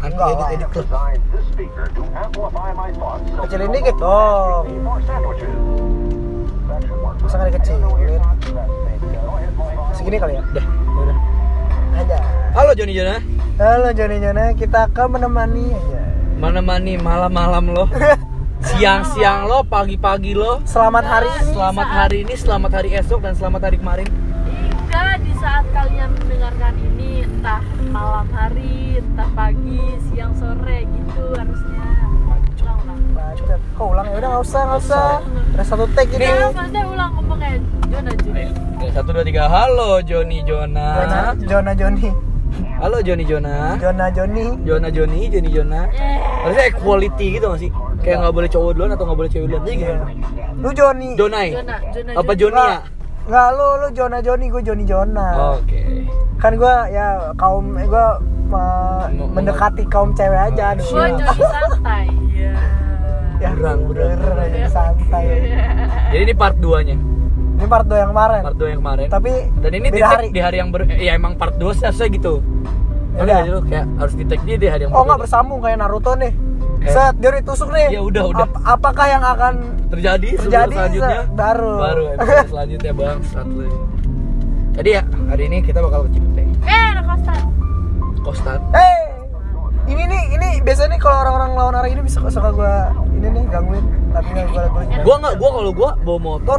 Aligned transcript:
Enggak 0.00 0.32
edit 0.32 0.40
lah. 0.40 0.48
edit 0.56 0.68
tuh 0.72 0.84
Kecilin 3.44 3.68
dikit 3.68 3.96
dong. 4.00 4.64
Masa 7.20 7.36
ahead, 9.36 9.52
Mike. 9.60 9.92
Segini 9.92 10.16
kali 10.16 10.40
ya? 10.40 10.42
Dah, 10.56 10.64
yaudah. 10.64 11.16
Aja. 12.00 12.18
Halo 12.56 12.72
Joni 12.72 12.92
Jona, 12.96 13.20
Halo 13.60 13.90
Joni 13.92 14.16
Jona, 14.24 14.44
kita 14.56 14.88
akan 14.88 15.20
menemani 15.20 15.76
aja. 15.76 16.00
mana 16.40 16.64
mani 16.64 16.96
malam-malam 16.96 17.68
lo, 17.68 17.84
siang-siang 18.72 19.44
lo, 19.44 19.60
pagi-pagi 19.68 20.32
lo, 20.32 20.64
Selamat 20.64 21.04
hari 21.04 21.28
selamat 21.52 21.88
hari 21.92 22.24
ini, 22.24 22.34
selamat 22.40 22.70
hari 22.72 22.96
esok 22.96 23.20
dan 23.20 23.36
selamat 23.36 23.68
hari 23.68 23.76
kemarin. 23.76 24.08
Saat 25.40 25.64
kalian 25.72 26.12
mendengarkan 26.20 26.74
ini 26.76 27.24
entah 27.24 27.64
malam 27.88 28.28
hari, 28.28 29.00
entah 29.00 29.24
pagi, 29.32 29.80
siang, 30.12 30.36
sore 30.36 30.84
gitu 30.84 31.22
harusnya. 31.32 31.84
Ulang-ulang. 32.60 33.00
Bacot. 33.16 33.60
Kok 33.72 33.86
ulang 33.88 34.06
ya? 34.06 34.14
Udah 34.20 34.28
nggak 34.28 34.44
usah, 34.44 34.60
nggak 34.68 34.80
usah. 34.84 35.06
Udah 35.56 35.64
satu 35.64 35.84
take 35.96 36.12
ini. 36.20 36.28
Ya, 36.28 36.52
maksudnya 36.52 36.82
ulang 36.84 37.10
ngomongnya 37.16 37.50
Jona 37.88 38.12
Juna. 38.20 38.40
Oke, 38.52 38.86
satu 38.92 39.08
dua 39.16 39.24
tiga. 39.24 39.42
Halo 39.48 39.90
Joni 40.04 40.38
Jona, 40.44 40.88
Jona. 40.92 41.20
Jona 41.48 41.72
Joni, 41.72 42.08
Halo 42.76 42.98
Joni 43.00 43.24
Jona. 43.24 43.56
Jona 43.80 44.06
Joni. 44.12 44.44
Jona 44.60 44.88
Joni, 44.92 45.20
Joni 45.32 45.48
Jona. 45.48 45.80
Eh, 45.88 46.20
Harusnya 46.44 46.64
equality 46.68 47.26
gitu 47.40 47.46
gak 47.48 47.60
sih? 47.60 47.70
Kayak 48.00 48.16
nggak 48.24 48.34
boleh 48.36 48.48
cowok 48.48 48.70
duluan 48.76 48.90
atau 48.92 49.04
nggak 49.08 49.18
boleh 49.24 49.30
cewek 49.32 49.46
duluan. 49.48 49.62
Iya. 49.64 49.76
gimana? 49.76 50.04
Lu 50.60 50.68
Joni. 50.76 51.08
Jonai. 51.16 51.48
Jona, 51.56 51.76
Jona, 51.96 52.10
Apa 52.16 52.32
Jona. 52.36 52.64
Joni 52.68 52.76
ya? 52.76 52.99
Nggak, 53.30 53.48
lu 53.52 53.66
lu 53.76 53.88
Jona 53.92 54.18
Joni, 54.18 54.46
gue 54.48 54.58
Joni 54.60 54.84
Jona. 54.84 55.54
Oke. 55.54 55.80
Kan 56.36 56.52
gue 56.56 56.74
ya 56.90 57.06
kaum 57.34 57.72
gue 57.72 58.06
uh, 58.50 59.04
mendekati 59.30 59.86
kaum 59.86 60.10
cewek 60.10 60.50
aja. 60.50 60.64
Oh, 60.66 60.72
aduh. 60.74 60.84
Gua 60.84 61.06
Joni 61.12 61.24
santai. 61.54 62.04
Iya. 62.28 62.52
Ya, 63.38 63.50
Berang, 63.54 63.86
berang. 63.86 64.18
bener 64.18 64.36
aja 64.36 64.68
santai. 64.68 65.24
Jadi 66.10 66.22
ini 66.22 66.34
part 66.34 66.58
2-nya. 66.58 66.96
Ini 67.54 67.66
part 67.66 67.86
2 67.86 67.92
yang 67.94 68.10
kemarin. 68.10 68.40
Part 68.42 68.58
2 68.58 68.66
yang 68.66 68.80
kemarin. 68.80 69.06
Tapi 69.08 69.32
Dan 69.54 69.72
ini 69.74 69.88
di 69.88 70.02
hari. 70.02 70.26
di 70.28 70.40
hari 70.40 70.56
yang 70.58 70.68
ber 70.68 70.84
ya 70.90 71.12
emang 71.12 71.36
part 71.36 71.54
2 71.54 71.70
seharusnya 71.72 72.08
gitu. 72.10 72.42
Ya 73.10 73.22
Udah 73.22 73.38
udah. 73.42 73.62
kayak 73.64 73.86
harus 73.96 74.14
di 74.14 74.24
tag 74.24 74.40
dia 74.42 74.56
di 74.56 74.66
hari 74.66 74.82
yang 74.82 74.92
Oh 74.92 75.02
nggak 75.02 75.16
berbeda. 75.16 75.22
bersambung 75.22 75.60
kayak 75.60 75.78
Naruto 75.78 76.12
nih. 76.16 76.32
Eh. 76.80 76.88
Set, 76.88 77.14
dia 77.16 77.30
ditusuk 77.30 77.68
nih. 77.70 77.86
Ya 77.90 78.00
udah, 78.00 78.24
udah. 78.26 78.46
Ap- 78.46 78.60
apakah 78.74 79.06
yang 79.06 79.20
akan 79.20 79.54
terjadi 79.88 80.38
Terjadi, 80.38 80.72
selanjutnya 80.72 81.18
se- 81.20 81.32
baru. 81.34 81.72
baru 81.76 82.02
episode 82.14 82.48
selanjutnya 82.52 82.92
bang 82.94 83.18
satu 83.26 83.58
jadi 84.70 84.90
ya 84.90 85.02
hari 85.26 85.42
ini 85.44 85.58
kita 85.60 85.78
bakal 85.78 86.06
ke 86.06 86.14
Cipete 86.14 86.42
Eh, 86.62 86.84
anak 86.88 87.04
kostan. 87.06 87.40
Kostan 88.22 88.58
Eh, 88.70 88.98
ini 89.86 90.02
nih, 90.04 90.22
ini 90.32 90.48
biasanya 90.60 90.94
nih 90.94 91.00
kalau 91.00 91.16
orang-orang 91.20 91.50
lawan 91.52 91.74
arah 91.74 91.90
ini 91.90 92.00
bisa 92.00 92.22
suka 92.22 92.48
gua 92.48 92.74
ini 93.12 93.28
nih 93.28 93.44
gangguin, 93.46 93.84
tapi 94.10 94.28
nggak 94.30 94.46
gua 94.48 94.62
gua. 94.70 94.82
gua 95.02 95.14
nggak 95.18 95.34
gua 95.36 95.50
kalau 95.50 95.70
gua 95.74 95.90
bawa 95.98 96.18
motor 96.22 96.58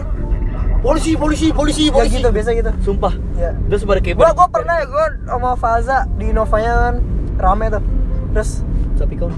polisi 0.79 1.11
polisi 1.13 1.47
polisi 1.49 1.83
Ya 1.83 1.93
polisi 1.95 2.17
gitu, 2.19 2.29
biasa 2.29 2.49
gitu. 2.51 2.71
sumpah 2.83 3.13
Ya. 3.33 3.55
terus 3.65 3.81
pada 3.83 3.99
kayak 3.99 4.15
Gua 4.17 4.33
gua 4.35 4.47
pernah 4.49 4.75
ya 4.75 4.85
gua 4.85 5.05
sama 5.23 5.49
Faza 5.55 5.97
di 6.13 6.29
Novanya 6.29 6.73
kan 6.83 6.95
rame 7.39 7.65
tuh. 7.69 7.83
Terus 8.31 8.49
tapi 8.95 9.15
kau 9.15 9.31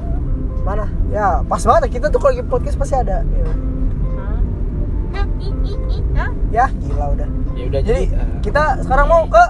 mana? 0.64 0.86
Ya 1.09 1.44
pas 1.44 1.61
banget 1.61 1.92
kita 1.92 2.08
tuh 2.08 2.17
kalau 2.17 2.31
lagi 2.31 2.44
podcast 2.44 2.75
pasti 2.75 2.95
ada. 2.95 3.22
Ya, 6.14 6.25
ya 6.52 6.66
gila 6.72 7.06
udah. 7.14 7.28
ya 7.53 7.64
udah 7.67 7.81
Jadi 7.81 8.03
jadi, 8.06 8.16
eh, 8.16 8.28
kita 8.42 8.64
sekarang 8.81 9.06
mau 9.06 9.25
ke 9.25 9.44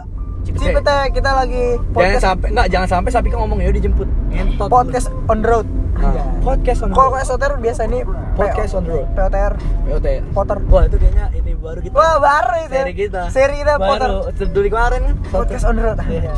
Cipete. 0.44 0.60
Cipete. 0.66 0.98
Kita 1.14 1.30
lagi 1.34 1.64
jangan 1.72 1.94
podcast 1.94 2.24
sampai 2.26 2.48
nggak 2.52 2.68
jangan 2.68 2.88
sampai 2.90 3.10
sapi 3.10 3.28
kan 3.30 3.40
ngomong 3.40 3.60
ya 3.60 3.70
udah 3.70 3.80
dijemput 3.80 4.08
ngentot 4.30 4.68
podcast 4.68 5.08
on 5.28 5.40
the 5.40 5.48
road. 5.48 5.68
Nah, 5.94 6.12
podcast 6.42 6.84
on 6.84 6.90
the 6.90 6.96
Kalau 6.98 7.10
road. 7.14 7.24
SOTR 7.24 7.52
biasa 7.62 7.82
ini 7.86 8.00
Podcast 8.34 8.74
on 8.74 8.84
the 8.84 8.92
road. 8.92 9.08
POTR 9.14 9.54
POT 9.88 10.08
Potter. 10.34 10.58
wah 10.66 10.84
itu 10.84 10.98
kayaknya 10.98 11.26
ini 11.32 11.52
baru 11.54 11.80
kita 11.80 11.94
Wah 11.94 12.16
baru 12.18 12.54
itu. 12.60 12.74
seri 12.74 12.94
kita 12.98 13.22
Seri 13.30 13.56
kita 13.62 13.74
Potter. 13.78 14.10
baru 14.10 14.50
dari 14.50 14.70
kemarin 14.70 15.00
kan. 15.06 15.16
Podcast 15.32 15.64
on 15.64 15.76
the 15.78 15.84
road. 15.86 15.98
Iya. 16.04 16.34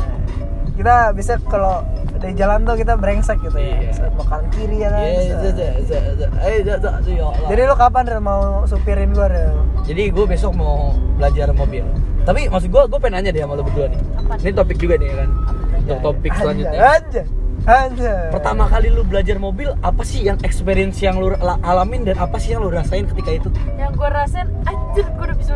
Kita 0.76 0.94
bisa 1.10 1.32
kalau 1.42 1.82
dari 2.26 2.34
jalan 2.34 2.58
tuh 2.66 2.74
kita 2.74 2.98
brengsek 2.98 3.38
gitu 3.38 3.54
ya. 3.54 3.70
Iya. 3.78 3.90
Set 3.94 4.10
mau 4.18 4.26
kanan 4.26 4.50
kiri 4.50 4.76
ya 4.82 4.88
kan. 4.90 4.98
Iya, 4.98 5.10
iya, 5.14 5.22
iya, 5.22 5.30
iya, 5.30 5.46
iya. 5.46 6.28
Iya, 6.42 6.58
iya, 6.58 6.74
iya. 7.06 7.26
Jadi 7.46 7.60
lu 7.62 7.74
kapan 7.78 8.02
Rel, 8.10 8.18
mau 8.18 8.66
supirin 8.66 9.14
gua 9.14 9.30
Rel? 9.30 9.54
Jadi 9.86 10.02
gue 10.10 10.24
besok 10.26 10.58
mau 10.58 10.90
belajar 11.14 11.54
mobil. 11.54 11.86
Tapi 12.26 12.50
maksud 12.50 12.74
gue, 12.74 12.82
gue 12.90 12.98
pengen 12.98 13.22
nanya 13.22 13.30
deh 13.30 13.42
sama 13.46 13.54
lo 13.54 13.62
berdua 13.62 13.86
nih. 13.86 14.00
Apa? 14.18 14.32
Ini 14.42 14.50
topik 14.50 14.76
juga 14.82 14.94
nih 14.98 15.08
kan. 15.14 15.30
Untuk 15.78 15.98
topik 16.02 16.30
selanjutnya. 16.34 16.80
Aja. 16.82 17.22
Aja. 17.66 18.14
Pertama 18.34 18.66
kali 18.66 18.90
lu 18.90 19.06
belajar 19.06 19.38
mobil, 19.38 19.70
apa 19.78 20.02
sih 20.02 20.26
yang 20.26 20.38
experience 20.42 20.98
yang 20.98 21.22
lu 21.22 21.30
la- 21.38 21.62
alamin 21.62 22.02
dan 22.02 22.18
apa 22.18 22.42
sih 22.42 22.54
yang 22.54 22.66
lu 22.66 22.74
rasain 22.74 23.06
ketika 23.06 23.30
itu? 23.38 23.48
Yang 23.78 23.94
gue 23.94 24.08
rasain, 24.10 24.46
anjir 24.66 25.06
gue 25.06 25.24
udah 25.30 25.38
bisa 25.38 25.54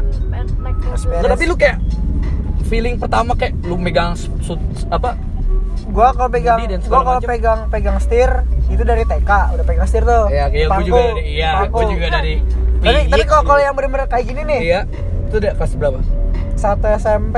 naik 0.63 0.79
mobil. 0.79 1.19
Nggak, 1.19 1.31
tapi 1.35 1.45
lu 1.51 1.55
kayak 1.59 1.79
feeling 2.71 2.95
pertama 2.95 3.35
kayak 3.35 3.59
lu 3.67 3.75
megang 3.75 4.15
apa? 4.95 5.19
Gua 5.91 6.09
kalau 6.11 6.31
pegang 6.31 6.59
gua 6.87 7.01
kalau 7.03 7.21
pegang 7.21 7.61
pegang 7.67 7.97
setir 7.99 8.31
itu 8.67 8.81
dari 8.81 9.03
TK, 9.03 9.31
udah 9.53 9.65
pegang 9.65 9.87
setir 9.87 10.03
tuh. 10.03 10.25
Ya, 10.29 10.47
kayak 10.47 10.69
Pangku, 10.69 10.87
juga 10.89 11.03
dari 11.11 11.23
iya, 11.29 11.51
juga 11.67 12.07
dari 12.09 12.35
Tapi 12.81 13.01
tapi 13.09 13.25
kalau 13.25 13.43
kalau 13.45 13.61
yang 13.61 13.75
bener-bener 13.75 14.07
kayak 14.07 14.25
gini 14.25 14.43
nih, 14.43 14.61
Iya. 14.63 14.81
Itu 15.27 15.35
udah 15.37 15.53
kelas 15.53 15.73
berapa? 15.75 15.99
satu 16.55 16.87
SMP. 16.93 17.37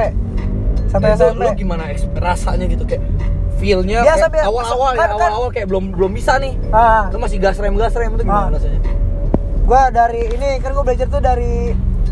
Satu 0.86 1.02
Nah, 1.02 1.14
SMP. 1.14 1.40
lu 1.40 1.50
gimana 1.56 1.82
rasanya 2.14 2.66
gitu 2.66 2.84
kayak 2.84 3.02
feelnya 3.56 4.02
Biasa, 4.02 4.26
kayak 4.26 4.32
biasa. 4.34 4.48
awal-awal 4.48 4.88
Kan- 4.88 4.98
ya 4.98 5.06
kan- 5.06 5.12
awal-awal 5.14 5.48
kayak 5.50 5.66
belum 5.66 5.84
belum 5.92 6.12
bisa 6.12 6.32
nih 6.36 6.52
Ah, 6.68 7.06
lu 7.08 7.16
masih 7.16 7.38
gas 7.38 7.56
rem 7.56 7.72
gas 7.74 7.94
rem 7.94 8.10
itu 8.10 8.22
gimana 8.22 8.50
Ah. 8.50 8.52
rasanya 8.52 8.80
gua 9.62 9.82
dari 9.88 10.22
ini 10.28 10.58
kan 10.58 10.70
gua 10.72 10.82
belajar 10.82 11.06
tuh 11.06 11.18
dari 11.18 11.70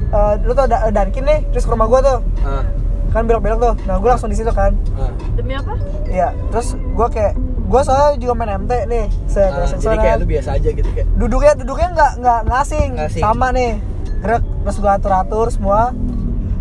eh, 0.09 0.33
lu 0.41 0.53
tuh 0.53 0.65
da 0.65 0.87
Dunkin 0.89 1.22
nih, 1.22 1.39
terus 1.51 1.62
ke 1.62 1.71
rumah 1.71 1.87
gua 1.87 2.01
tuh. 2.01 2.19
ah, 2.41 2.62
Kan 3.10 3.22
belok-belok 3.25 3.59
tuh. 3.60 3.75
Nah, 3.84 3.97
gua 3.97 4.15
langsung 4.15 4.28
di 4.28 4.37
situ 4.37 4.50
kan. 4.50 4.72
ah. 4.94 5.10
Demi 5.34 5.53
apa? 5.53 5.75
Iya, 6.04 6.31
terus 6.48 6.75
gua 6.93 7.06
kayak 7.06 7.34
gua 7.65 7.81
soalnya 7.81 8.16
juga 8.16 8.34
main 8.34 8.54
MT 8.56 8.72
nih. 8.87 9.06
Set, 9.25 9.48
Ah, 9.48 9.65
set, 9.65 9.78
jadi 9.78 9.97
kayak 9.97 10.10
kan. 10.12 10.21
lu 10.21 10.26
biasa 10.26 10.48
aja 10.53 10.69
gitu 10.71 10.88
kayak 10.88 11.06
duduknya 11.15 11.53
duduknya 11.54 11.88
nggak 11.93 12.12
nggak 12.19 12.41
ngasing, 12.47 12.88
Nggak 12.94 13.09
asing. 13.09 13.22
sama 13.22 13.47
nih. 13.50 13.72
Gerak 14.21 14.43
terus 14.62 14.76
gua 14.78 14.93
atur-atur 14.94 15.47
semua. 15.48 15.81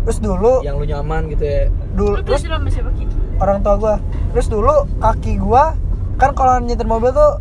Terus 0.00 0.18
dulu 0.18 0.52
yang 0.60 0.74
lu 0.74 0.84
nyaman 0.84 1.28
gitu 1.28 1.44
ya 1.44 1.60
dulu 1.92 2.14
Lu 2.14 2.24
terus 2.24 2.40
sama 2.40 2.66
siapa 2.66 2.90
Ki? 2.92 3.04
orang 3.36 3.58
tua 3.60 3.74
gua. 3.76 3.94
Terus 4.30 4.46
dulu 4.46 4.74
kaki 4.96 5.32
gua 5.36 5.76
kan 6.16 6.32
kalau 6.32 6.58
nyetir 6.58 6.84
mobil 6.84 7.10
tuh 7.10 7.38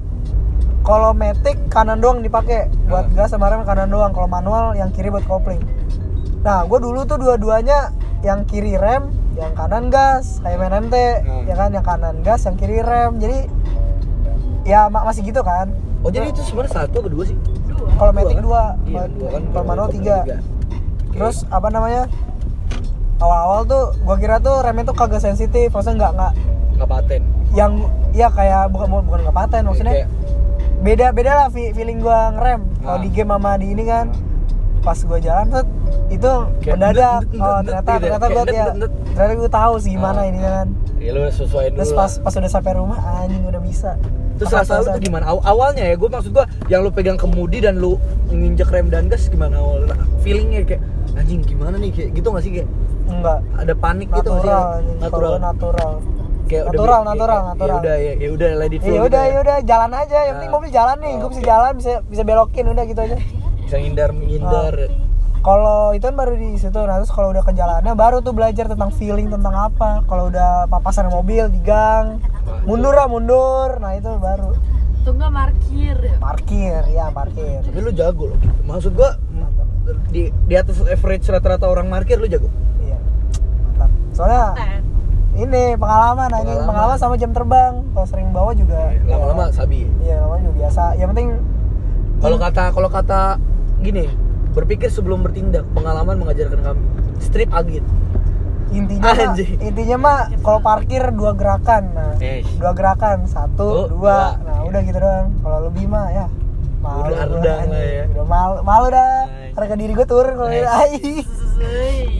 kalau 0.81 1.11
metik 1.11 1.59
kanan 1.67 1.97
doang 1.97 2.19
dipakai 2.19 2.67
buat 2.85 3.05
Ah. 3.07 3.13
gas 3.17 3.31
sama 3.31 3.47
rem 3.47 3.61
kanan 3.61 3.87
doang 3.87 4.09
kalau 4.09 4.25
manual 4.25 4.71
yang 4.73 4.89
kiri 4.89 5.07
buat 5.07 5.23
kopling 5.23 5.59
nah 6.39 6.63
gua 6.63 6.79
dulu 6.79 7.03
tuh 7.03 7.17
dua-duanya 7.17 7.91
yang 8.19 8.43
kiri 8.43 8.75
rem 8.75 9.07
yang 9.33 9.51
kanan 9.53 9.87
gas 9.87 10.39
kayak 10.39 10.57
main 10.57 10.75
MT 10.81 10.95
Ah. 10.95 11.43
ya 11.43 11.55
kan? 11.55 11.69
Yang 11.69 11.85
kanan 11.85 12.15
gas 12.19 12.41
yang 12.43 12.55
kiri 12.55 12.79
rem. 12.81 13.15
Jadi 13.17 13.47
ya 14.65 14.85
ma- 14.85 15.03
masih 15.03 15.23
gitu 15.23 15.39
kan. 15.41 15.71
Oh 15.99 16.07
jadi 16.07 16.27
itu 16.27 16.39
sebenarnya 16.41 16.73
satu 16.77 16.99
atau 16.99 17.09
dua 17.09 17.23
sih? 17.25 17.37
Dua. 17.65 17.87
kalau 17.95 18.11
metik 18.11 18.35
kan? 18.35 18.43
dua. 18.43 18.63
iya 18.83 18.97
kalau- 18.97 19.11
dua 19.13 19.29
kan 19.29 19.41
kalau 19.49 19.65
manual 19.65 19.87
tiga. 19.89 20.17
Terus 21.09 21.47
apa 21.47 21.67
namanya? 21.69 22.03
Awal-awal 23.17 23.61
tuh 23.65 23.83
gua 24.01 24.15
kira 24.15 24.37
tuh 24.37 24.59
remnya 24.59 24.83
tuh 24.85 24.95
kagak 24.95 25.19
sensitif 25.19 25.67
maksudnya 25.69 25.95
nggak 25.97 26.11
nggak 26.13 26.33
nggak 26.75 26.89
paten. 26.89 27.21
yang 27.49 27.71
ya 28.11 28.29
kayak 28.29 28.69
bukan 28.69 28.87
bukan 29.01 29.19
nggak 29.21 29.35
paten 29.35 29.61
maksudnya 29.63 29.93
Kayak- 29.97 30.11
beda 30.79 31.07
beda 31.11 31.31
lah 31.33 31.47
fe- 31.49 31.71
feeling 31.71 31.99
gua 31.99 32.31
ngerem. 32.31 32.61
Kalau 32.77 32.95
Ah. 32.95 33.01
di 33.01 33.09
game 33.09 33.27
sama 33.29 33.51
di 33.55 33.67
ini 33.69 33.83
kan 33.85 34.05
pas 34.79 34.97
gua 34.99 35.19
jalan 35.19 35.45
tuh 35.47 35.63
itu 36.09 36.31
Kayak 36.59 36.73
mendadak 36.73 37.21
oh 37.31 37.57
ndet, 37.59 37.65
ternyata 37.65 37.79
gitu 37.79 37.89
ya? 37.89 37.99
ternyata 37.99 38.19
Kayak 38.21 38.33
gua 38.33 38.43
ndet, 38.43 38.55
ya 38.55 38.65
ternyata 39.15 39.49
tahu 39.49 39.73
sih 39.77 39.91
gimana 39.91 40.19
Ah. 40.19 40.25
ini 40.25 40.39
kan. 40.39 40.67
Ya 40.97 41.09
lu 41.11 41.21
sesuaiin 41.25 41.71
terus 41.71 41.89
dulu 41.89 41.97
pas 41.97 42.11
lah. 42.11 42.21
pas 42.21 42.33
udah 42.35 42.51
sampai 42.51 42.71
rumah 42.73 42.99
anjing 43.17 43.43
udah 43.43 43.61
bisa. 43.61 43.91
Terus 44.35 44.49
Pas- 44.49 44.59
rasa 44.61 44.73
lu 44.73 44.81
pas- 44.81 44.93
tuh 44.93 45.01
gimana? 45.01 45.23
Aw- 45.25 45.45
awalnya 45.45 45.83
ya 45.83 45.95
gue 45.95 46.09
maksud 46.09 46.31
gua 46.31 46.43
yang 46.65 46.81
lu 46.81 46.89
pegang 46.89 47.15
kemudi 47.15 47.59
dan 47.59 47.75
lu 47.75 47.95
nginjek 48.27 48.67
rem 48.67 48.87
dan 48.87 49.07
gas 49.07 49.27
gimana? 49.27 49.57
Awal 49.57 49.91
feelingnya 50.19 50.63
kayak 50.65 50.81
anjing 51.13 51.39
gimana 51.41 51.75
nih? 51.75 51.89
Kayak 51.89 52.09
gitu 52.13 52.27
gak 52.29 52.41
sih 52.41 52.51
kayak? 52.53 52.69
Enggak. 53.05 53.39
Ada 53.53 53.73
panik 53.73 54.07
gitu 54.09 54.29
nggak 54.29 54.41
sih? 54.41 54.49
Natural 54.49 54.73
natural. 54.97 55.29
gua 55.29 55.39
natural. 55.41 55.91
Kayak 56.45 56.63
udah 56.63 56.73
Natural, 56.73 56.97
ya- 56.97 57.05
natural, 57.05 57.37
ya, 57.37 57.47
natural. 57.47 57.69
ya 57.69 57.77
udah 57.77 57.95
ya, 57.95 58.13
ya 58.15 58.29
udah 58.31 58.49
let 58.55 58.71
it 58.71 58.79
flow 58.79 58.89
ya 58.89 58.95
gitu 58.95 59.05
udah 59.07 59.23
ya 59.23 59.37
udah 59.39 59.57
jalan 59.61 59.91
aja. 59.93 60.17
Yang 60.19 60.33
penting 60.33 60.49
Nah. 60.49 60.57
mobil 60.57 60.71
jalan 60.71 60.95
nih 60.97 61.09
Oh, 61.09 61.17
gua 61.17 61.29
bisa 61.29 61.37
oke. 61.37 61.47
jalan 61.47 61.71
bisa 61.75 61.91
bisa 62.03 62.23
belokin 62.23 62.65
udah 62.65 62.83
gitu 62.85 63.01
aja 63.01 63.15
bisa 63.69 63.77
ngindar 63.77 64.09
menghindar 64.09 64.89
kalau 65.39 65.95
itu 65.95 66.03
kan 66.03 66.15
baru 66.19 66.35
di 66.35 66.57
situ 66.59 66.75
nah 66.83 66.99
terus 66.99 67.13
kalau 67.15 67.31
udah 67.31 67.45
ke 67.45 67.55
jalannya 67.55 67.93
baru 67.95 68.19
tuh 68.19 68.35
belajar 68.35 68.67
tentang 68.67 68.91
feeling 68.91 69.31
tentang 69.31 69.55
apa. 69.55 70.03
Kalau 70.03 70.27
udah 70.27 70.67
papasan 70.67 71.07
mobil 71.07 71.47
di 71.47 71.63
gang 71.63 72.19
mundur 72.67 72.91
lah 72.91 73.07
mundur. 73.07 73.79
Nah 73.79 73.95
itu 73.95 74.11
baru. 74.19 74.51
Tuh 75.07 75.15
nggak 75.15 75.31
parkir. 75.31 75.95
parkir 76.19 76.81
ya 76.91 77.07
parkir. 77.15 77.63
Tapi 77.63 77.79
lu 77.79 77.91
jago 77.95 78.35
loh. 78.35 78.39
Maksud 78.67 78.91
gua 78.99 79.15
di 80.11 80.27
di 80.27 80.55
atas 80.59 80.83
average 80.83 81.31
rata-rata 81.31 81.71
orang 81.71 81.87
parkir 81.87 82.19
lu 82.19 82.27
jago. 82.27 82.51
Iya. 82.83 82.99
Mantap. 83.79 83.91
Soalnya 84.11 84.43
Ten. 84.59 84.83
ini 85.39 85.63
pengalaman 85.79 86.27
anjing. 86.35 86.43
Pengalaman. 86.51 86.67
pengalaman 86.67 86.97
sama 86.99 87.15
jam 87.15 87.31
terbang. 87.31 87.79
Kalau 87.95 88.07
sering 88.11 88.35
bawa 88.35 88.51
juga 88.51 88.91
lama-lama 89.07 89.55
sabi. 89.55 89.87
Iya 90.03 90.19
lama 90.19 90.35
juga 90.43 90.67
biasa. 90.67 90.99
Yang 90.99 91.09
penting 91.15 91.29
kalau 92.19 92.35
kata 92.35 92.63
kalau 92.75 92.91
kata 92.91 93.39
gini 93.79 94.05
berpikir 94.49 94.87
sebelum 94.87 95.21
bertindak 95.21 95.63
pengalaman 95.71 96.17
mengajarkan 96.17 96.59
kami 96.59 96.81
strip 97.19 97.49
agit. 97.51 97.83
Intinya 98.69 99.09
mah, 99.09 99.33
intinya 99.59 99.97
mah 99.97 100.17
kalau 100.39 100.59
parkir 100.59 101.01
dua 101.09 101.33
gerakan. 101.33 101.89
Nah 101.89 102.13
Eh. 102.19 102.45
dua 102.55 102.71
gerakan 102.71 103.25
satu 103.25 103.65
Oh, 103.65 103.85
dua. 103.87 104.37
dua. 104.37 104.45
nah 104.45 104.57
udah 104.63 104.81
gitu 104.83 104.99
doang. 104.99 105.27
Kalau 105.39 105.59
lebih 105.65 105.85
mah 105.85 106.07
ya. 106.07 106.25
Malu 106.79 107.01
Udah 107.01 107.27
lah 107.41 107.57
anjing. 107.59 107.75
ya. 107.75 108.03
udah 108.09 108.25
malu 108.25 108.55
malu 108.61 108.87
dah. 108.89 109.13
Nice. 109.25 109.53
harga 109.53 109.75
diri 109.75 109.91
gue 109.91 110.07
turun 110.07 110.33
kalau 110.33 110.47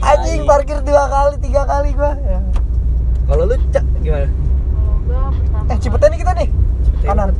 anjing 0.02 0.40
parkir 0.44 0.78
dua 0.82 1.02
kali 1.06 1.34
tiga 1.38 1.62
kali 1.64 1.90
gua. 1.92 2.12
Ya. 2.18 2.40
kalau 3.24 3.42
lu 3.44 3.56
cak 3.70 3.84
gimana? 4.00 4.26
Kalau 4.26 4.94
gua 5.00 5.22
pertama 5.30 5.64
eh 5.66 5.78
Cipete 5.78 6.06
nih 6.06 6.18
kita 6.18 6.32
nih. 6.34 6.48
Cipete. 6.84 7.06
kanan. 7.06 7.30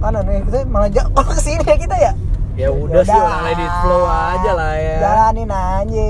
Kanan 0.00 0.24
eh 0.26 0.40
kita 0.42 0.58
malah 0.66 0.88
jauh 0.88 1.12
ke 1.28 1.36
sini 1.36 1.62
ya 1.62 1.76
kita 1.76 1.96
ya 1.98 2.12
ya 2.60 2.68
udah 2.68 3.02
sih 3.08 3.16
orang 3.16 3.40
let 3.48 3.56
it 3.56 3.72
flow 3.80 4.04
aja 4.04 4.50
lah 4.52 4.72
ya. 4.76 4.96
Jalanin 5.00 5.48
aja. 5.48 6.08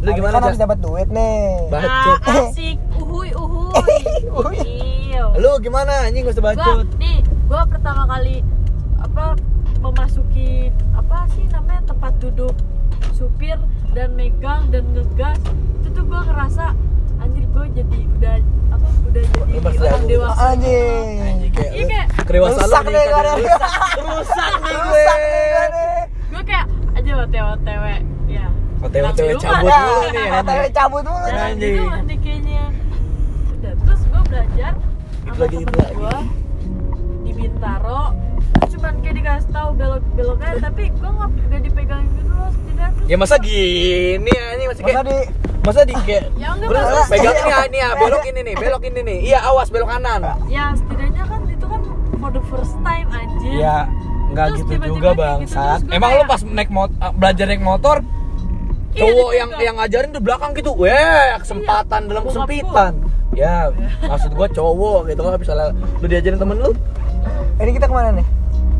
Lu 0.00 0.10
gimana, 0.16 0.34
kan 0.40 0.42
habis 0.48 0.60
dapat 0.60 0.78
duit 0.80 1.08
nih. 1.12 1.44
Bacot. 1.68 2.18
Ah, 2.24 2.48
asik. 2.48 2.78
Uhuy. 2.96 3.28
Uhuy. 3.36 4.56
Iya. 4.64 5.22
lu 5.36 5.50
gimana? 5.60 6.08
Anjing 6.08 6.24
gak 6.24 6.40
usah 6.40 6.42
gua 6.42 6.54
bacot. 6.56 6.88
nih 6.96 7.18
gua 7.44 7.62
pertama 7.68 8.02
kali 8.08 8.40
apa 9.04 9.36
memasuki 9.84 10.72
apa 10.96 11.28
sih 11.36 11.44
namanya 11.52 11.84
tempat 11.84 12.16
duduk 12.16 12.56
supir 13.12 13.60
dan 13.92 14.16
megang 14.16 14.72
dan 14.72 14.88
ngegas. 14.96 15.36
Itu 15.84 15.88
tuh 16.00 16.04
gua 16.08 16.24
ngerasa 16.24 16.72
anjir 17.20 17.44
gua 17.52 17.68
jadi 17.68 17.98
udah 18.16 18.36
apa 18.72 18.88
udah 19.14 19.22
jadi 19.46 19.58
pasti 19.62 19.84
orang 19.84 20.04
dewasa 20.04 20.42
anjing 20.50 21.18
anjing 21.22 21.52
kayak 21.52 21.70
Iya, 21.72 21.86
kayak 21.86 22.06
kerewasaan 22.24 22.66
rusak 22.66 22.82
nih 22.84 22.92
nih. 22.92 23.06
rusak 23.06 24.52
rusak 24.74 25.18
nih 25.22 25.44
gue 25.46 25.64
gua 26.28 26.42
kayak 26.42 26.64
aja 26.94 27.10
otw 27.16 27.46
otw 27.48 27.84
ya 28.26 28.46
OTW 28.82 29.04
rumah 29.30 29.42
cabut 29.44 29.70
dah. 29.70 29.80
mulu 29.80 30.06
nih 30.10 30.26
anjing. 30.28 30.72
cabut 30.72 31.02
di 31.04 31.30
Anjing. 31.38 31.76
rumah 31.78 32.02
nih 32.02 32.18
kayaknya 32.18 32.62
udah 33.52 33.72
terus 33.78 34.00
gue 34.02 34.22
belajar 34.24 34.72
Itu 35.24 35.38
lagi, 35.40 35.56
itu 35.56 35.72
lagi. 35.72 35.94
gue 35.94 36.16
di 37.24 37.32
Bintaro 37.32 38.02
cuman 38.66 38.94
kayak 38.98 39.14
dikasih 39.14 39.48
tahu 39.48 39.68
belok 39.72 40.02
beloknya 40.12 40.52
tapi 40.60 40.82
gue 40.90 41.10
nggak 41.10 41.60
dipegangin 41.62 42.10
gitu 42.12 42.30
loh 42.30 42.48
setidaknya 42.50 43.04
ya 43.06 43.16
masa 43.16 43.36
gini 43.38 44.32
anjing 44.34 44.68
masih 44.68 44.82
kayak 44.82 45.06
masa 45.64 45.80
di 45.82 45.94
kayak 45.98 46.28
Ya 46.34 46.48
enggak, 46.50 46.68
Terus 46.68 46.84
Mas. 46.86 47.08
pegang 47.08 47.34
ini 47.34 47.50
ah, 47.50 47.64
ini 47.64 47.78
ya 47.78 47.88
belok 47.94 48.24
ini 48.24 48.40
nih 48.42 48.54
belok 48.54 48.82
ini 48.84 49.00
nih. 49.02 49.18
Iya 49.24 49.38
awas 49.44 49.68
belok 49.68 49.88
kanan. 49.88 50.20
Ya 50.46 50.64
setidaknya 50.72 51.24
kan 51.24 51.40
itu 51.46 51.64
kan 51.64 51.80
for 52.18 52.30
the 52.30 52.42
first 52.46 52.74
time 52.80 53.08
anjir. 53.10 53.52
Ya 53.54 53.76
nggak 54.26 54.46
Terus 54.46 54.58
gitu 54.58 54.70
tiba-tiba 54.70 54.88
juga 54.90 55.00
kayak 55.06 55.16
bang 55.16 55.38
gitu, 55.40 55.54
gua 55.54 55.74
emang 55.90 56.10
lu 56.10 56.16
kayak- 56.16 56.28
pas 56.28 56.40
naik 56.44 56.70
mot- 56.70 56.98
ah, 56.98 57.12
belajar 57.12 57.44
naik 57.46 57.62
motor 57.62 57.96
Iya, 58.90 59.00
cowok 59.00 59.10
dipegang. 59.10 59.34
yang 59.34 59.50
yang 59.60 59.74
ngajarin 59.76 60.10
di 60.10 60.20
belakang 60.20 60.50
gitu 60.54 60.70
weh 60.74 60.94
kesempatan 61.36 62.00
dalam 62.04 62.22
bokap 62.22 62.30
kesempitan. 62.36 62.92
Ya 63.32 63.54
maksud 64.00 64.30
gua 64.32 64.46
cowok 64.48 65.00
gitu 65.08 65.20
kan 65.20 65.32
misalnya 65.34 65.66
lu 65.98 66.06
diajarin 66.06 66.38
temen 66.38 66.56
lu. 66.58 66.70
Ini 67.56 67.70
kita 67.72 67.86
ke 67.86 67.94
mana 67.94 68.10
nih? 68.12 68.26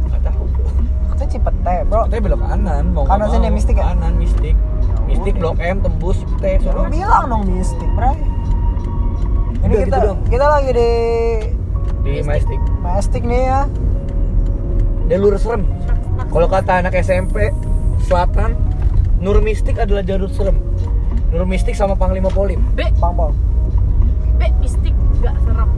Nggak 0.05 0.21
tahu. 0.23 0.43
Kita 1.09 1.25
Cipete 1.29 1.75
bro. 1.85 2.01
Katanya 2.05 2.23
belok 2.25 2.41
kanan 2.43 2.85
mau 2.91 3.05
Kanan 3.05 3.27
sini. 3.29 3.47
Mistik 3.49 3.75
ya? 3.75 3.85
kanan 3.89 4.13
mistik 4.15 4.55
mistik 5.05 5.35
blok 5.35 5.57
M 5.59 5.81
tembus 5.81 6.19
Ya, 6.39 6.57
lu 6.59 6.65
sono. 6.65 6.89
bilang 6.89 7.25
dong 7.29 7.45
mistik 7.47 7.91
bray. 7.93 8.17
Ini 9.61 9.71
Udah, 9.71 9.81
kita 9.81 9.97
gitu 9.97 10.07
doang. 10.07 10.19
kita 10.27 10.47
lagi 10.47 10.71
di 10.71 10.91
di 12.03 12.13
mistik. 12.21 12.61
Mastik 12.79 13.23
nih 13.23 13.43
ya. 13.43 13.61
Dia 15.05 15.17
lurus 15.17 15.43
serem. 15.43 15.65
Kalau 16.27 16.47
kata 16.47 16.81
anak 16.81 16.95
SMP 16.95 17.51
selatan 18.01 18.57
Nur 19.17 19.41
Mistik 19.41 19.77
adalah 19.77 20.01
jalur 20.01 20.29
serem. 20.29 20.61
Nur 21.29 21.45
Mistik 21.45 21.73
sama 21.73 21.93
Panglima 21.95 22.29
Polim. 22.29 22.61
B 22.73 22.85
Bang 22.95 23.15
Pol 23.15 23.33
B 24.35 24.43
mistik 24.59 24.93
gak 25.19 25.33
serem. 25.41 25.69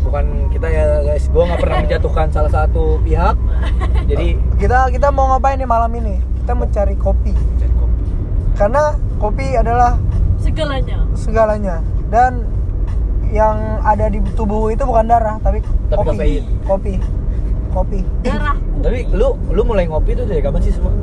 Bukan 0.00 0.24
kita 0.48 0.66
ya 0.66 0.84
guys. 1.02 1.28
Gua 1.28 1.44
nggak 1.44 1.60
pernah 1.60 1.78
menjatuhkan 1.84 2.26
salah 2.30 2.48
satu 2.50 3.00
pihak. 3.00 3.36
Jadi 4.06 4.36
kita 4.56 4.88
kita 4.88 5.08
mau 5.08 5.28
ngapain 5.28 5.56
nih 5.56 5.66
malam 5.66 5.92
ini? 5.94 6.16
Kita 6.40 6.52
mencari 6.52 6.94
kopi. 6.94 7.32
Cari 7.32 7.72
kopi 7.74 7.83
karena 8.54 8.82
kopi 9.16 9.46
adalah 9.52 9.98
segalanya. 10.36 10.98
segalanya. 11.14 11.76
Dan 12.08 12.46
yang 13.28 13.56
ada 13.80 14.06
di 14.06 14.22
tubuh 14.32 14.70
itu 14.70 14.82
bukan 14.82 15.04
darah 15.04 15.36
tapi, 15.38 15.58
Tapi 15.84 15.96
kopi. 15.96 16.08
kafein. 16.12 16.44
kopi. 16.64 16.94
Kopi. 17.70 18.00
Darahku. 18.22 18.78
Tapi 18.80 18.98
lu 19.10 19.28
lu 19.48 19.62
mulai 19.62 19.84
ngopi 19.84 20.14
tuh 20.14 20.24
dari 20.24 20.38
kapan 20.38 20.60
sih 20.60 20.72
semua? 20.72 20.94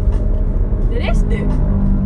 Dari 0.88 1.06
SD 1.07 1.33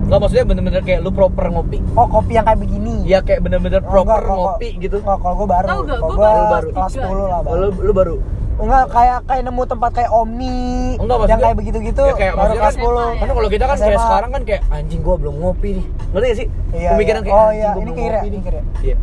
nggak 0.06 0.22
maksudnya 0.22 0.46
bener-bener 0.46 0.82
kayak 0.82 1.02
lu 1.02 1.10
proper 1.10 1.50
ngopi? 1.50 1.82
Oh 1.94 2.06
kopi 2.06 2.34
yang 2.34 2.46
kayak 2.46 2.62
begini. 2.62 3.02
Iya 3.04 3.22
kayak 3.22 3.42
bener-bener 3.42 3.82
Oh, 3.82 3.90
proper 3.92 4.06
enggak, 4.16 4.22
kalau- 4.28 4.46
ngopi 4.54 4.70
gitu? 4.78 4.98
Enggak, 5.00 5.18
kalau 5.18 5.36
gue 5.36 5.48
baru. 5.48 5.66
Kalau 5.66 5.82
Gua 5.82 5.98
gue 5.98 6.14
baru- 6.16 6.46
baru. 6.48 6.70
kelas 6.72 6.92
tiga. 6.92 7.06
10 7.06 7.26
lah 7.26 7.26
Oh, 7.36 7.42
baru 7.44 7.58
lu, 7.58 7.70
lu 7.80 7.92
baru 7.92 8.16
enggak 8.56 8.84
kayak 8.88 9.18
kayak 9.26 9.42
nemu 9.44 9.64
tempat 9.66 9.92
kayak 9.92 10.12
Omni 10.12 10.96
Enggak, 10.96 11.18
yang 11.28 11.40
kayak 11.40 11.56
begitu-gitu 11.56 12.02
ya 12.02 12.14
kayak 12.16 12.34
baru 12.34 12.54
kelas 12.56 12.76
kan, 12.76 12.82
10 12.82 12.88
SMA 12.88 13.20
karena 13.20 13.34
kalau 13.36 13.50
kita 13.52 13.66
kan 13.66 13.78
kayak 13.78 14.00
sekarang 14.00 14.30
kan 14.32 14.42
kayak 14.44 14.62
anjing 14.70 15.02
gua 15.02 15.16
belum 15.16 15.36
ngopi 15.36 15.70
nih. 15.76 15.86
Ngerti 16.10 16.26
gak 16.26 16.38
sih? 16.38 16.48
Iya, 16.72 16.90
pemikiran 16.96 17.20
iya. 17.20 17.26
kayak 17.26 17.36
Oh, 17.38 17.52
iya, 17.52 17.70
gua 17.70 17.76
ini 17.76 17.84
belum 17.86 17.98
kira, 17.98 18.16
ngopi 18.16 18.28
ini 18.28 18.40
kira. 18.40 18.60
iya. 18.80 18.96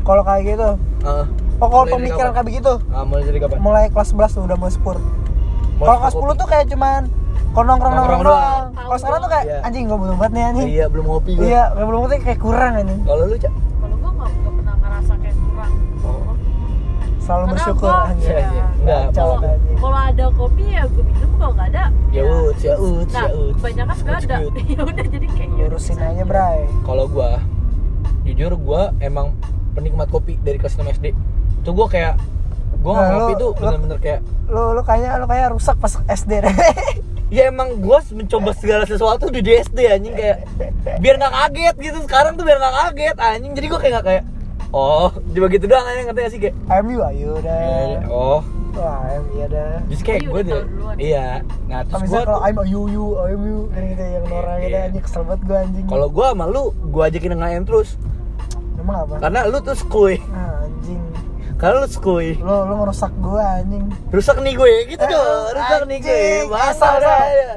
Kalau 0.00 0.22
kayak 0.24 0.42
gitu. 0.46 0.68
Heeh. 1.04 1.26
oh 1.58 1.68
kalau 1.68 1.84
pemikiran 1.86 2.30
kayak 2.32 2.46
begitu? 2.46 2.72
Ah, 2.88 3.04
mulai 3.04 3.22
dari 3.22 3.38
kapan? 3.38 3.58
Mulai 3.58 3.84
kelas 3.90 4.08
11 4.14 4.30
tuh 4.30 4.42
udah 4.46 4.56
sepur 4.68 4.96
Mulai 4.96 5.84
kalau 5.84 5.98
kelas 6.00 6.14
kopi. 6.14 6.24
10 6.32 6.40
tuh? 6.40 6.46
kayak 6.48 6.66
cuman 6.70 7.02
kalau 7.48 7.64
nongkrong 7.66 7.94
nongkrong 7.94 8.22
doang. 8.22 8.64
kalau 8.72 8.98
sekarang 8.98 9.20
tuh 9.20 9.30
kayak 9.30 9.44
Iya. 9.44 9.58
anjing 9.66 9.84
gue 9.84 9.98
butuh 9.98 10.16
banget 10.16 10.32
nih 10.32 10.44
anjing. 10.46 10.68
Iya 10.70 10.84
belum 10.86 11.04
ngopi 11.06 11.30
gua. 11.34 11.42
Iya 11.44 11.62
belum 11.76 11.98
ngerti 12.02 12.16
kayak 12.22 12.40
kurang 12.40 12.72
anjing. 12.74 13.00
Kalau 13.02 13.22
lu 13.24 13.36
cak 13.36 13.52
selalu 17.28 17.44
Karena 17.44 17.52
bersyukur 17.54 17.90
gua- 17.90 18.06
anjing. 18.08 18.30
Iya, 18.30 18.40
iya. 18.48 18.64
Enggak, 18.74 19.02
kalau 19.12 19.36
anjing. 19.38 19.76
kalau 19.76 19.98
ada 20.00 20.24
kopi 20.32 20.64
ya 20.66 20.82
gue 20.86 21.04
minum 21.04 21.30
kalau 21.36 21.52
nggak 21.52 21.68
ada 21.68 21.84
ya 22.08 22.22
uts 22.24 22.62
ya 22.62 22.74
uts. 22.74 23.12
Nah 23.12 23.20
ya 23.20 23.28
uts 23.30 23.54
kebanyakan 23.54 23.94
nggak 23.94 24.16
Uts 24.16 24.24
ada. 24.24 24.36
ya 24.72 24.80
udah 24.82 25.04
jadi 25.06 25.26
kayak 25.28 25.50
ya 25.50 25.62
lurusin 25.62 25.94
bisa 25.94 26.06
aja 26.08 26.24
bray. 26.24 26.58
Kalau 26.82 27.04
gua 27.06 27.30
jujur 28.24 28.52
gua 28.56 28.82
emang 28.98 29.36
penikmat 29.72 30.08
kopi 30.08 30.36
dari 30.38 30.56
kelas 30.56 30.74
6 30.74 30.88
SD 30.90 31.06
itu 31.58 31.70
gua 31.70 31.86
kayak 31.86 32.16
gua 32.78 32.92
nggak 32.94 33.04
Nah, 33.04 33.12
ngopi 33.14 33.32
lu- 33.34 33.38
tuh 33.38 33.50
bener-bener 33.54 33.98
kayak 33.98 34.20
lu 34.48 34.62
lu 34.70 34.82
kayaknya 34.82 35.10
lu 35.14 35.26
kayak 35.26 35.46
rusak 35.50 35.76
pas 35.76 35.92
SD 36.06 36.32
deh 36.40 36.54
ya 37.36 37.42
emang 37.46 37.76
gua 37.78 38.00
mencoba 38.08 38.50
segala 38.52 38.84
sesuatu 38.84 39.28
di 39.28 39.44
SD 39.44 39.78
anjing 39.86 40.14
kayak 40.14 40.48
biar 40.96 41.14
nggak 41.16 41.32
kaget 41.34 41.76
gitu. 41.82 41.98
Sekarang 42.02 42.32
tuh 42.34 42.42
biar 42.42 42.56
nggak 42.56 42.74
kaget 42.74 43.16
anjing. 43.18 43.52
Jadi 43.52 43.66
gua 43.66 43.78
kayak 43.78 43.92
nggak 43.94 44.06
kayak 44.06 44.24
oh 44.70 45.08
coba 45.10 45.46
gitu 45.48 45.64
doang 45.64 45.82
anjing 45.82 46.06
ngerti 46.06 46.20
gak 46.20 46.30
sih 46.30 46.40
kayak 46.40 46.54
MU 46.80 46.98
ayo 47.02 47.32
dah 47.40 48.04
oh. 48.06 48.40
Wah 48.70 49.00
MU 49.18 49.32
ya 49.34 49.46
dah 49.48 49.74
jadi 49.86 50.02
kayak 50.02 50.18
Iya, 50.18 50.28
gue 50.28 50.40
udah 50.40 50.50
deh. 50.52 50.62
iya 50.98 51.26
nah 51.66 51.80
Kalau 51.82 51.98
terus 51.98 52.06
gua 52.06 52.20
kalau 52.20 52.36
tuh- 52.36 52.44
I'm 52.44 52.56
a 52.56 52.64
you 52.64 52.82
you 52.86 53.04
I'm 53.16 53.42
you 53.42 53.58
kan 53.68 53.82
gitu 53.86 54.04
yang 54.04 54.24
Nora 54.24 54.54
gitu 54.56 54.68
Iya. 54.68 54.80
anjing 54.86 55.02
kesel 55.02 55.22
banget 55.22 55.42
gue 55.42 55.56
anjing. 55.58 55.86
Kalau 55.86 56.06
gua 56.08 56.26
sama 56.30 56.44
lu 56.46 56.62
gua 56.86 57.02
ajakin 57.06 57.32
nge 57.34 57.64
terus. 57.64 57.88
Emang 58.76 58.96
apa? 59.00 59.14
Karena 59.18 59.40
lu 59.44 59.58
tuh 59.58 59.74
skuy 59.74 60.14
Ah, 60.28 60.62
anjing. 60.62 61.02
Karena 61.56 61.76
lu 61.76 61.88
skuy 61.88 62.28
lu 62.36 62.54
lu 62.62 62.74
ngerusak 62.76 63.12
gue 63.16 63.42
anjing. 63.42 63.84
Rusak 64.08 64.36
nih 64.38 64.54
gue 64.54 64.70
gitu 64.86 65.02
Eh, 65.02 65.08
dong. 65.08 65.48
Rusak 65.50 65.80
nih 65.84 65.98
gue. 65.98 66.12
anjing. 66.12 66.44
Masa 66.46 66.68
Eh, 66.68 67.00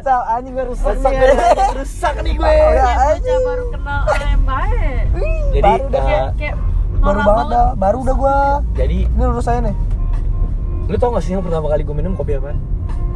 sal, 0.01 0.17
ya. 0.17 0.17
anjing 0.31 0.53
gue 0.53 0.65
rusak 0.65 0.87
rusak 0.91 1.11
nih 1.11 1.21
anjing. 1.21 1.73
rusak 1.75 2.15
nih 2.19 2.33
gue. 2.33 2.49
Udah. 2.49 2.95
anjing. 3.05 3.41
baru 3.43 3.63
kenal 3.69 4.01
ayam 4.09 4.41
baik. 4.41 5.03
Jadi 5.51 5.61
baru 5.61 5.85
kayak 5.93 6.25
kayak 6.35 6.55
baru 7.01 7.19
banget 7.25 7.45
dah. 7.49 7.67
Baru 7.75 7.99
dah 8.05 8.15
gue 8.15 8.35
jadi 8.77 8.97
ini 9.09 9.23
lurus 9.25 9.45
saya 9.49 9.59
nih. 9.65 9.75
lu 10.89 10.99
tau 10.99 11.15
gak 11.15 11.23
sih 11.23 11.31
yang 11.31 11.45
pertama 11.45 11.71
kali 11.71 11.87
gue 11.87 11.95
minum 11.95 12.13
kopi 12.19 12.35
apa 12.35 12.51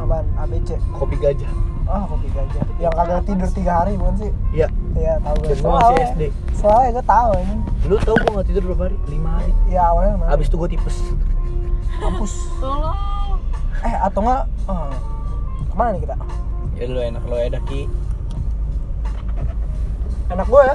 apaan? 0.00 0.24
ABC 0.38 0.78
kopi 0.96 1.16
gajah. 1.18 1.50
Oh 1.86 2.02
kopi 2.08 2.28
gajah. 2.32 2.62
Yang 2.80 2.92
kagak 2.94 3.22
tidur 3.28 3.48
tiga 3.52 3.72
hari 3.84 3.92
bukan 4.00 4.14
sih? 4.16 4.30
Iya. 4.54 4.68
Iya 4.96 5.12
tahu 5.20 5.36
gue 5.44 5.56
gua 5.60 5.72
masih 5.76 6.04
SD. 6.14 6.22
soalnya 6.56 6.90
gue 6.96 7.04
tahu 7.04 7.28
anjing 7.36 7.60
lu 7.86 7.94
tau 8.02 8.14
gue 8.16 8.30
gak 8.32 8.46
tidur 8.48 8.62
berapa 8.72 8.82
hari? 8.90 8.96
Lima 9.12 9.30
hari. 9.38 9.52
Ya 9.68 9.80
awalnya 9.92 10.10
ke 10.16 10.18
mana 10.24 10.30
abis 10.34 10.46
itu 10.48 10.56
gue 10.56 10.68
tipes. 10.72 10.96
Kampus 12.00 12.32
tolong. 12.58 12.98
Eh 13.84 13.94
atau 14.00 14.20
enggak 14.24 14.42
oh. 14.66 14.90
ke 15.68 15.74
mana 15.76 15.88
nih 15.94 16.00
kita? 16.06 16.14
Ya 16.80 16.84
lu 16.88 17.00
enak 17.02 17.22
lu 17.28 17.36
enak 17.36 17.62
ki. 17.68 17.82
Enak 20.32 20.46
gue 20.48 20.62
ya 20.64 20.74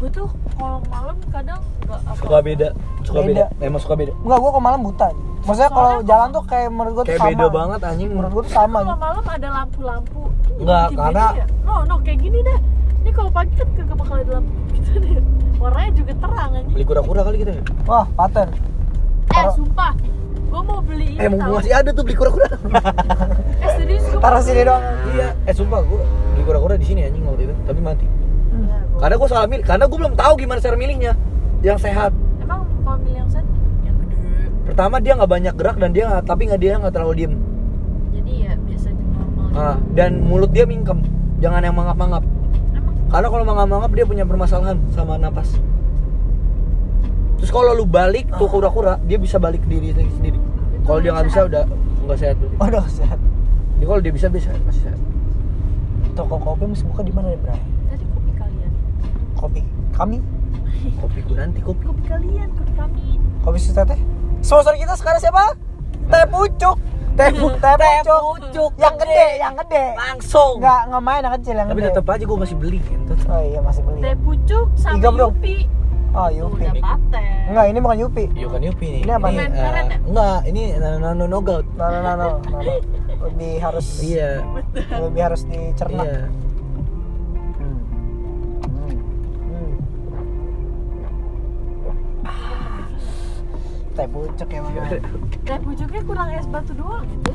gue 0.00 0.08
tuh 0.10 0.28
kalau 0.54 0.80
malam 0.86 1.12
kadang 1.28 1.60
nggak 1.82 2.00
apa 2.00 2.16
suka 2.16 2.38
beda 2.40 2.68
suka 3.02 3.20
beda, 3.20 3.44
Beda. 3.46 3.46
emang 3.60 3.80
suka 3.80 3.94
beda? 3.94 4.12
Enggak, 4.18 4.38
gua 4.38 4.50
ke 4.50 4.60
malam 4.60 4.80
buta. 4.80 5.08
Maksudnya 5.40 5.70
kalau 5.70 5.92
jalan 6.02 6.28
tuh 6.30 6.44
kayak 6.46 6.68
menurut 6.70 6.92
gua 6.94 7.02
tuh 7.02 7.08
kayak 7.10 7.20
sama. 7.20 7.30
beda 7.30 7.46
banget 7.50 7.80
anjing. 7.82 8.10
Menurut 8.10 8.30
gua 8.30 8.42
tuh 8.42 8.54
sama. 8.54 8.78
kalau 8.78 8.98
malam 8.98 9.24
ada 9.26 9.48
lampu-lampu 9.50 10.22
Nggak, 10.58 10.86
karena- 10.94 11.32
ya? 11.34 11.44
no 11.62 11.74
no 11.84 11.94
kayak 11.98 12.18
gini 12.18 12.38
dah 12.40 12.58
ini 12.98 13.10
kalau 13.10 13.30
pagi 13.30 13.52
kan 13.54 13.68
kagak 13.74 13.96
bakal 13.96 14.14
ada 14.16 14.32
lampu 14.34 14.52
gitu 14.74 14.90
deh. 14.98 15.20
Warnanya 15.56 15.92
juga 15.94 16.12
terang 16.16 16.50
aja 16.54 16.66
beli 16.66 16.84
kura-kura 16.86 17.20
kali 17.22 17.36
kita 17.38 17.52
ya? 17.52 17.62
Wah, 17.84 18.06
paten. 18.10 18.48
eh 19.30 19.46
sumpah. 19.52 19.92
Gue 20.50 20.62
mau 20.62 20.80
beli 20.80 21.06
ini 21.10 21.20
eh 21.20 21.28
mau 21.30 21.54
masih 21.54 21.72
ada 21.72 21.90
tuh 21.90 22.02
beli 22.02 22.16
kura-kura. 22.16 22.48
Eh 23.60 23.70
serius 23.76 24.02
gue 24.02 24.16
Taruh 24.18 24.40
sini 24.40 24.60
doang. 24.62 24.80
iya. 25.10 25.28
Eh 25.44 25.52
sumpah 25.52 25.80
gua 25.82 26.00
beli 26.32 26.42
kura-kura 26.42 26.74
di 26.74 26.84
sini 26.84 27.00
anjing 27.02 27.20
waktu 27.22 27.44
itu. 27.44 27.54
Tapi 27.62 27.80
mati 27.80 28.06
karena 29.00 29.14
gua 29.16 29.28
salah 29.28 29.48
milih 29.48 29.64
karena 29.64 29.84
gua 29.88 29.98
belum 30.04 30.14
tahu 30.14 30.32
gimana 30.36 30.60
cara 30.60 30.76
milihnya. 30.76 31.12
Yang 31.60 31.88
sehat. 31.88 32.12
Emang 32.38 32.68
kalau 32.84 32.98
milih 33.00 33.24
yang 33.24 33.30
set 33.32 33.44
yang 33.80 33.96
gede 34.04 34.18
pertama 34.68 34.96
dia 35.00 35.12
nggak 35.16 35.30
banyak 35.30 35.54
gerak 35.56 35.76
dan 35.80 35.90
dia 35.90 36.04
nggak- 36.06 36.24
tapi 36.24 36.42
nggak 36.46 36.60
dia 36.60 36.72
nggak 36.76 36.92
terlalu 36.92 37.14
diem. 37.16 37.34
Jadi 38.12 38.32
ya 38.44 38.52
biasa 38.54 38.88
di 38.92 39.04
normal 39.08 39.46
ah, 39.56 39.76
dan 39.96 40.10
mulut 40.20 40.52
dia 40.52 40.64
mingkem. 40.68 41.00
Jangan 41.40 41.60
yang 41.64 41.72
mangap-mangap. 41.72 42.22
Emang? 42.76 42.94
Karena 43.08 43.28
kalau 43.32 43.44
mangap-mangap 43.48 43.90
dia 43.96 44.04
punya 44.04 44.24
permasalahan 44.28 44.76
sama 44.92 45.16
napas. 45.16 45.56
Terus 47.40 47.50
kalau 47.50 47.72
lu 47.72 47.88
balik 47.88 48.28
tuh 48.36 48.44
kura-kura 48.52 49.00
dia 49.08 49.16
bisa 49.16 49.40
balik 49.40 49.64
diri 49.64 49.96
sendiri. 49.96 50.36
Kalau 50.84 51.00
dia 51.00 51.16
nggak 51.16 51.28
bisa 51.32 51.40
udah 51.48 51.64
nggak 52.04 52.18
sehat. 52.20 52.36
Tuh 52.36 52.48
Waduh, 52.60 52.84
sehat. 52.84 53.18
jadi 53.76 53.84
kalau 53.88 54.00
dia 54.04 54.12
bisa 54.12 54.26
bisa 54.28 54.52
masih 54.68 54.82
sehat. 54.84 55.00
Toko 56.12 56.36
kopi 56.36 56.68
masih 56.68 56.84
buka 56.92 57.00
di 57.00 57.12
mana 57.16 57.32
ya, 57.32 57.38
Bray? 57.40 57.60
Kopi 59.40 59.64
kami, 59.90 60.20
kopi 61.00 61.18
gue 61.22 61.34
nanti 61.34 61.58
kopi 61.60 61.82
kopi 61.82 62.02
kalian 62.04 62.48
kopi 62.52 62.72
kami 62.74 63.04
kopi 63.40 63.56
susu 63.58 63.72
teh. 63.74 64.00
Sponsor 64.40 64.72
kita 64.74 64.92
sekarang 64.94 65.18
siapa? 65.18 65.56
Teh 66.06 66.24
pucuk. 66.26 66.76
Teh 67.10 67.28
pu- 67.30 67.56
teh 67.62 67.74
pucuk. 67.74 68.22
pucuk 68.38 68.70
Yang 68.76 68.94
gede, 69.00 69.26
yang 69.38 69.54
gede. 69.54 69.84
langsung 69.94 70.56
Enggak, 70.56 70.80
enggak 70.86 71.02
main 71.02 71.20
yang 71.20 71.34
kecil 71.34 71.54
yang 71.54 71.68
tapi 71.68 71.80
gede. 71.80 71.88
tetap 71.90 72.04
aja 72.06 72.24
gue 72.24 72.38
masih 72.38 72.56
beli 72.56 72.78
gitu 72.82 73.12
Oh 73.26 73.42
iya, 73.42 73.60
masih 73.60 73.82
beli. 73.82 74.00
teh 74.00 74.14
pucuk 74.18 74.66
sama 74.74 74.94
Tiga, 74.94 75.08
yupi 75.18 75.56
Oh, 76.10 76.26
Yupi. 76.26 76.66
udah 76.66 76.74
paten 76.74 77.22
Enggak, 77.46 77.64
ini 77.66 77.78
bukan 77.78 77.98
Yupi. 78.00 78.24
Iya 78.32 78.46
kan 78.48 78.60
Yupi 78.60 78.86
nih. 78.88 79.00
Ini 79.00 79.12
apa 79.12 79.26
nih? 79.26 79.38
eh, 79.38 79.46
ya? 79.46 79.70
enggak, 80.02 80.38
ini 80.44 80.62
nano 80.74 81.24
no 81.24 81.38
gout. 81.38 81.62
No, 81.70 81.86
no, 81.86 81.98
no, 81.98 82.02
no, 82.02 82.26
no, 82.42 82.58
no. 82.58 82.72
Lebih 83.22 83.52
harus 83.60 83.86
Iya. 84.00 84.42
lebih 84.98 85.22
harus 85.22 85.42
dicerna. 85.44 86.02
Iya. 86.02 86.20
Teh 93.90 94.06
pucuk 94.06 94.48
emang. 94.50 94.72
teh 95.42 95.58
pucuknya 95.60 96.00
kurang 96.04 96.28
es 96.30 96.46
batu 96.46 96.72
doang 96.72 97.02
gitu 97.04 97.32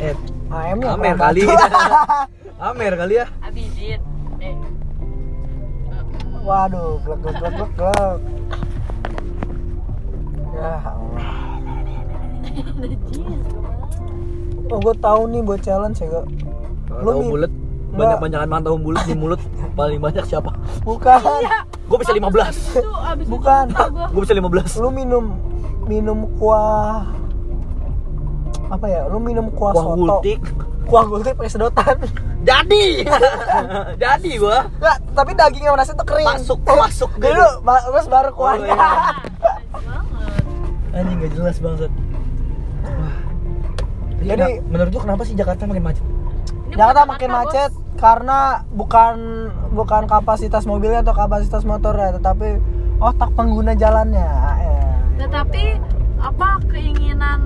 Eh, 0.00 0.16
Amer 0.48 0.96
kurang 0.96 1.18
kali. 1.18 1.42
Amer 2.72 2.92
kali 2.96 3.14
ya. 3.20 3.26
Abidin 3.40 4.00
eh 4.40 4.56
Waduh, 6.40 6.96
glek 7.04 7.20
glek 7.20 7.36
glek 7.36 7.52
glek 7.52 7.70
glek. 7.76 8.18
Ya 10.56 10.72
Allah. 10.80 11.28
Oh, 14.70 14.78
gue 14.78 14.94
tahu 15.02 15.26
nih 15.26 15.42
buat 15.42 15.58
challenge 15.58 15.98
ya, 15.98 16.06
Gak? 16.06 16.26
Lu 17.02 17.10
Tahu 17.10 17.22
bulat. 17.26 17.50
Enggak. 17.50 17.98
Banyak-banyakan 17.98 18.48
mantau 18.48 18.78
bulat 18.78 19.02
di 19.02 19.18
mulut 19.18 19.42
paling 19.74 19.98
banyak 19.98 20.22
siapa? 20.22 20.54
Bukan. 20.86 21.18
iya 21.42 21.66
Gue 21.90 21.98
bisa 21.98 22.14
15. 22.14 22.22
Abis 22.22 22.78
itu 22.78 22.86
abis 23.02 23.24
itu 23.26 23.32
Bukan. 23.34 23.64
Gue 24.14 24.20
bisa 24.22 24.34
15. 24.38 24.78
Lu 24.78 24.94
minum 24.94 25.24
minum 25.90 26.30
kuah 26.38 27.02
apa 28.70 28.86
ya? 28.86 29.10
Lu 29.10 29.18
minum 29.18 29.50
kuah, 29.50 29.74
Kuah 29.74 29.82
soto. 29.84 29.98
gultik. 29.98 30.38
Kuah 30.86 31.04
gultik 31.04 31.34
pakai 31.34 31.50
sedotan. 31.50 31.96
Jadi. 32.40 33.02
Jadi 34.02 34.30
gua. 34.38 34.70
Enggak, 34.72 34.96
tapi 35.12 35.30
dagingnya 35.34 35.74
nasi 35.74 35.92
tuh 35.92 36.06
kering. 36.06 36.26
Masuk, 36.30 36.58
masuk 36.62 37.10
gitu. 37.18 37.26
Dulu, 37.28 37.46
terus 37.66 38.06
baru 38.06 38.30
kuahnya. 38.30 38.70
Oh, 38.70 38.78
iya. 38.78 38.88
Anjing 40.96 41.18
gak 41.18 41.32
jelas 41.34 41.56
banget. 41.58 41.90
Wah. 42.80 43.14
Jadi, 44.20 44.28
Jadi- 44.30 44.58
menurut 44.64 44.90
lu 44.90 45.00
kenapa 45.00 45.22
sih 45.24 45.34
Jakarta 45.34 45.62
makin 45.64 45.84
macet? 45.84 46.04
Ini 46.66 46.74
Jakarta 46.76 47.02
makin 47.04 47.28
Bos. 47.28 47.36
macet 47.36 47.70
karena 47.96 48.38
bukan 48.70 49.14
bukan 49.70 50.02
kapasitas 50.06 50.62
mobilnya 50.64 51.02
atau 51.02 51.12
kapasitas 51.12 51.62
motornya, 51.62 52.14
tetapi 52.16 52.58
otak 52.98 53.30
pengguna 53.34 53.74
jalannya. 53.74 54.30
Tetapi 55.20 55.64
apa 56.18 56.48
keinginan 56.66 57.40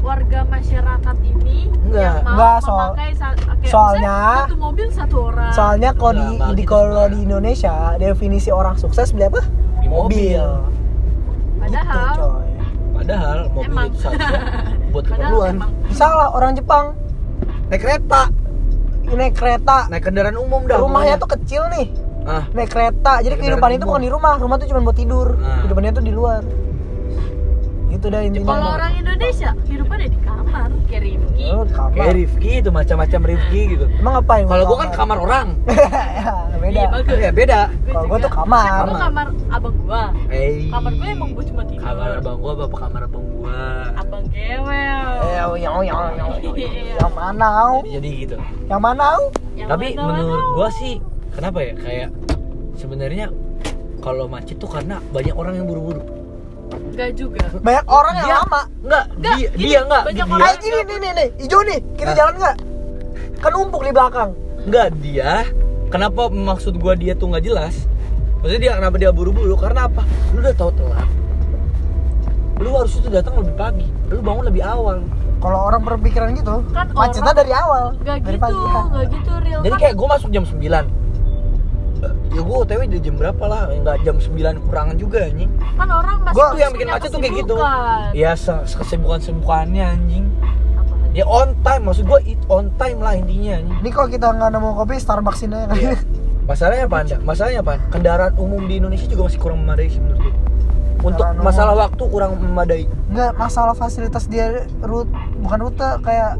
warga 0.00 0.46
masyarakat 0.46 1.16
ini 1.20 1.66
Enggak. 1.82 1.98
yang 1.98 2.16
mau 2.22 2.30
Enggak, 2.30 2.56
soal- 2.62 2.92
memakai 2.92 3.10
kayak 3.10 3.66
soalnya- 3.66 4.36
satu 4.38 4.56
mobil 4.56 4.86
satu 4.88 5.16
orang 5.26 5.52
Soalnya 5.52 5.90
kalau 5.92 6.12
di, 6.12 6.18
Enggak, 6.18 6.30
enggak 6.30 6.48
di 6.48 6.62
gitu 6.62 6.70
kalau 6.70 7.04
di 7.06 7.18
Indonesia 7.18 7.74
definisi 7.96 8.50
orang 8.50 8.74
sukses 8.76 9.10
beli 9.10 9.26
apa? 9.26 9.40
Di 9.76 9.88
mobil. 9.88 10.44
padahal 11.56 12.06
Gitu, 12.06 12.22
coy. 12.22 12.48
Padahal 12.94 13.38
mobil 13.50 13.68
Emang. 13.68 13.86
itu 13.86 13.96
seharusnya 13.98 14.40
buat 14.92 15.04
keperluan. 15.04 15.54
Salah 15.90 16.28
orang 16.30 16.52
Jepang 16.52 16.86
Naik 17.66 17.82
kereta, 17.82 18.30
naik 19.08 19.34
kereta, 19.34 19.90
naik 19.90 19.98
kendaraan 20.00 20.38
umum 20.38 20.62
dah. 20.64 20.78
rumahnya 20.78 21.18
tuh 21.18 21.26
kecil 21.28 21.66
nih, 21.68 21.90
ah, 22.22 22.46
naik 22.52 22.70
kereta. 22.70 23.18
Jadi 23.18 23.34
Naik 23.34 23.42
kehidupan 23.42 23.70
itu 23.72 23.84
bukan 23.84 23.98
di 23.98 24.06
rumah, 24.06 24.38
rumah 24.38 24.54
tuh 24.54 24.70
cuma 24.70 24.80
buat 24.80 24.94
tidur. 24.94 25.34
Nah. 25.34 25.66
Kehidupannya 25.66 25.90
tuh 25.92 26.04
di 26.04 26.12
luar. 26.12 26.46
Gitu 27.86 28.06
dah 28.06 28.20
intinya. 28.20 28.50
kalau 28.50 28.68
orang 28.74 28.92
Indonesia 28.94 29.50
kehidupannya 29.62 30.08
di 30.08 30.18
kamar 30.20 30.68
kayak 30.86 31.02
Rifki 31.02 31.46
Oh, 31.46 31.64
kamar. 31.64 31.94
kayak 31.94 32.14
Rifki 32.14 32.50
itu 32.58 32.70
macam-macam 32.70 33.20
Rifki 33.24 33.60
gitu. 33.70 33.84
Emang 33.94 34.12
ngapain? 34.16 34.44
Kalau 34.44 34.64
gua 34.64 34.76
kan 34.76 34.90
kamar 34.92 35.16
orang. 35.18 35.46
ya, 36.18 36.34
beda. 36.56 36.74
Iya, 36.74 36.86
bagus. 36.90 37.16
Ya 37.16 37.30
beda. 37.30 37.60
Kalau 37.86 38.04
gua 38.04 38.10
juga. 38.12 38.24
tuh 38.26 38.32
kamar. 38.34 38.66
Kan 38.66 38.86
gua 38.86 39.00
kamar 39.00 39.26
abang 39.48 39.76
gua 39.78 40.02
Eh. 40.28 40.66
kamar 40.66 40.92
gua 40.92 41.06
emang 41.08 41.30
gua 41.30 41.44
cuma 41.44 41.62
tidur 41.64 41.84
Kamar 41.84 42.08
abang 42.16 42.36
gua 42.36 42.52
apa 42.58 42.76
kamar 42.76 43.00
abang 43.04 43.24
gua? 43.32 43.58
abang 43.94 44.24
gewel 44.26 45.08
Eh, 45.22 45.34
yang 45.36 45.52
yang 45.56 45.74
yang 45.86 46.00
yang 46.12 46.30
Iya. 46.52 46.68
yang 46.98 47.12
mana? 47.14 47.46
Au? 47.62 47.74
Jadi, 47.80 47.90
jadi 47.94 48.08
gitu. 48.20 48.36
Yang 48.66 48.80
mana? 48.82 49.06
Yang 49.54 49.68
Tapi 49.70 49.86
menurut 49.94 50.44
gua 50.52 50.68
sih 50.74 50.94
kenapa 51.30 51.58
ya 51.60 51.72
kayak 51.74 52.08
sebenarnya 52.74 53.26
kalau 53.98 54.26
macet 54.26 54.56
tuh 54.56 54.68
karena 54.68 54.98
banyak 55.08 55.32
orang 55.32 55.54
yang 55.54 55.66
buru-buru. 55.66 56.02
Enggak 56.68 57.10
juga 57.12 57.40
Banyak 57.58 57.84
orang 57.86 58.14
yang 58.14 58.26
Dia- 58.26 58.38
lama. 58.40 58.60
Enggak, 58.78 59.04
Enggak, 59.10 59.36
dia 59.36 59.48
gini, 59.50 59.66
dia 59.66 59.78
enggak, 59.80 60.02
banyak 60.04 60.26
dia 60.26 60.36
Ah, 60.38 60.52
ini 60.54 60.68
nih 60.82 60.96
nih 60.96 61.12
nih, 61.12 61.28
hijau 61.38 61.60
nih. 61.62 61.78
Hah? 62.02 62.16
jalan 62.16 62.34
nggak? 62.36 62.56
Kan 63.36 63.50
numpuk 63.52 63.82
di 63.82 63.90
belakang. 63.90 64.30
enggak 64.60 64.88
dia. 64.98 65.32
Kenapa 65.86 66.22
maksud 66.26 66.74
gua 66.76 66.92
dia 66.92 67.12
tuh 67.12 67.28
nggak 67.28 67.44
jelas? 67.44 67.86
Maksudnya 68.36 68.60
dia 68.60 68.72
kenapa 68.74 68.96
dia 68.96 69.10
buru-buru? 69.10 69.54
Karena 69.54 69.86
apa? 69.86 70.02
Lu 70.30 70.40
udah 70.40 70.52
tahu 70.52 70.70
telat. 70.74 71.08
Lu 72.56 72.70
harus 72.72 72.92
itu 72.92 73.06
datang 73.06 73.36
lebih 73.36 73.54
pagi. 73.54 73.86
Lu 74.08 74.18
bangun 74.18 74.44
lebih 74.44 74.60
awal. 74.60 75.04
Kalau 75.36 75.58
orang 75.62 75.84
berpikiran 75.84 76.32
gitu, 76.32 76.64
Kan 76.72 76.88
macetnya 76.90 77.22
orang- 77.22 77.38
dari 77.38 77.52
awal. 77.52 77.84
enggak 77.94 78.16
dari 78.18 78.34
gitu 78.34 78.42
pagi. 78.42 78.56
enggak 78.56 79.04
gitu 79.12 79.32
real 79.38 79.60
Jadi 79.60 79.70
kan 79.70 79.78
kayak 79.78 79.94
gua 79.94 80.08
masuk 80.10 80.28
jam 80.30 80.44
9 80.44 80.84
Ya 82.28 82.40
gua 82.40 82.56
OTW 82.62 82.80
di 82.86 82.98
jam 82.98 83.14
berapa 83.14 83.44
lah? 83.44 83.62
Enggak 83.70 83.96
jam 84.02 84.16
9 84.16 84.36
kurangan 84.60 84.94
juga 84.94 85.18
anjing. 85.22 85.48
kan 85.72 85.88
orang 85.88 86.16
masih 86.20 86.34
Gua- 86.34 86.48
Itu 86.48 86.58
yang 86.58 86.72
bikin 86.72 86.88
macet 86.88 87.08
tuh 87.08 87.18
kayak 87.18 87.34
gitu. 87.34 87.54
kesibukan. 87.54 88.08
Ya 88.12 88.32
se- 88.34 88.64
kesibukan-kesibukannya 88.74 89.84
anjing. 89.86 90.24
Apaan? 90.74 91.10
Ya 91.12 91.24
on 91.24 91.48
time 91.58 91.82
maksud 91.82 92.04
gua 92.04 92.20
it 92.22 92.40
on 92.46 92.68
time 92.74 92.98
lah 92.98 93.12
intinya 93.12 93.52
anjing. 93.56 93.78
Ini 93.78 93.90
kalau 93.90 94.08
kita 94.08 94.26
nggak 94.28 94.50
nemu 94.50 94.68
kopi, 94.74 94.94
Starbucks 94.96 95.40
ini 95.42 95.56
aja. 95.58 95.72
Iya. 95.72 95.94
Masalahnya 96.44 96.84
apa 96.84 96.96
anda? 96.98 97.16
Masalahnya 97.20 97.60
apa? 97.60 97.72
Kendaraan 97.88 98.34
umum 98.36 98.62
di 98.62 98.74
Indonesia 98.76 99.04
juga 99.04 99.22
masih 99.24 99.38
kurang 99.38 99.58
memadai 99.60 99.88
sih 99.88 99.98
menurut 99.98 100.20
gue. 100.22 100.34
Untuk 100.98 101.18
Kendaraan 101.18 101.42
masalah 101.42 101.72
umum. 101.72 101.82
waktu 101.82 102.02
kurang 102.06 102.30
memadai. 102.36 102.82
Nggak 103.08 103.30
masalah 103.34 103.72
fasilitas 103.72 104.24
dia 104.26 104.52
rute, 104.78 105.10
bukan 105.36 105.58
rute 105.60 105.88
kayak 106.00 106.38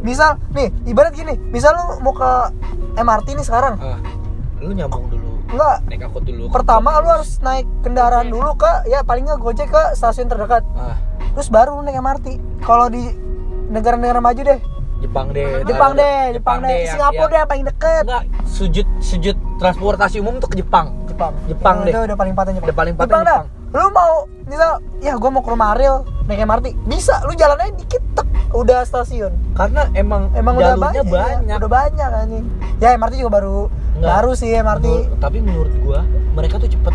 misal 0.00 0.36
nih 0.50 0.68
ibarat 0.84 1.12
gini, 1.12 1.36
misal 1.48 1.72
lu 1.74 2.00
mau 2.00 2.12
ke 2.12 2.30
MRT 2.94 3.26
nih 3.32 3.42
sekarang, 3.42 3.74
Ah, 3.78 3.96
lu 4.64 4.72
nyambung 4.72 5.06
dulu, 5.06 5.30
enggak. 5.48 5.76
Naik 5.84 6.00
angkot 6.02 6.24
dulu. 6.24 6.44
pertama 6.48 6.96
lu 6.98 7.08
harus 7.10 7.38
naik 7.38 7.68
kendaraan 7.80 8.26
dulu 8.26 8.56
ke 8.56 8.72
ya 8.86 9.00
paling 9.00 9.24
nggak 9.24 9.38
gojek 9.38 9.68
ke 9.68 9.82
stasiun 9.92 10.26
terdekat. 10.26 10.64
Ah, 10.72 10.96
terus 11.32 11.48
baru 11.48 11.76
lu 11.76 11.82
naik 11.82 11.96
MRT 11.96 12.26
kalau 12.60 12.88
di 12.88 13.12
negara-negara 13.66 14.18
maju 14.18 14.40
deh. 14.40 14.60
Jepang 14.96 15.26
deh. 15.30 15.60
Jepang 15.62 15.92
deh 15.92 16.32
Jepang 16.32 16.58
deh. 16.60 16.72
yang- 16.80 16.88
Singapura 16.90 17.20
yang- 17.20 17.28
deh 17.28 17.38
yang 17.38 17.50
paling 17.50 17.66
deket. 17.66 18.02
Enggak, 18.02 18.24
sujud 18.46 18.86
sujud 18.98 19.36
transportasi 19.58 20.16
umum 20.18 20.40
tuh 20.40 20.48
ke 20.48 20.56
Jepang. 20.58 20.96
Jepang. 21.04 21.32
Jepang 21.44 21.76
deh. 21.84 21.92
itu 21.92 22.00
udah 22.00 22.16
paling 22.16 22.32
patah 22.32 22.52
Jepang. 22.52 22.66
Udah 22.66 22.76
paling 22.76 22.94
patah 22.94 23.06
Jepang 23.06 23.24
dah. 23.24 23.42
Lu 23.74 23.90
mau 23.90 24.12
misal 24.44 24.70
ya 24.98 25.18
gua 25.18 25.30
mau 25.30 25.42
ke 25.42 25.50
rumah 25.50 25.74
Ariel 25.74 25.96
naik 26.24 26.40
MRT 26.40 26.66
bisa 26.86 27.20
lu 27.22 27.34
jalannya 27.34 27.74
dikit 27.74 28.00
tek 28.14 28.24
udah 28.54 28.80
stasiun. 28.80 29.34
Karena 29.52 29.90
emang, 29.92 30.30
emang 30.32 30.54
udah 30.54 30.78
banyak, 30.78 31.04
banyak. 31.04 31.56
udah 31.58 31.68
banyak 31.68 32.10
anjing. 32.16 32.46
Ya 32.78 32.94
MRT 32.94 33.18
juga 33.18 33.42
baru 33.42 33.58
Nggak. 33.94 34.10
baru 34.10 34.30
sih 34.34 34.50
MRT 34.52 34.84
Menurut- 34.84 35.18
tapi 35.18 35.38
menurut 35.38 35.74
gua 35.80 36.00
mereka 36.32 36.58
tuh 36.58 36.66
cepet 36.66 36.94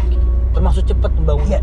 termasuk 0.52 0.84
cepet 0.86 1.12
membangunnya 1.16 1.62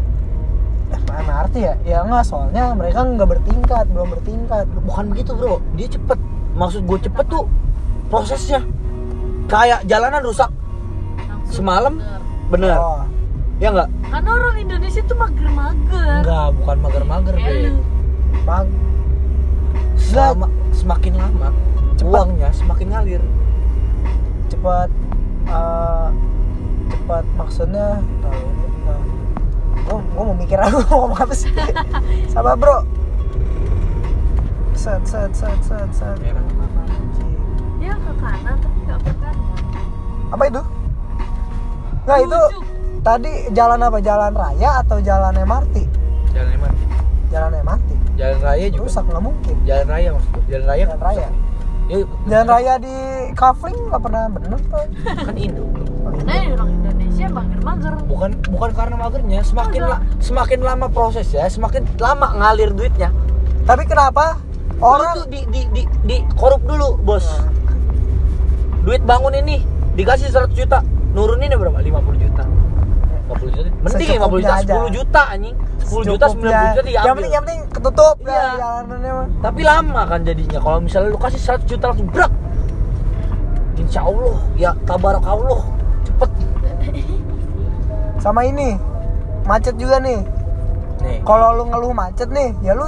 Iya. 0.86 0.96
Eh, 0.96 1.20
MRT 1.20 1.54
ya? 1.58 1.74
Ya 1.82 1.98
enggak 2.00 2.22
soalnya 2.22 2.70
mereka 2.72 3.02
nggak 3.02 3.26
bertingkat 3.28 3.84
belum 3.88 4.08
bertingkat. 4.08 4.64
Bukan 4.80 5.04
begitu 5.08 5.34
bro. 5.34 5.58
Dia 5.74 5.88
cepet. 5.88 6.14
Maksud 6.54 6.86
gue 6.86 6.98
cepet 7.02 7.26
tuh 7.26 7.44
prosesnya. 8.06 8.62
Kayak 9.46 9.82
jalanan 9.84 10.22
rusak. 10.22 10.46
Langsung 11.18 11.50
semalam 11.52 11.98
bener. 12.46 12.70
bener. 12.70 12.78
Oh. 12.78 13.02
Ya 13.56 13.74
nggak 13.74 13.88
karena 14.06 14.30
orang 14.30 14.56
Indonesia 14.58 15.02
tuh 15.02 15.16
mager-mager. 15.16 16.08
Enggak, 16.22 16.46
bukan 16.54 16.76
mager-mager 16.78 17.34
Be. 17.34 17.50
lu. 17.66 17.72
bang. 18.42 18.66
Selama, 19.96 20.46
semakin 20.70 21.12
lama 21.14 21.48
Cepet. 21.96 22.06
uangnya 22.06 22.48
semakin 22.52 22.86
ngalir. 22.88 23.22
Cepat 24.46 24.88
eh, 25.46 26.06
cepat 26.90 27.24
maksudnya 27.38 28.02
tahu 28.22 28.44
uh, 28.86 29.02
gua, 29.86 29.98
gua 30.14 30.22
mau 30.30 30.36
mikir 30.36 30.58
aku 30.58 30.82
mau 30.90 31.06
ngomong 31.06 31.20
apa 31.22 31.34
sih? 31.34 31.50
Sabar 32.30 32.58
bro. 32.58 32.82
Set 34.76 35.02
set 35.08 35.32
set 35.32 35.58
set 35.64 35.90
set. 35.94 36.16
Anjing. 36.20 37.32
dia 37.80 37.94
ke 37.96 38.12
kanan 38.20 38.56
tapi 38.60 38.78
nggak 38.86 38.98
ke 39.02 39.12
kanan. 39.18 39.46
Apa 40.34 40.42
itu? 40.50 40.62
Nggak 42.06 42.18
itu 42.22 42.40
tadi 43.02 43.32
jalan 43.54 43.80
apa? 43.82 43.98
Jalan 44.02 44.32
raya 44.34 44.70
atau 44.82 44.98
jalan 45.02 45.34
MRT 45.34 45.96
jalan 46.36 46.52
emang 46.52 46.74
jalan 47.32 47.52
MRT 47.64 47.88
jalan 48.16 48.38
raya 48.44 48.66
juga. 48.68 48.82
Rusak 48.84 49.04
nggak 49.08 49.22
mungkin. 49.24 49.54
Jalan 49.64 49.86
raya 49.88 50.08
maksud 50.12 50.30
gua. 50.32 50.42
jalan 50.48 50.66
raya. 50.68 50.84
Jalan 50.84 51.00
raya 51.00 51.28
ya, 51.86 51.98
jalan 52.26 52.46
raya 52.50 52.74
di 52.82 52.94
kafling 53.34 53.76
nggak 53.90 54.02
pernah 54.02 54.22
bener 54.32 54.58
tuh 54.66 54.86
kan 55.04 55.36
Indo. 55.36 55.64
Karena 56.06 56.32
ya 56.38 56.48
orang 56.54 56.70
Indonesia 56.70 57.26
mager-mager. 57.30 57.92
Bukan 58.06 58.30
bukan 58.50 58.70
karena 58.74 58.96
magernya 58.96 59.40
semakin 59.42 59.82
la- 59.86 60.02
semakin 60.22 60.58
lama 60.62 60.86
prosesnya 60.86 61.46
semakin 61.50 61.82
lama 61.98 62.30
ngalir 62.38 62.70
duitnya. 62.72 63.10
Tapi 63.66 63.82
kenapa? 63.86 64.38
Orang 64.78 65.08
orang 65.08 65.12
tuh 65.24 65.28
di 65.32 65.40
di 65.50 65.62
di, 65.72 65.82
di 66.04 66.16
korup 66.36 66.62
dulu 66.62 67.00
bos. 67.00 67.24
Nah, 67.26 67.48
duit 68.86 69.02
bangun 69.02 69.34
ini 69.42 69.66
dikasih 69.98 70.30
100 70.30 70.52
juta 70.54 70.78
nurunin 71.10 71.50
ya 71.50 71.58
berapa 71.58 71.80
50 71.80 72.22
juta 72.22 72.44
50 73.86 73.94
juta 73.94 74.26
mending 74.26 74.42
50 74.42 74.42
juta 74.42 74.54
aja. 74.58 74.74
10 74.74 74.96
juta 74.98 75.22
anjing. 75.30 75.56
10 75.86 76.02
juta 76.02 76.24
90 76.26 76.30
secukupnya. 76.34 76.50
juta 76.50 76.80
yang 76.82 76.86
diambil 76.86 77.14
penting 77.14 77.32
yang 77.32 77.44
penting 77.46 77.62
ketutup 77.70 78.16
Iya. 78.18 78.34
ya 78.34 78.48
jalanannya 78.58 79.12
mah. 79.14 79.26
Tapi 79.42 79.60
lama 79.62 80.02
kan 80.10 80.20
jadinya. 80.26 80.58
Kalau 80.58 80.78
misalnya 80.82 81.08
lu 81.14 81.18
kasih 81.20 81.40
100 81.40 81.64
juta 81.70 81.84
langsung 81.94 82.08
brak 82.10 82.32
Insya 83.76 84.00
Allah. 84.02 84.36
Ya 84.58 84.70
tabarak 84.88 85.24
Allah 85.24 85.60
cepet. 86.02 86.30
Sama 88.18 88.40
ini. 88.42 88.74
Macet 89.46 89.78
juga 89.78 90.02
nih. 90.02 90.20
Nih. 91.06 91.18
Kalau 91.22 91.54
lu 91.54 91.64
ngeluh 91.70 91.92
macet 91.94 92.26
nih 92.34 92.50
ya 92.66 92.74
lu 92.74 92.82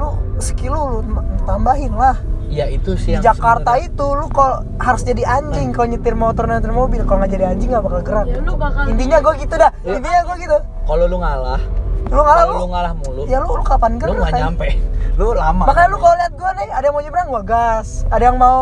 lu 0.00 0.08
skill 0.40 0.72
lu, 0.72 1.04
lu 1.04 1.20
tambahin 1.44 1.92
lah 1.92 2.16
ya 2.50 2.66
itu 2.66 2.98
sih 2.98 3.14
di 3.14 3.16
yang 3.16 3.24
Jakarta 3.24 3.78
sebenarnya- 3.78 3.94
itu 3.94 4.06
lu 4.18 4.26
kalau 4.28 4.56
harus 4.76 5.02
jadi 5.06 5.22
anjing 5.22 5.70
kalau 5.70 5.86
nyetir 5.86 6.14
motor 6.18 6.44
nyetir 6.44 6.74
mobil. 6.74 7.00
Kalau 7.06 7.18
nggak 7.22 7.32
jadi 7.32 7.44
anjing 7.54 7.70
nggak 7.70 7.84
bakal 7.86 8.00
gerak. 8.02 8.26
Ya 8.26 8.42
lu 8.42 8.54
bakal 8.58 8.82
intinya 8.90 9.18
gue 9.22 9.34
gitu 9.38 9.54
dah. 9.54 9.70
Ya. 9.86 9.92
intinya 9.96 10.20
gue 10.26 10.36
gitu. 10.42 10.56
Kalau 10.58 11.04
lu 11.06 11.16
ngalah 11.16 11.62
lu 12.10 12.16
ngalah 12.18 12.42
kalau 12.42 12.50
lu 12.50 12.58
lu 12.58 12.68
ngalah 12.74 12.92
mulu 12.96 13.22
ya 13.28 13.38
lu, 13.38 13.48
lu 13.54 13.62
kapan 13.62 13.90
lu 13.94 13.98
gerak 14.02 14.14
nggak 14.18 14.30
anjing? 14.34 14.44
nyampe. 14.44 14.68
Lu 15.20 15.36
lama 15.36 15.62
makanya 15.68 15.88
lu 15.92 15.98
kalau 16.00 16.16
lihat 16.16 16.32
gue 16.32 16.50
nih 16.56 16.68
ada 16.72 16.84
yang 16.88 16.94
mau 16.96 17.02
nyebrang 17.04 17.28
gue 17.28 17.42
gas. 17.44 17.88
Ada 18.08 18.24
yang 18.24 18.38
mau 18.40 18.60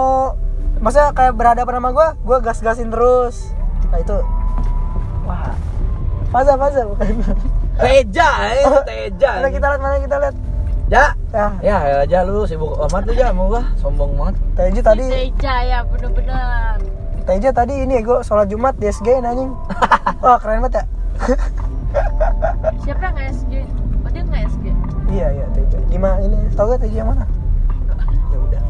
maksudnya 0.78 1.11
kayak 1.14 1.33
berhadapan 1.33 1.75
sama 1.78 1.90
gue 1.95 2.09
gue 2.18 2.38
gas 2.42 2.59
gasin 2.61 2.88
terus. 2.90 3.37
Nah 3.88 3.99
itu. 3.99 4.16
Wah. 5.25 5.54
Faza 6.28 6.61
Faza 6.61 6.85
bukan 6.85 7.09
Teja 7.78 8.28
eh 8.52 8.64
Teja 8.90 9.30
mana 9.38 9.49
kita 9.49 9.66
lihat 9.66 9.80
mana 9.80 9.97
kita 9.97 10.16
lihat 10.18 10.37
ya 10.88 11.12
ya 11.37 11.47
ya 11.61 11.76
ya 11.85 11.97
aja 12.09 12.18
lu 12.25 12.49
sibuk 12.49 12.76
amat 12.88 13.04
lu 13.09 13.12
ya 13.12 13.28
mau 13.33 13.52
gua. 13.52 13.62
Sombong 13.76 14.16
banget. 14.16 14.37
Teja 14.57 14.80
tadi 14.80 15.04
Teja 15.09 15.54
ya 15.64 15.78
bener-bener. 15.85 16.76
Teja 17.28 17.50
tadi 17.52 17.75
ini 17.85 18.00
gue 18.00 18.25
sholat 18.25 18.49
Jumat 18.49 18.73
di 18.80 18.88
SG 18.88 19.21
anjing. 19.21 19.52
Wah 20.25 20.40
keren 20.40 20.64
banget 20.64 20.80
ya 20.80 20.85
siapa 22.84 23.02
yang 23.12 23.19
SG 23.32 23.52
oh 24.04 24.10
dia 24.12 24.23
nggak 24.25 24.43
SG 24.49 24.65
iya 25.12 25.26
iya 25.32 25.47
Teja 25.52 25.78
di 25.89 25.99
mana 25.99 26.17
ini 26.21 26.36
tau 26.52 26.69
gak 26.69 26.80
Teja 26.84 27.04
yang 27.04 27.10
mana? 27.12 27.25
Ya 28.32 28.39
udah 28.39 28.62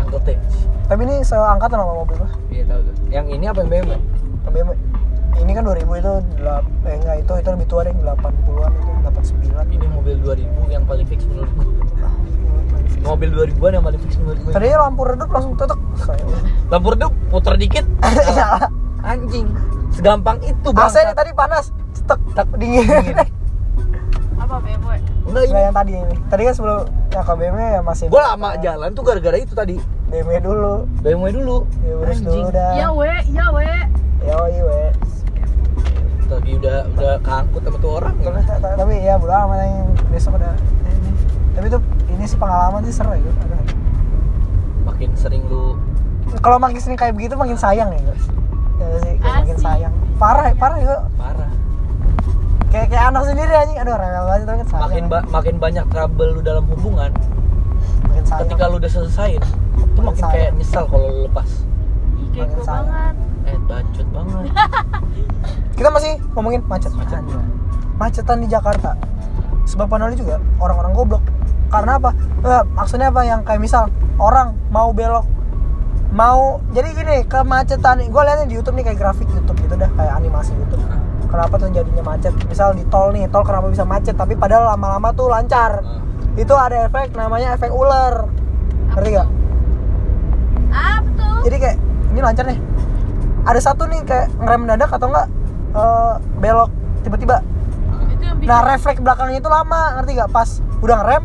angkot 0.00 0.22
teh 0.24 0.36
tapi 0.84 1.00
ini 1.08 1.24
seangkatan 1.24 1.80
sama 1.80 1.94
mobil 1.96 2.16
gua? 2.20 2.30
Iya 2.52 2.62
tahu 2.68 2.80
tuh 2.84 2.94
yang 3.08 3.26
ini 3.28 3.44
apa 3.48 3.64
yang 3.64 3.70
BMW 3.72 3.96
BMW 4.48 4.72
ini 5.40 5.50
kan 5.50 5.62
2000 5.66 5.82
itu 5.98 6.12
delap, 6.38 6.64
eh 6.86 6.94
enggak 6.94 7.16
itu 7.26 7.32
itu 7.42 7.48
lebih 7.50 7.66
tua 7.66 7.80
deh 7.82 7.92
80-an 7.94 8.72
itu 8.78 8.90
89 9.02 9.74
ini 9.74 9.86
mobil 9.90 10.14
2000 10.22 10.74
yang 10.74 10.84
paling 10.86 11.06
fix 11.10 11.20
menurut 11.26 11.50
gua. 11.58 11.66
Mobil 13.04 13.28
2000-an 13.36 13.72
yang 13.76 13.84
paling 13.84 14.00
fix 14.00 14.12
menurut 14.16 14.38
gua. 14.46 14.52
Tadinya 14.54 14.78
lampu 14.88 15.02
redup 15.04 15.28
langsung 15.34 15.52
tutup 15.58 15.80
lampu 16.70 16.88
redup 16.94 17.12
puter 17.28 17.54
dikit. 17.58 17.84
Nyala. 18.04 18.70
anjing. 19.12 19.46
Segampang 19.94 20.38
itu 20.42 20.68
AC 20.74 20.96
bang 20.96 21.06
nih 21.10 21.16
tadi 21.16 21.30
panas. 21.34 21.64
Stek 21.94 22.20
Tak 22.34 22.46
dingin. 22.56 22.86
Dingin. 22.86 23.16
apa 24.34 24.60
BMW 24.60 24.90
enggak 25.24 25.42
ini. 25.44 25.50
Enggak 25.50 25.62
yang 25.64 25.76
tadi 25.76 25.92
ini. 25.96 26.14
Tadi 26.28 26.42
kan 26.44 26.54
sebelum 26.54 26.78
ya 27.10 27.20
ke 27.22 27.32
BMW 27.32 27.60
ya 27.60 27.80
masih 27.80 28.04
gua 28.12 28.22
lama 28.34 28.48
jalan 28.60 28.88
tuh 28.92 29.02
gara-gara 29.02 29.36
itu 29.40 29.54
tadi. 29.56 29.76
BMW 30.08 30.38
dulu. 30.40 30.74
BMW 31.00 31.26
dulu. 31.32 31.58
Ya 31.82 31.94
anjing. 32.06 32.24
dulu 32.28 32.48
dah. 32.52 32.72
Ya 32.76 32.88
we. 32.92 33.12
Ya 33.32 33.46
we. 33.50 33.68
Ya 34.24 34.36
we 34.40 34.64
tadi 36.26 36.50
udah 36.54 36.78
udah 36.90 37.12
keangkut 37.20 37.62
sama 37.62 37.78
tuh 37.78 37.92
orang 37.94 38.14
kan 38.18 38.32
Ta- 38.40 38.58
ta- 38.58 38.76
tapi 38.76 38.94
ya 38.98 39.14
bodo 39.14 39.30
amat 39.30 39.58
yang 39.62 39.76
besok 40.08 40.36
ada 40.36 40.56
ini. 40.84 41.10
Tapi 41.52 41.66
itu 41.66 41.78
ini 42.08 42.24
sih 42.24 42.36
pengalaman 42.36 42.80
sih 42.82 42.92
seru 42.92 43.12
ya 43.12 43.32
ada. 43.38 43.56
Makin 44.84 45.10
sering 45.14 45.44
lu 45.44 45.76
kalau 46.36 46.56
makin 46.56 46.76
sering 46.76 46.96
kayak 46.96 47.12
begitu 47.12 47.34
makin 47.34 47.54
sayang 47.54 47.88
ya 47.88 48.00
guys 48.02 48.24
ya 48.74 48.86
sih 49.00 49.14
kayak 49.16 49.34
makin 49.42 49.58
sayang. 49.58 49.92
Parah 50.14 50.50
parah 50.54 50.76
juga 50.76 50.96
parah. 51.14 51.50
Kayak 52.68 52.86
kayak 52.90 53.04
anak 53.06 53.22
sendiri 53.24 53.52
anjing 53.52 53.78
aduh 53.78 53.94
rewel 53.94 54.24
banget 54.24 54.44
tapi 54.44 54.56
kan 54.56 54.66
sayang. 54.66 54.84
Makin 54.84 55.04
ba- 55.06 55.26
makin 55.30 55.54
banyak 55.58 55.84
trouble 55.88 56.28
lu 56.30 56.40
dalam 56.40 56.64
hubungan 56.66 57.12
makin 58.04 58.24
sayang. 58.24 58.40
ketika 58.44 58.64
lu 58.66 58.76
udah 58.76 58.90
selesaiin 58.90 59.42
itu 59.76 60.00
makin 60.00 60.16
sayang. 60.20 60.32
kayak 60.32 60.50
nyesal 60.54 60.84
kalau 60.84 61.06
lu 61.06 61.20
lepas. 61.24 61.48
Ih, 62.16 62.28
kayak 62.30 62.48
Makin 62.48 62.58
sayang. 62.62 62.86
banget. 62.88 63.14
Eh 63.44 63.58
bacot 63.62 64.06
banget 64.08 64.44
kita 65.74 65.88
masih 65.90 66.18
ngomongin 66.34 66.62
macet. 66.66 66.90
Macet. 66.94 67.22
Macetan 67.98 68.38
di 68.42 68.48
Jakarta. 68.50 68.94
Sebab 69.66 69.86
penolnya 69.90 70.18
juga 70.18 70.36
orang-orang 70.62 70.92
goblok. 70.94 71.22
Karena 71.70 71.98
apa? 71.98 72.10
Eh, 72.42 72.62
maksudnya 72.74 73.10
apa? 73.10 73.26
Yang 73.26 73.40
kayak 73.46 73.60
misal 73.60 73.82
orang 74.18 74.54
mau 74.70 74.94
belok 74.94 75.34
mau 76.14 76.62
jadi 76.70 76.94
gini 76.94 77.16
kemacetan. 77.26 78.06
Gue 78.06 78.22
liatnya 78.22 78.46
di 78.46 78.54
YouTube 78.54 78.78
nih 78.78 78.86
kayak 78.86 78.98
grafik 79.02 79.26
YouTube 79.34 79.58
gitu 79.66 79.74
dah 79.74 79.90
kayak 79.98 80.14
animasi 80.14 80.54
YouTube. 80.54 80.80
Kenapa 81.26 81.58
tuh 81.58 81.66
jadinya 81.74 82.02
macet? 82.06 82.30
Misal 82.46 82.78
di 82.78 82.86
tol 82.86 83.10
nih 83.10 83.26
tol 83.26 83.42
kenapa 83.42 83.66
bisa 83.66 83.82
macet? 83.82 84.14
Tapi 84.14 84.38
padahal 84.38 84.78
lama-lama 84.78 85.10
tuh 85.10 85.26
lancar. 85.26 85.82
Nah, 85.82 86.00
itu 86.38 86.54
ada 86.54 86.86
efek 86.86 87.18
namanya 87.18 87.58
efek 87.58 87.74
ular. 87.74 88.30
Ngerti 88.94 89.10
gak? 89.18 89.28
apa 90.74 91.08
tuh? 91.18 91.38
Jadi 91.50 91.56
kayak 91.58 91.76
ini 92.14 92.20
lancar 92.22 92.44
nih. 92.46 92.58
Ada 93.44 93.60
satu 93.60 93.82
nih 93.90 94.00
kayak 94.06 94.30
ngerem 94.38 94.60
mendadak 94.62 94.90
atau 94.94 95.10
enggak 95.10 95.26
eh, 95.74 96.14
belok 96.38 96.70
tiba-tiba. 97.04 97.36
Itu 98.08 98.22
yang 98.24 98.36
bikin 98.40 98.48
nah 98.48 98.60
refleks 98.64 99.00
belakangnya 99.02 99.38
itu 99.42 99.50
lama 99.50 99.80
ngerti 100.00 100.10
gak 100.16 100.30
pas 100.32 100.48
udah 100.80 100.96
ngerem 101.02 101.24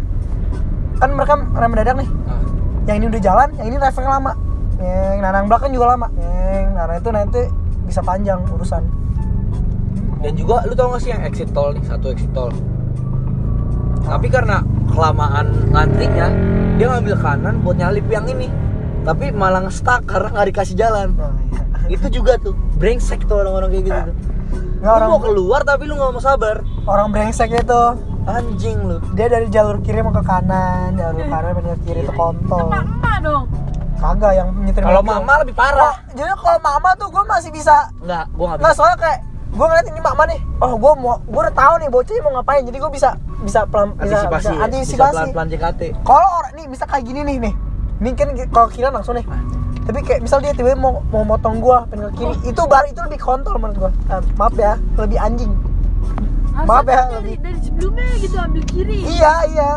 kan 0.99 1.09
mereka 1.15 1.33
ngerem 1.39 1.69
mendadak 1.71 1.95
nih. 2.03 2.09
Nah. 2.09 2.41
yang 2.89 2.95
ini 2.99 3.05
udah 3.07 3.21
jalan 3.21 3.49
yang 3.61 3.67
ini 3.71 3.77
refleks 3.79 4.09
lama. 4.09 4.31
Yang 4.79 5.15
nah 5.23 5.29
yang 5.31 5.47
belakang 5.47 5.71
juga 5.71 5.85
lama. 5.95 6.07
Yang 6.19 6.67
nah 6.75 6.95
itu 6.97 7.09
nanti 7.13 7.41
bisa 7.87 8.01
panjang 8.03 8.39
urusan. 8.51 8.83
Dan 10.19 10.35
juga 10.35 10.67
lu 10.67 10.75
tau 10.75 10.91
gak 10.91 10.99
sih 10.99 11.15
yang 11.15 11.23
exit 11.23 11.47
tol 11.55 11.71
nih 11.71 11.83
satu 11.87 12.11
exit 12.11 12.31
tol? 12.35 12.51
Tapi 14.03 14.27
karena 14.27 14.65
kelamaan 14.91 15.71
ngantrinya 15.71 16.27
dia 16.75 16.87
ngambil 16.91 17.15
kanan 17.23 17.55
buat 17.63 17.79
nyalip 17.79 18.03
yang 18.11 18.27
ini. 18.27 18.51
Tapi 19.07 19.31
malah 19.31 19.63
nge-stuck 19.63 20.03
karena 20.03 20.27
nggak 20.35 20.47
dikasih 20.51 20.75
jalan. 20.75 21.15
Nah, 21.15 21.31
iya. 21.87 21.95
itu 21.95 22.19
juga 22.19 22.35
tuh. 22.35 22.51
Brengsek 22.75 23.23
tuh 23.23 23.39
orang-orang 23.39 23.71
kayak 23.71 23.85
gitu 23.87 23.99
tuh 24.11 24.38
Nggak, 24.79 24.91
lu 24.91 24.95
orang 24.95 25.09
mau 25.11 25.21
keluar 25.21 25.61
tapi 25.63 25.83
lu 25.85 25.93
nggak 25.95 26.11
mau 26.11 26.23
sabar. 26.23 26.63
Orang 26.87 27.11
brengsek 27.11 27.51
itu. 27.51 27.83
Anjing 28.23 28.77
lu. 28.85 28.97
Dia 29.13 29.27
dari 29.27 29.47
jalur 29.49 29.81
kiri 29.81 29.99
mau 29.99 30.13
ke 30.13 30.23
kanan 30.23 30.95
jalur 30.95 31.23
kanan 31.23 31.51
mau 31.51 31.63
ke 31.63 31.75
kiri 31.83 32.01
itu 32.03 32.13
kontol. 32.13 32.71
Emak 32.71 33.17
dong. 33.19 33.43
Kagak 33.99 34.31
yang 34.31 34.47
nyetir 34.63 34.79
kalau 34.79 35.03
mama 35.03 35.43
lebih 35.43 35.51
Oh, 35.51 35.59
parah 35.59 35.95
jadi 36.15 36.31
kalau 36.31 36.59
mama 36.63 36.89
tuh 36.95 37.11
gue 37.11 37.23
masih 37.27 37.51
bisa. 37.51 37.91
Nggak 37.99 38.31
gua 38.31 38.45
nggak 38.55 38.57
Nggak 38.63 38.71
bisa. 38.71 38.79
soalnya 38.79 38.97
kayak 39.03 39.19
gue 39.49 39.65
ngeliat 39.65 39.87
ini 39.89 39.99
mama 39.99 40.23
nih, 40.29 40.39
oh 40.61 40.73
gue 40.77 40.91
mau, 41.01 41.17
gue 41.25 41.41
udah 41.41 41.55
tahu 41.57 41.73
nih 41.81 41.89
bocahnya 41.89 42.21
mau 42.21 42.31
ngapain, 42.37 42.61
jadi 42.69 42.77
gue 42.77 42.91
bisa 42.93 43.09
bisa 43.41 43.65
pelan 43.65 43.97
bisa, 43.97 44.21
antisipasi 44.21 44.29
bisa, 44.29 44.45
ya? 44.45 44.53
bisa 44.53 44.65
antisipasi. 44.69 45.13
pelan-pelan 45.17 45.47
JKT 45.49 45.81
Kalau 46.05 46.27
orang 46.37 46.53
nih 46.53 46.65
bisa 46.69 46.83
kayak 46.85 47.03
gini 47.09 47.19
nih 47.25 47.35
nih, 47.49 47.53
ini 47.99 48.09
kan 48.13 48.27
kalau 48.49 48.67
kira 48.67 48.87
langsung 48.89 49.13
nih, 49.13 49.25
tapi 49.83 49.99
kayak 50.01 50.23
misal 50.23 50.39
dia 50.39 50.51
tiba-tiba 50.51 50.79
mau 50.79 51.03
mau 51.09 51.23
motong 51.25 51.59
gua 51.59 51.83
pengen 51.85 52.07
ke 52.09 52.23
kiri 52.23 52.35
itu 52.45 52.61
baru 52.63 52.87
itu 52.87 52.99
lebih 53.01 53.19
kontol 53.19 53.55
menurut 53.55 53.77
gua. 53.77 53.91
Eh, 54.09 54.21
maaf 54.33 54.55
ya 54.55 54.73
lebih 54.95 55.17
anjing. 55.17 55.51
Maaf 56.59 56.83
Harusnya 56.83 56.91
ya, 56.91 57.03
dari, 57.05 57.15
lebih- 57.15 57.39
dari 57.39 57.59
sebelumnya 57.61 58.07
gitu 58.17 58.35
ambil 58.35 58.63
kiri. 58.65 58.97
Iya 59.05 59.33
iya. 59.47 59.71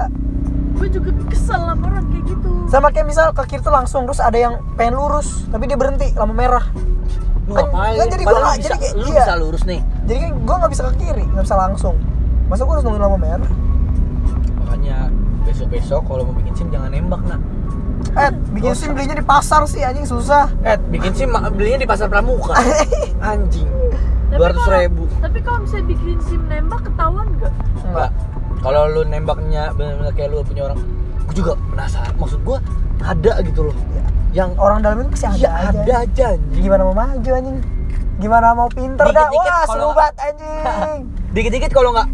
Gue 0.73 0.89
juga 0.89 1.11
kesel 1.29 1.61
sama 1.63 1.85
orang 1.85 2.05
kayak 2.09 2.25
gitu. 2.27 2.51
Sama 2.67 2.89
kayak 2.91 3.07
misal 3.07 3.27
ke 3.31 3.43
kiri 3.47 3.63
tuh 3.63 3.71
langsung 3.71 4.03
terus 4.03 4.19
ada 4.19 4.35
yang 4.35 4.59
pengen 4.75 4.97
lurus 4.97 5.47
tapi 5.47 5.67
dia 5.67 5.77
berhenti 5.77 6.11
lampu 6.13 6.35
merah. 6.35 6.65
Lu 7.47 7.55
Kan- 7.55 7.71
ngapain? 7.71 7.99
kan 7.99 8.07
jadi 8.09 8.25
gua 8.25 8.39
bisa, 8.53 8.55
jadi 8.65 8.79
kayak- 8.79 8.95
lu 8.97 9.05
iya. 9.05 9.19
bisa 9.21 9.35
lurus 9.37 9.63
nih. 9.63 9.81
jadi 10.07 10.19
kan 10.21 10.31
gua 10.43 10.55
nggak 10.59 10.73
bisa 10.73 10.83
ke 10.87 10.95
kiri 10.97 11.25
nggak 11.29 11.45
bisa 11.45 11.57
langsung. 11.57 11.95
Masa 12.47 12.63
gua 12.63 12.75
harus 12.75 12.85
nungguin 12.85 13.03
lampu 13.03 13.19
merah? 13.19 13.51
Makanya 14.59 14.97
besok-besok 15.45 16.03
kalau 16.03 16.23
mau 16.25 16.35
bikin 16.35 16.55
SIM 16.57 16.69
jangan 16.71 16.91
nembak 16.91 17.23
nak. 17.27 17.41
Eh 18.13 18.29
bikin 18.51 18.73
sim 18.73 18.91
belinya 18.93 19.15
di 19.15 19.25
pasar 19.25 19.65
sih 19.65 19.81
anjing 19.81 20.05
susah 20.05 20.53
Eh, 20.63 20.77
bikin 20.87 21.13
SIM 21.13 21.33
belinya 21.51 21.79
di 21.79 21.89
pasar 21.89 22.07
pramuka. 22.07 22.53
Anjing. 23.25 23.69
Dua 24.29 24.49
ratus 24.49 24.65
ribu. 24.67 25.05
tapi 25.21 25.39
kalau 25.41 25.61
misalnya 25.61 25.87
bikin 25.89 26.17
sim 26.21 26.41
nembak 26.45 26.81
ketahuan 26.83 27.29
nggak 27.35 27.53
Enggak. 27.83 28.11
Kalau 28.59 28.81
lu 28.87 29.03
nembaknya 29.03 29.73
benar-benar 29.73 30.13
kayak 30.13 30.29
lu 30.29 30.41
punya 30.41 30.63
orang, 30.65 30.79
gue 31.23 31.35
juga 31.35 31.53
penasaran. 31.67 32.15
Maksud 32.15 32.41
gua 32.43 32.59
ada 33.03 33.33
gitu 33.43 33.67
loh. 33.67 33.77
Yang 34.31 34.51
orang 34.57 34.79
dalam 34.81 34.97
itu 35.01 35.11
pasti 35.11 35.27
ada 35.27 35.37
ya 35.37 35.51
aja 35.51 35.69
ada 35.75 35.95
aja 36.01 36.25
anjing. 36.33 36.63
gimana 36.63 36.83
mau 36.83 36.95
maju 36.95 37.31
anjing 37.31 37.59
gimana 38.15 38.47
mau 38.55 38.69
pinter 38.69 39.03
dah 39.03 39.11
Dikit-dikit 39.11 39.35
wah 39.35 39.57
kalau- 39.59 39.73
seru 39.75 39.89
banget 39.93 40.15
anjing 40.23 41.01
Dikit-dikit 41.35 41.71
kalau 41.71 41.91
nggak 41.91 42.09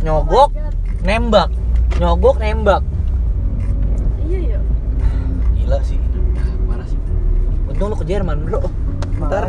nyogok, 0.00 0.50
Oh 0.50 0.70
nembak. 1.00 1.48
Nyogok, 1.96 2.36
nembak. 2.38 2.82
Ya 5.64 5.66
Gila 5.66 5.78
sih. 5.80 5.98
Parah 6.68 6.86
sih. 6.86 6.98
Untung 7.66 7.88
lu 7.88 7.96
ke 7.96 8.04
Jerman, 8.04 8.36
Bro. 8.44 8.60
Ntar. 9.18 9.48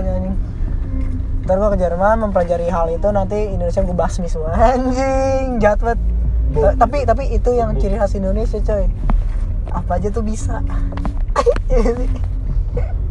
Ntar 1.46 1.56
gua 1.60 1.70
ke 1.76 1.78
Jerman 1.78 2.16
mempelajari 2.24 2.72
hal 2.72 2.88
itu 2.90 3.08
nanti 3.12 3.52
Indonesia 3.52 3.84
gua 3.84 4.08
basmi 4.08 4.32
semua. 4.32 4.56
Anjing 4.74 5.60
jahat 5.60 5.84
banget. 5.84 6.00
Tapi 6.80 6.98
tapi 7.04 7.24
itu 7.30 7.52
yang 7.52 7.76
ciri 7.76 8.00
khas 8.00 8.16
Indonesia 8.16 8.58
coy. 8.58 8.88
Apa 9.70 10.00
aja 10.00 10.08
tuh 10.08 10.24
bisa. 10.24 10.64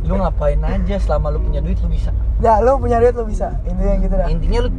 Lu 0.05 0.21
ngapain 0.21 0.61
aja 0.61 1.01
selama 1.01 1.33
lu 1.33 1.40
punya 1.40 1.64
duit 1.64 1.81
lu 1.81 1.88
bisa. 1.88 2.12
ya 2.45 2.61
lu 2.61 2.77
punya 2.77 3.01
duit 3.01 3.17
lu 3.17 3.25
bisa. 3.25 3.57
Intinya 3.64 3.95
gitu 3.97 4.14
dah. 4.14 4.29
Intinya 4.29 4.59
lu 4.61 4.71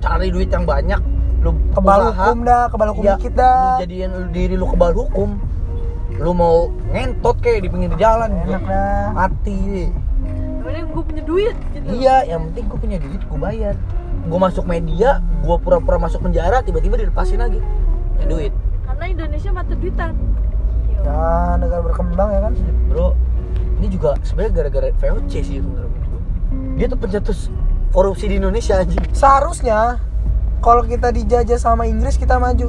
cari 0.00 0.28
duit 0.32 0.48
yang 0.48 0.64
banyak, 0.64 1.00
lu 1.44 1.52
kebal 1.76 2.00
usaha, 2.00 2.16
hukum 2.16 2.38
dah 2.48 2.62
kebal 2.72 2.88
hukum 2.96 3.04
Iya, 3.04 3.14
dikit 3.20 3.32
dah. 3.36 3.60
Lu 3.60 3.82
jadiin 3.84 4.08
lu- 4.08 4.32
diri 4.32 4.54
lu 4.56 4.64
kebal 4.64 4.96
hukum. 4.96 5.36
Lu 6.20 6.30
mau 6.30 6.68
ngentot 6.86 7.40
kayak 7.40 7.64
di 7.64 7.68
pinggir 7.68 7.92
jalan 7.96 8.28
enak 8.44 8.62
dah 8.62 9.10
mati. 9.10 9.88
Yang 10.60 10.86
gue 10.92 11.02
punya 11.02 11.22
duit 11.24 11.56
gitu 11.72 11.86
Iya, 11.90 12.16
yang 12.26 12.40
penting 12.46 12.64
gue 12.68 12.78
punya 12.78 12.98
duit, 13.00 13.20
gue 13.20 13.38
bayar. 13.38 13.74
Gue 14.22 14.38
masuk 14.38 14.64
media, 14.64 15.18
gue 15.40 15.56
pura-pura 15.58 15.96
masuk 15.96 16.20
penjara, 16.20 16.60
tiba-tiba 16.60 16.94
dilepasin 16.96 17.40
lagi. 17.40 17.58
Ya 18.20 18.26
duit. 18.26 18.52
karena 18.84 19.04
Indonesia 19.06 19.50
mata 19.50 19.72
duitan 19.72 20.12
ya 20.92 21.56
negara 21.56 21.80
berkembang 21.80 22.28
ya 22.28 22.40
kan 22.42 22.52
Bro, 22.86 23.16
ini 23.80 23.88
juga 23.88 24.12
sebenarnya 24.20 24.52
gara-gara 24.52 24.88
VOC 24.92 25.32
sih 25.40 25.56
menurut 25.56 25.88
gue. 25.88 26.20
Dia 26.76 26.86
tuh 26.86 27.00
pencetus 27.00 27.48
korupsi 27.90 28.28
di 28.28 28.36
Indonesia 28.36 28.76
anjing. 28.76 29.00
seharusnya 29.10 29.96
kalau 30.60 30.84
kita 30.84 31.08
dijajah 31.10 31.56
sama 31.56 31.88
Inggris 31.88 32.14
kita 32.14 32.36
maju 32.36 32.68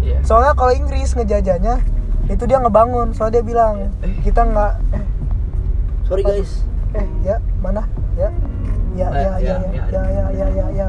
Iya. 0.00 0.24
soalnya 0.24 0.56
kalau 0.56 0.72
Inggris 0.72 1.12
ngejajahnya 1.12 1.84
itu 2.28 2.44
dia 2.44 2.58
ngebangun 2.58 3.10
soalnya 3.10 3.40
dia 3.40 3.44
bilang 3.46 3.74
kita 4.20 4.40
nggak 4.42 4.72
eh, 4.92 5.04
Sorry 6.04 6.22
guys. 6.22 6.64
eh 6.92 7.04
ya 7.22 7.36
mana? 7.58 7.84
Ya. 8.14 8.28
Ya 8.94 9.08
Eh, 9.08 9.14
ya 9.14 9.32
ya 9.38 9.38
ya, 9.38 9.38
ya 9.38 9.56
ya. 9.70 10.02
ya. 10.02 10.22
ya 10.28 10.46
ya 10.48 10.66
ya 10.74 10.88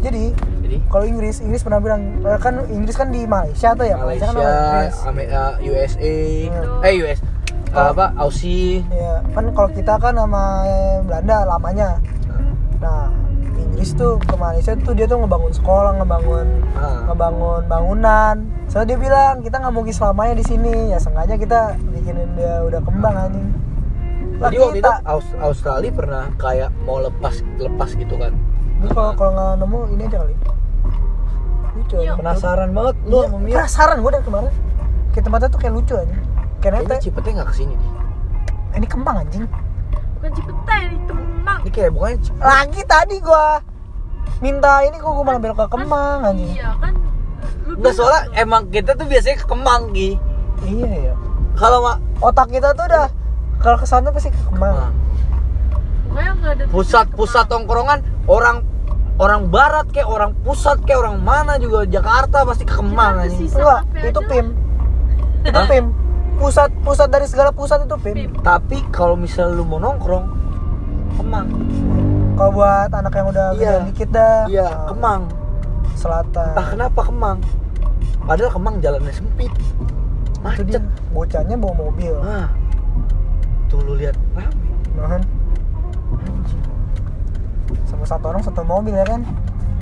jadi 0.00 0.32
Jadi? 0.62 0.76
kalau 0.88 1.04
Inggris 1.04 1.36
Inggris 1.38 1.60
pernah 1.60 1.78
bilang 1.78 2.00
eh, 2.20 2.38
kan 2.38 2.64
Inggris 2.66 2.94
kan 2.94 3.10
di 3.10 3.26
Malaysia 3.26 3.74
tuh 3.74 3.84
ya 3.84 3.96
Malaysia, 3.96 4.26
kan 4.26 4.34
nama 4.34 4.48
Inggris. 4.48 4.96
Ame- 5.04 5.28
uh, 5.28 5.52
USA, 5.60 6.16
Hmm. 6.48 6.80
eh 6.80 6.92
US, 6.98 7.18
uh, 7.70 7.90
apa? 7.90 8.06
Aussie. 8.16 8.80
ya 8.88 9.20
kan 9.28 9.44
kalau 9.50 9.68
kita 9.68 9.94
kan 9.96 10.14
sama 10.14 10.44
Belanda 11.04 11.36
lamanya. 11.44 11.88
Nah 12.80 13.12
Inggris 13.80 13.96
tuh 13.96 14.20
ke 14.20 14.36
Malaysia 14.36 14.76
tuh 14.76 14.92
dia 14.92 15.08
tuh 15.08 15.16
ngebangun 15.18 15.48
sekolah 15.50 15.96
ngebangun 15.96 16.46
Ah. 16.74 17.00
ngebangun 17.08 17.64
bangunan 17.64 18.36
soalnya 18.68 18.92
dia 18.92 18.98
bilang 19.00 19.34
kita 19.40 19.56
nggak 19.56 19.72
mungkin 19.72 19.88
selamanya 19.90 20.36
di 20.36 20.44
sini 20.44 20.92
ya 20.92 21.00
sengaja 21.00 21.32
kita 21.34 21.80
bikinin 21.88 22.28
dia 22.36 22.60
udah 22.60 22.76
kembang 22.78 23.16
anjing 23.18 23.48
lah 24.36 24.48
Jadi 24.48 24.56
waktu 24.58 24.72
itu 24.74 24.84
kita 24.84 24.92
Aus- 25.02 25.36
Australia 25.38 25.90
pernah 25.90 26.24
kayak 26.34 26.68
mau 26.82 26.96
lepas 26.98 27.40
lepas 27.56 27.92
gitu 27.94 28.16
kan. 28.16 28.36
Ini 28.78 28.88
kalau 28.90 29.12
kalau 29.14 29.32
nggak 29.32 29.52
nemu 29.58 29.78
ini 29.90 30.02
aja 30.02 30.16
kali 30.18 30.34
lucu 31.70 31.94
aja. 31.98 32.12
Penasaran 32.14 32.70
banget 32.70 32.94
lu 33.02 33.16
Iya, 33.18 33.28
Mia. 33.34 33.54
penasaran 33.56 33.96
gue 33.98 34.10
dari 34.10 34.24
kemarin 34.26 34.52
kayak 35.10 35.24
tempatnya 35.24 35.48
tuh 35.48 35.58
kayak 35.58 35.74
lucu 35.74 35.94
aja 35.94 36.16
kayak 36.58 36.72
nete 36.78 36.94
Cipete 37.00 37.28
nggak 37.32 37.48
ke 37.48 37.54
sini 37.56 37.72
deh. 37.74 37.90
ini 38.76 38.84
kembang 38.86 39.16
anjing 39.18 39.48
bukan 40.14 40.30
Cipetai 40.30 40.80
ini 40.84 40.98
Kemang 41.02 41.58
Ini 41.58 41.70
kayak 41.70 41.90
Cipete. 42.18 42.40
lagi 42.42 42.80
tadi 42.84 43.16
gua 43.18 43.46
minta 44.38 44.80
ini 44.80 44.96
kok 44.96 45.10
gua 45.10 45.24
malah 45.24 45.38
belok 45.38 45.58
ke 45.58 45.66
kembang 45.68 46.18
anjing 46.24 46.52
iya 46.52 46.70
kan 46.78 46.94
lu 47.66 47.74
Enggak 47.76 47.92
soalnya 47.92 48.22
tuh. 48.24 48.34
emang 48.36 48.62
kita 48.68 48.90
tuh 48.94 49.06
biasanya 49.06 49.36
ke 49.36 49.46
Kemang 49.46 49.82
Ki. 49.90 50.10
iya 50.62 50.90
ya 51.10 51.14
Kalau 51.54 51.78
mak 51.80 51.98
otak 52.20 52.48
kita 52.48 52.72
tuh 52.72 52.84
udah 52.84 53.06
kalau 53.58 53.76
ke 53.76 53.84
sana 53.84 54.08
pasti 54.08 54.28
ke 54.28 54.38
Nah, 54.50 54.90
pokoknya 56.08 56.32
nggak 56.34 56.52
ada 56.52 56.62
pusat-pusat 56.66 57.44
tongkrongan 57.46 57.98
orang 58.26 58.66
orang 59.16 59.46
barat 59.46 59.86
kayak 59.88 60.08
orang 60.08 60.32
pusat 60.40 60.80
kayak 60.82 60.98
orang 60.98 61.20
mana 61.20 61.54
juga 61.56 61.84
Jakarta 61.84 62.42
pasti 62.42 62.64
ke 62.64 62.74
Kemang 62.74 63.22
kesisa. 63.22 63.54
enggak 63.56 63.80
itu 64.02 64.18
aja 64.18 64.28
pim 64.28 64.46
itu 65.40 65.60
pim 65.68 65.84
pusat 66.36 66.68
pusat 66.80 67.06
dari 67.06 67.24
segala 67.24 67.52
pusat 67.52 67.84
itu 67.84 67.96
pim, 68.00 68.16
Pim. 68.16 68.30
Tapi 68.40 68.82
kalau 68.90 69.14
misal 69.14 69.52
lu 69.52 69.62
mau 69.62 69.76
nongkrong 69.76 70.26
Kemang. 71.14 71.46
Kalau 72.40 72.56
buat 72.56 72.88
anak 72.90 73.12
yang 73.12 73.26
udah 73.28 73.46
Iya. 73.50 73.58
gedean 73.60 73.82
dikit 73.86 74.08
dah 74.10 74.36
Iya, 74.46 74.64
nah, 74.64 74.86
Kemang. 74.88 75.22
selatan 75.92 76.46
Entah 76.50 76.66
kenapa 76.66 77.00
Kemang. 77.04 77.38
Padahal 78.22 78.50
Kemang 78.50 78.74
jalannya 78.80 79.12
sempit. 79.12 79.52
Macet. 80.40 80.80
bocahnya 81.10 81.52
bawa 81.54 81.74
mobil 81.78 82.16
Nah. 82.16 82.48
Tuh 83.66 83.78
lu 83.82 83.92
lihat 83.94 84.16
rame. 84.32 84.68
Nahan. 84.96 85.22
sama 87.82 88.04
satu 88.04 88.24
orang 88.26 88.40
satu 88.40 88.62
mobil 88.62 88.90
ya 88.92 89.04
kan 89.04 89.20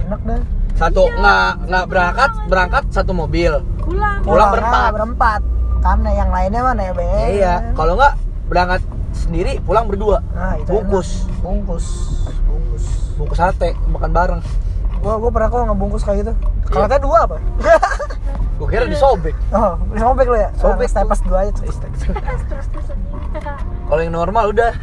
enak 0.03 0.21
dah 0.23 0.41
Satu 0.75 1.03
nggak 1.09 1.51
nggak 1.65 1.85
berangkat 1.87 2.31
berangkat 2.47 2.85
satu 2.89 3.13
mobil. 3.13 3.53
pulang 3.79 4.19
Pulang 4.21 4.51
berempat. 4.51 4.91
berempat 4.93 5.41
karena 5.79 6.11
yang 6.13 6.29
lainnya 6.29 6.61
mah 6.61 6.75
nebeng 6.75 7.29
iya. 7.31 7.55
Kalau 7.73 7.95
nggak 7.95 8.15
berangkat 8.47 8.81
sendiri 9.13 9.57
pulang 9.61 9.87
berdua. 9.87 10.19
nah 10.31 10.55
itu 10.55 10.69
Bungkus. 10.69 11.09
enak. 11.23 11.39
bungkus 11.39 11.87
bungkus 13.19 13.37
sate 13.37 13.75
makan 13.87 14.11
bareng. 14.11 14.41
gua 14.99 15.15
gua 15.17 15.31
pernah 15.31 15.49
kok 15.49 15.59
ngebungkus 15.65 16.03
kayak 16.03 16.19
gitu 16.21 16.33
Iya. 16.35 16.71
kalau 16.71 16.87
tadi 16.87 17.03
dua 17.03 17.19
apa 17.25 17.37
Gue 18.55 18.67
kira 18.69 18.85
disobek. 18.85 19.35
oh 19.51 19.79
beli 19.85 19.99
sobek 19.99 20.27
lo 20.27 20.37
ya 20.37 20.51
Sobek 20.53 20.85
Nah, 20.85 20.93
stepes 20.93 21.21
dua 21.23 21.39
aja 21.41 21.51
tuh 21.53 21.63
terus 21.65 21.79
terus 22.45 22.67
terus 22.69 22.87
Kalau 23.85 24.01
yang 24.01 24.11
normal 24.13 24.51
udah 24.51 24.75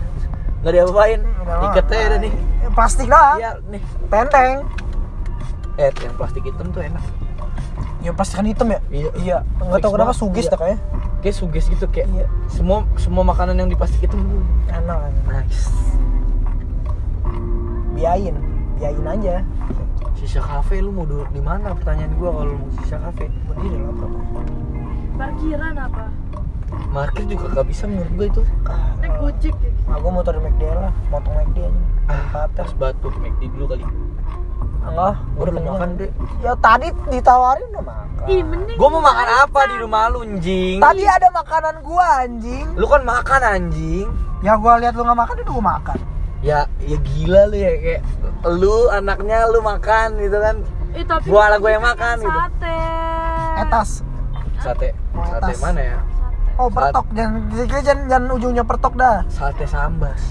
nggak 0.63 0.71
mah. 1.45 1.63
Iketnya 1.69 1.99
udah 2.07 2.19
nih. 2.19 2.33
Eh, 2.33 2.71
plastik 2.71 3.05
dah 3.05 3.35
Iya 3.35 3.51
nih. 3.67 3.81
tenteng 4.07 4.51
Eh, 5.75 5.91
yang 5.93 6.15
plastik 6.15 6.41
hitam 6.41 6.67
tuh 6.71 6.81
enak. 6.81 7.03
ya 7.99 8.11
plastik 8.11 8.37
kan 8.37 8.45
hitam 8.45 8.67
ya 8.69 8.79
Iya. 8.87 9.09
iya 9.17 9.37
nggak 9.59 9.79
tahu 9.79 9.91
kenapa 9.93 10.13
sugis 10.13 10.45
Iya. 10.45 10.51
dah 10.51 10.59
kayaknya 10.61 10.79
Kayak 11.19 11.35
suges 11.35 11.65
gitu 11.67 11.85
kayak 11.85 12.07
Iya. 12.07 12.25
semua 12.47 12.77
semua 12.95 13.23
makanan 13.25 13.57
yang 13.57 13.67
di 13.67 13.75
plastik 13.75 13.99
itu 14.01 14.15
enak 14.67 14.97
nice. 15.25 15.67
Biayain 17.95 18.35
biayain 18.75 19.07
aja 19.09 19.35
Sisa 20.15 20.39
kafe 20.39 20.79
lu 20.79 20.91
mau 20.91 21.03
duduk 21.03 21.27
di 21.29 21.39
mana? 21.39 21.71
Pertanyaan 21.73 22.11
gua 22.15 22.31
kalau 22.33 22.47
lu 22.49 22.57
mau 22.57 22.71
sisa 22.77 22.95
kafe. 22.97 23.27
berdiri 23.45 23.77
lah 23.77 23.91
bro 23.91 24.07
parkiran 25.15 25.75
apa 25.77 26.05
Market 26.87 27.25
juga 27.27 27.45
gak 27.53 27.67
bisa 27.67 27.83
menurut 27.85 28.11
gua 28.13 28.25
itu. 28.25 28.41
naik 28.97 29.13
gojek 29.17 29.55
ya 29.55 29.71
ah 29.85 29.97
gua 29.97 30.11
motor 30.13 30.33
McD 30.37 30.61
lah 30.65 30.91
motong 31.09 31.35
McD 31.35 31.57
aja 31.61 31.81
Ah, 32.05 32.13
Tempatnya. 32.45 32.53
tas 32.53 32.71
batu 32.73 33.07
McD 33.13 33.41
dulu 33.49 33.65
kali. 33.67 33.85
enggak 34.81 35.13
Gua 35.29 35.41
udah 35.41 35.53
kenyang. 35.53 35.73
makan 35.73 35.89
deh. 35.95 36.11
ya 36.39 36.53
tadi 36.57 36.87
ditawarin 37.09 37.67
udah 37.69 37.83
makan 37.85 38.23
ih 38.25 38.41
mending 38.41 38.77
Gua 38.77 38.87
mau 38.89 39.01
makan 39.01 39.27
apa 39.41 39.59
di 39.65 39.75
rumah 39.77 40.03
lu 40.09 40.19
anjing? 40.21 40.77
tadi 40.79 41.03
ada 41.05 41.27
makanan 41.29 41.75
gua 41.81 42.05
anjing 42.21 42.65
Lu 42.73 42.85
kan 42.85 43.01
makan 43.03 43.41
anjing. 43.43 44.07
ya 44.41 44.53
gua 44.55 44.73
lihat 44.77 44.93
lu 44.93 45.03
nggak 45.03 45.15
makan 45.17 45.35
udah 45.37 45.53
gua 45.53 45.65
makan 45.73 45.97
Ya, 46.45 46.59
ya 46.77 46.97
gila 46.99 47.49
lu 47.49 47.57
ya 47.57 47.71
kayak 47.75 48.01
lu 48.47 48.87
anaknya 48.89 49.49
lu 49.49 49.59
makan 49.59 50.21
gitu 50.21 50.37
kan. 50.37 50.61
eh 50.93 51.01
tapi 51.01 51.25
Gua 51.25 51.49
lah 51.49 51.57
gua 51.57 51.71
yang 51.71 51.81
makan 51.83 52.15
gitu. 52.19 52.29
sate 52.31 52.77
etas 53.57 53.89
Sate, 54.55 54.89
Mau 55.11 55.25
sate 55.25 55.41
atas. 55.43 55.57
mana 55.59 55.81
ya? 55.83 55.97
sate 55.99 56.53
Oh, 56.55 56.69
pertok. 56.69 57.05
Jangan, 57.11 57.41
jangan, 57.67 57.97
jangan 58.07 58.29
ujungnya 58.31 58.63
pertok 58.63 58.93
dah. 58.95 59.25
Sate 59.27 59.65
sambas. 59.65 60.21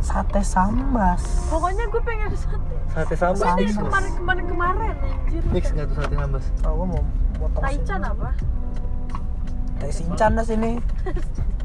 Sate 0.00 0.40
sambas. 0.42 1.22
Pokoknya 1.46 1.84
gue 1.86 2.00
pengen 2.02 2.32
sate. 2.32 2.74
Sate 2.88 3.14
sambas. 3.14 3.44
Gue 3.46 3.62
dari 3.62 3.70
kemarin 3.70 4.10
kemarin 4.16 4.44
kemarin 4.48 4.92
anjir. 4.98 5.42
Mix 5.48 5.64
nggak 5.70 5.86
tuh 5.86 5.96
sate 5.98 6.14
sambas? 6.16 6.44
Oh, 6.60 6.72
gua 6.74 6.86
mau 6.88 7.02
potong 7.36 7.62
Taichan 7.62 8.00
apa? 8.02 8.28
Tai 9.78 9.90
sinchan 9.92 10.30
dah 10.32 10.42
sini. 10.42 10.72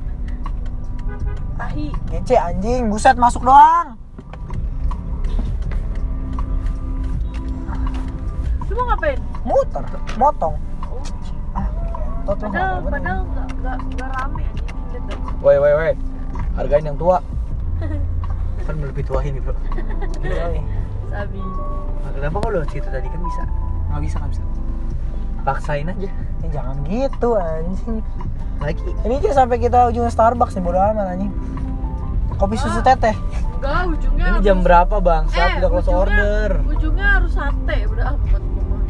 Tahi. 1.57 1.87
Ngece 2.09 2.35
anjing, 2.37 2.89
buset 2.89 3.17
masuk 3.17 3.45
doang. 3.45 3.93
Lu 8.69 8.73
mau 8.73 8.85
ngapain? 8.89 9.19
Muter, 9.45 9.83
motong. 10.17 10.55
Oh, 10.89 11.03
Ah, 11.53 11.67
padahal 12.25 12.81
nggak 12.81 12.89
padahal 12.89 13.21
nggak 13.29 13.47
nggak 13.61 13.77
nggak 13.93 14.09
rame 14.17 14.43
anjing. 14.49 15.03
Woi 15.45 15.55
woi 15.61 15.73
woi. 15.77 15.93
Hargain 16.57 16.85
yang 16.89 16.97
tua. 16.97 17.21
kan 18.65 18.75
lebih 18.79 19.03
tua 19.05 19.19
ini 19.21 19.37
bro. 19.37 19.53
Sabi. 21.11 21.37
Nah, 22.01 22.11
kenapa 22.17 22.35
kok 22.41 22.49
lo 22.49 22.59
situ 22.71 22.87
tadi 22.89 23.05
kan 23.05 23.21
bisa? 23.21 23.43
Nggak 23.93 24.01
bisa, 24.01 24.15
nggak 24.17 24.31
bisa. 24.33 24.43
Paksain 25.43 25.85
aja. 25.91 26.09
Eh, 26.41 26.49
jangan 26.49 26.75
gitu 26.87 27.29
anjing. 27.37 27.99
Lagi. 28.63 28.89
Ini 29.03 29.13
aja 29.19 29.31
sampai 29.35 29.59
kita 29.59 29.91
ujung 29.91 30.07
Starbucks 30.07 30.55
nih 30.55 30.63
bodo 30.63 30.79
amat 30.79 31.05
anjing. 31.11 31.31
Kopi 32.33 32.55
susu 32.55 32.79
teteh. 32.79 33.11
Enggak, 33.53 33.81
ujungnya 33.89 34.23
Ini 34.25 34.31
harus- 34.33 34.43
jam 34.43 34.57
berapa 34.59 34.95
bang? 34.97 35.23
Saat 35.29 35.39
eh, 35.45 35.55
udah 35.57 35.69
close 35.69 35.83
ujungnya- 35.85 36.01
order. 36.01 36.49
Ujungnya 36.65 37.07
harus 37.13 37.31
sate, 37.31 37.77
udah 37.85 38.05
amat 38.09 38.43
gua 38.45 38.63
mah. 38.65 38.81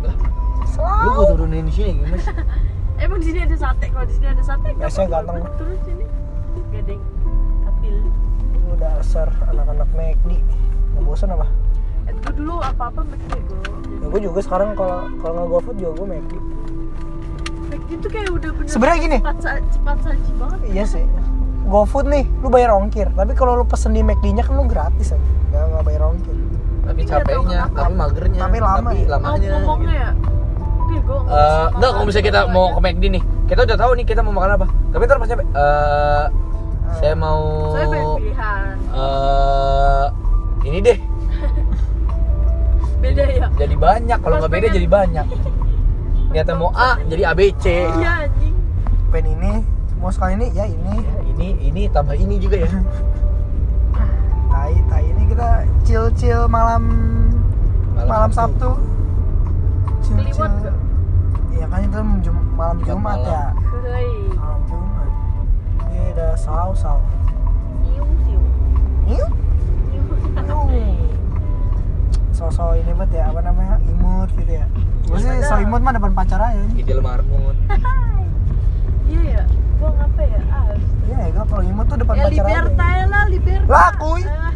Lah, 0.00 0.14
lu 0.14 0.66
Selalu. 0.68 1.10
gua 1.12 1.24
turunin 1.28 1.64
di 1.64 1.72
sini 1.72 1.90
gimana 1.96 2.16
sih? 2.16 2.34
Emang 3.02 3.18
di 3.18 3.26
sini 3.26 3.38
ada 3.40 3.56
sate, 3.56 3.86
kalau 3.88 4.02
di 4.04 4.14
sini 4.14 4.26
ada 4.26 4.42
sate 4.42 4.68
Biasanya 4.74 5.08
ganteng. 5.12 5.42
Terus 5.56 5.78
sini 5.84 6.04
gading 6.68 7.02
katil. 7.60 7.96
Lu 8.60 8.74
dasar 8.76 9.28
anak-anak 9.44 9.88
McD. 9.92 10.30
Mau 10.92 11.02
bosan 11.04 11.30
apa? 11.30 11.46
Eh, 12.04 12.14
gua 12.16 12.32
dulu 12.32 12.54
apa-apa 12.60 13.00
McD 13.04 13.32
gue. 13.40 13.60
Ya 13.96 14.06
gue 14.08 14.20
juga 14.20 14.40
sekarang 14.40 14.74
kalau 14.74 15.06
kalau 15.16 15.32
nggak 15.36 15.48
GoFood 15.52 15.76
juga 15.76 15.92
gue 15.94 16.06
McD. 16.08 16.32
Tuh 17.90 18.06
kayak 18.06 18.28
udah 18.30 18.50
bener 18.52 18.68
Sebenarnya 18.68 18.98
gini. 19.00 19.18
cepat, 19.18 19.36
sa- 19.38 19.64
cepat 19.66 19.96
saji 20.02 20.30
banget. 20.36 20.58
Iya 20.68 20.84
sih. 20.86 21.04
GoFood 21.64 22.06
nih, 22.06 22.24
lu 22.38 22.48
bayar 22.48 22.72
ongkir. 22.72 23.08
Tapi 23.10 23.32
kalau 23.32 23.52
lu 23.54 23.64
pesen 23.64 23.92
di 23.92 24.00
McD-nya 24.00 24.40
kan 24.40 24.54
lu 24.54 24.64
gratis 24.64 25.10
aja. 25.10 25.20
Nggak, 25.48 25.64
nggak 25.66 25.82
bayar 25.84 26.02
ongkir. 26.06 26.36
Tapi 26.80 27.00
Tapi 27.00 27.02
capeknya, 27.04 27.60
tapi 27.68 27.92
magernya, 27.94 28.40
Tapi 28.40 28.56
lama 28.58 28.90
ya? 28.90 29.06
lamanya. 29.06 29.48
Ngomongnya 29.58 29.88
gitu. 29.90 29.92
ya. 29.94 30.10
Oke, 30.78 30.96
gue 30.98 31.18
Eh, 31.28 31.66
enggak 31.70 31.90
kalau 31.90 32.04
misalnya 32.04 32.26
kita 32.26 32.40
mau 32.48 32.66
ke 32.70 32.80
McD 32.82 33.04
nih, 33.10 33.22
kita 33.44 33.60
udah 33.62 33.76
tahu 33.76 33.90
nih 33.94 34.04
kita 34.04 34.20
mau 34.22 34.32
makan 34.32 34.50
apa. 34.54 34.66
Tapi 34.88 35.02
ntar 35.04 35.16
pas 35.18 35.28
nyampe, 35.28 35.44
eh 35.46 36.24
saya 36.94 37.14
mau 37.14 37.40
banyak 37.70 38.08
pilihan. 38.16 38.74
eh 38.90 40.04
ini 40.64 40.78
deh. 40.80 40.98
Beda 43.02 43.22
ya. 43.26 43.46
Jadi 43.54 43.74
banyak, 43.76 44.18
kalau 44.18 44.36
nggak 44.38 44.50
beda 44.50 44.68
jadi 44.70 44.88
banyak. 44.88 45.26
Niatnya 46.28 46.54
mau 46.54 46.70
A 46.70 47.00
jadi 47.02 47.22
ABC. 47.26 47.64
Iya 47.90 48.26
anjing. 48.26 48.56
Pen 49.08 49.24
ini, 49.24 49.52
mau 49.96 50.08
sekali 50.08 50.36
ini, 50.36 50.46
ya 50.52 50.64
ini. 50.64 50.94
Ini 51.30 51.46
ini 51.64 51.82
tambah 51.88 52.12
ini 52.12 52.36
juga 52.36 52.58
ya. 52.58 52.68
Tai, 54.48 54.74
tai 54.86 55.04
ini 55.06 55.22
kita 55.26 55.48
chill-chill 55.82 56.44
malam 56.46 56.82
malam, 57.96 58.28
Sabtu. 58.28 58.74
Kliwon 60.00 60.50
nggak? 60.58 60.76
Iya 61.50 61.66
kan 61.66 61.80
itu 61.80 61.98
jum- 62.22 62.48
malam 62.52 62.76
Jumat 62.78 62.88
Jumat 62.88 63.16
malam. 63.18 63.28
ya. 63.28 63.44
Hei. 63.86 64.08
Malam 64.32 64.60
Jumat. 64.66 65.08
Ini 65.86 66.00
udah 66.12 66.32
saus-saus. 66.34 67.04
Siung 67.82 68.12
siung. 68.22 69.32
Yuk. 72.38 72.54
So-so 72.54 72.70
ini 72.72 72.94
banget 72.94 73.18
ya, 73.18 73.34
apa 73.34 73.40
namanya? 73.42 73.82
Imut 73.84 74.30
gitu 74.32 74.52
ya. 74.54 74.66
Gue 75.04 75.18
sih 75.18 75.42
so 75.42 75.58
imut 75.58 75.82
mah 75.82 75.90
depan 75.90 76.14
pacar 76.14 76.38
aja. 76.38 76.62
Idil 76.72 77.02
marmut. 77.02 77.56
Iya 79.08 79.20
ya. 79.24 79.42
Gua 79.78 79.90
ngapa 79.90 80.22
ya? 80.22 80.40
Ah. 80.46 80.70
Iya 81.02 81.16
ya, 81.18 81.28
gua 81.32 81.44
kalau 81.48 81.62
imut 81.64 81.86
tuh 81.86 81.96
depan 81.96 82.14
Ya 82.14 82.22
pacar 82.22 82.34
liberta 82.46 82.84
aja. 82.84 82.94
ya 82.94 83.04
lah, 83.06 83.24
liberta. 83.26 83.66
Lakuy. 83.66 84.22
Ah. 84.22 84.52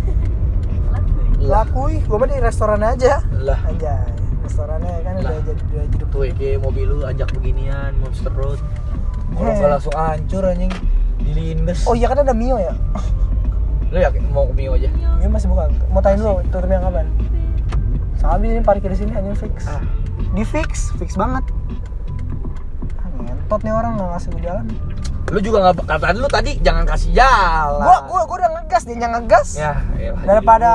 Lakuy. 1.42 1.94
Gue 2.04 2.16
mah 2.16 2.28
di 2.28 2.38
restoran 2.38 2.82
aja. 2.84 3.12
Lah, 3.34 3.58
Aja, 3.66 3.94
restorannya 4.46 4.94
kan 5.02 5.12
udah 5.18 5.36
jadi 5.42 5.62
udah 5.64 5.84
jadi 5.90 6.04
tuh 6.06 6.22
Ege 6.22 6.50
mobil 6.54 6.86
lu 6.86 7.02
ajak 7.02 7.34
beginian 7.34 7.98
Monster 7.98 8.30
Road. 8.30 8.62
Kalau 9.32 9.50
nggak 9.50 9.70
langsung 9.72 9.94
hancur 9.96 10.44
anjing 10.46 10.70
dilindes. 11.18 11.82
Oh 11.82 11.98
iya 11.98 12.06
kan 12.06 12.22
ada 12.22 12.30
Mio 12.30 12.62
ya? 12.62 12.76
Lu 13.90 13.98
yakin 13.98 14.22
mau 14.30 14.46
ke 14.46 14.54
Mio 14.54 14.78
aja? 14.78 14.86
Mio 15.18 15.26
masih 15.26 15.50
buka. 15.50 15.66
Mau 15.90 15.98
tanya 15.98 16.16
dulu 16.20 16.46
tutupnya 16.46 16.78
kapan? 16.78 17.06
Sabi 18.42 18.58
ini 18.58 18.66
parkir 18.66 18.90
di 18.90 18.98
sini 18.98 19.14
aja 19.14 19.38
fix. 19.38 19.70
Ah. 19.70 19.78
Di 20.34 20.42
fix, 20.42 20.90
fix 20.98 21.14
banget. 21.14 21.46
Ah, 22.98 23.06
ngentot 23.14 23.62
nih 23.62 23.70
orang 23.70 23.94
nggak 23.94 24.18
ngasih 24.18 24.28
gue 24.34 24.42
jalan. 24.42 24.66
Lu 25.30 25.38
juga 25.38 25.58
nggak 25.62 25.86
kata 25.86 26.10
lu 26.18 26.26
tadi 26.26 26.58
jangan 26.58 26.82
kasih 26.82 27.14
jalan. 27.14 27.86
Gua 27.86 27.98
gua 28.10 28.20
gua 28.26 28.36
udah 28.42 28.50
ngegas 28.58 28.82
dia 28.82 28.98
ngegas. 28.98 29.48
Ya, 29.54 29.78
elah, 29.94 30.26
Daripada 30.26 30.70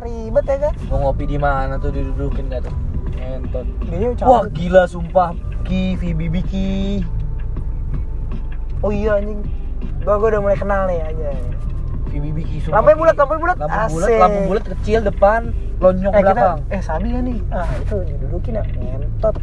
ribet 0.00 0.48
ya 0.48 0.56
kan? 0.64 0.74
mau 0.88 0.98
ngopi 1.04 1.24
di 1.28 1.36
mana 1.36 1.76
tuh 1.76 1.92
didudukin 1.92 2.48
dah 2.48 2.64
tuh. 2.64 2.72
Entot. 3.20 3.68
Dia 3.84 4.08
Wah, 4.24 4.48
gila 4.48 4.88
sumpah. 4.88 5.36
Ki, 5.68 6.00
Vibi 6.00 6.32
Biki. 6.32 7.04
Oh 8.80 8.88
iya 8.88 9.20
anjing. 9.20 9.44
Gua 10.08 10.16
gua 10.16 10.32
udah 10.32 10.40
mulai 10.40 10.56
kenal 10.56 10.88
nih 10.88 11.04
aja. 11.04 11.36
Vibi 12.08 12.30
Biki 12.32 12.56
sumpah. 12.60 12.74
Lampunya 12.78 12.94
Ki. 12.94 13.00
bulat, 13.00 13.14
lampunya 13.16 13.40
bulat. 13.40 13.56
Lampu 13.58 13.86
bulat, 13.90 14.08
lampu 14.14 14.38
bulat 14.46 14.64
kecil 14.76 14.98
depan, 15.02 15.40
lonjong 15.78 16.12
Eh 16.12 16.20
kita 16.20 16.32
belakang. 16.32 16.58
eh 16.70 16.80
sabi 16.80 17.08
ya 17.10 17.20
nih. 17.20 17.38
Ah, 17.48 17.68
itu 17.76 17.96
didudukin 18.04 18.52
ya. 18.54 18.62
Ngentot. 18.64 19.36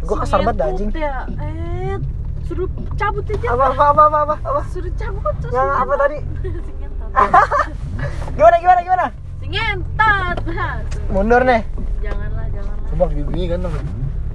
Gua 0.00 0.16
kesar 0.18 0.38
banget 0.40 0.56
dah, 0.56 0.66
anjing. 0.68 0.90
Ya. 0.96 1.16
Eh, 1.28 1.96
suruh 2.44 2.68
cabut 2.96 3.24
aja. 3.24 3.46
Apa 3.52 3.64
apa 3.70 3.84
apa 3.90 4.02
apa 4.02 4.18
apa? 4.24 4.34
apa? 4.40 4.60
Suruh 4.68 4.92
cabut 4.94 5.34
terus. 5.38 5.52
Yang 5.52 5.70
apa 5.76 5.94
tadi? 5.96 6.18
Gimana 8.38 8.56
gimana 8.58 8.80
gimana? 8.80 9.06
Suruh. 9.42 9.76
Mundur 11.12 11.42
nih. 11.42 11.60
Janganlah, 12.00 12.46
janganlah. 12.48 12.86
Sumpah 12.88 13.08
Vibi 13.10 13.22
Biki 13.28 13.46
kan 13.50 13.58
tuh. 13.60 13.72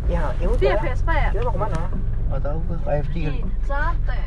Ya, 0.05 0.21
ya 0.37 0.45
Itu 0.45 0.61
ya 0.61 0.75
udah. 0.77 0.83
Vespa 0.85 1.13
ya? 1.15 1.29
Kita 1.33 1.41
mau 1.43 1.53
ke 1.55 1.59
mana? 1.59 1.79
Enggak 2.25 2.41
tahu 2.43 2.57
gua 2.67 2.77
KFC 2.83 3.13
kan. 3.25 3.33
Ih, 3.33 3.41
sate. 3.65 4.19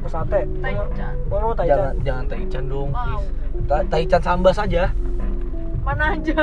Ke 0.00 0.08
sate. 0.08 0.40
Taichan. 0.58 1.14
Mau 1.26 1.38
mau 1.38 1.52
Jangan 1.52 1.56
taichan. 1.58 1.92
jangan 2.00 2.24
taichan 2.26 2.64
dong, 2.66 2.88
Wow. 2.90 3.20
Ta- 3.66 3.86
taichan 3.86 4.20
sambas 4.20 4.56
aja. 4.56 4.82
Mana 5.80 6.04
aja. 6.14 6.40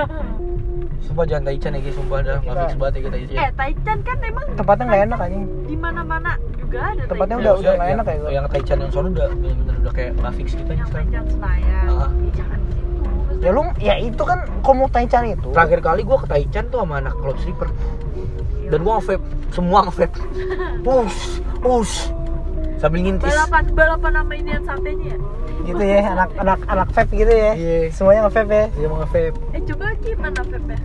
Sumpah 0.99 1.23
jangan 1.23 1.43
taichan 1.45 1.71
ya, 1.73 1.91
sumpah 1.91 2.19
dah. 2.19 2.37
Enggak 2.37 2.45
Kita- 2.47 2.61
fix 2.63 2.73
banget 2.75 2.93
ya 2.93 2.99
kita 2.99 3.11
taichan. 3.13 3.37
Eh, 3.37 3.49
Taichan 3.53 3.97
kan 4.01 4.17
emang 4.19 4.45
Tempatnya 4.53 4.83
nggak 4.85 5.01
enak 5.03 5.19
anjing. 5.19 5.45
di 5.63 5.75
mana-mana 5.75 6.31
juga 6.53 6.77
ada 6.83 7.01
Tempatnya 7.03 7.15
Taichan. 7.29 7.37
udah- 7.37 7.53
Maksudnya 7.53 7.73
nggak 7.73 7.91
enak 7.91 8.05
ya, 8.05 8.15
gua. 8.17 8.29
Yang 8.31 8.45
taichan 8.47 8.77
yang 8.77 8.91
sono 8.91 9.07
udah 9.09 9.27
bener-bener 9.31 9.75
udah 9.79 9.93
kayak 9.93 10.11
nggak 10.15 10.33
fix 10.35 10.47
gitu 10.53 10.67
aja 10.67 10.75
yang. 10.75 10.89
Taichan 10.91 11.23
Senayan. 11.27 11.85
Ah. 11.87 12.09
Ih, 12.19 12.31
jangan 12.31 12.59
di 12.59 12.71
situ. 12.73 13.03
Ya 13.37 13.49
lu 13.51 13.61
ya 13.79 13.95
itu 13.99 14.23
kan 14.23 14.39
mau 14.75 14.87
taichan 14.87 15.23
itu. 15.27 15.47
Terakhir 15.49 15.79
kali 15.79 16.01
gua 16.03 16.17
ke 16.17 16.27
Taichan 16.27 16.65
tuh 16.67 16.79
sama 16.79 16.95
anak 16.97 17.13
cloud 17.15 17.37
sleeper. 17.39 17.69
Dan 18.67 18.79
gua 18.83 18.93
nge-vape, 18.99 19.23
semua 19.49 19.79
nge-vape. 19.85 20.17
Push, 20.85 21.19
push. 21.57 21.95
Sambil 22.77 22.99
ngintis. 23.01 23.25
balapan 23.27 23.63
balapan 23.73 24.11
sama 24.15 24.33
inian 24.33 24.61
satenya 24.61 25.07
ya? 25.07 25.17
Gitu 25.63 25.83
ya, 25.83 25.99
anak 26.07 26.29
anak 26.37 26.59
anak 26.65 26.87
vape 26.91 27.13
gitu 27.15 27.33
ya. 27.33 27.51
Iya. 27.53 27.77
Semuanya 27.89 28.21
nge-vape 28.23 28.53
ya. 28.53 28.65
Dia 28.71 28.87
mau 28.87 28.97
nge-vape. 28.99 29.37
Eh 29.51 29.61
coba 29.65 29.85
gimana 29.99 30.39
vape 30.39 30.75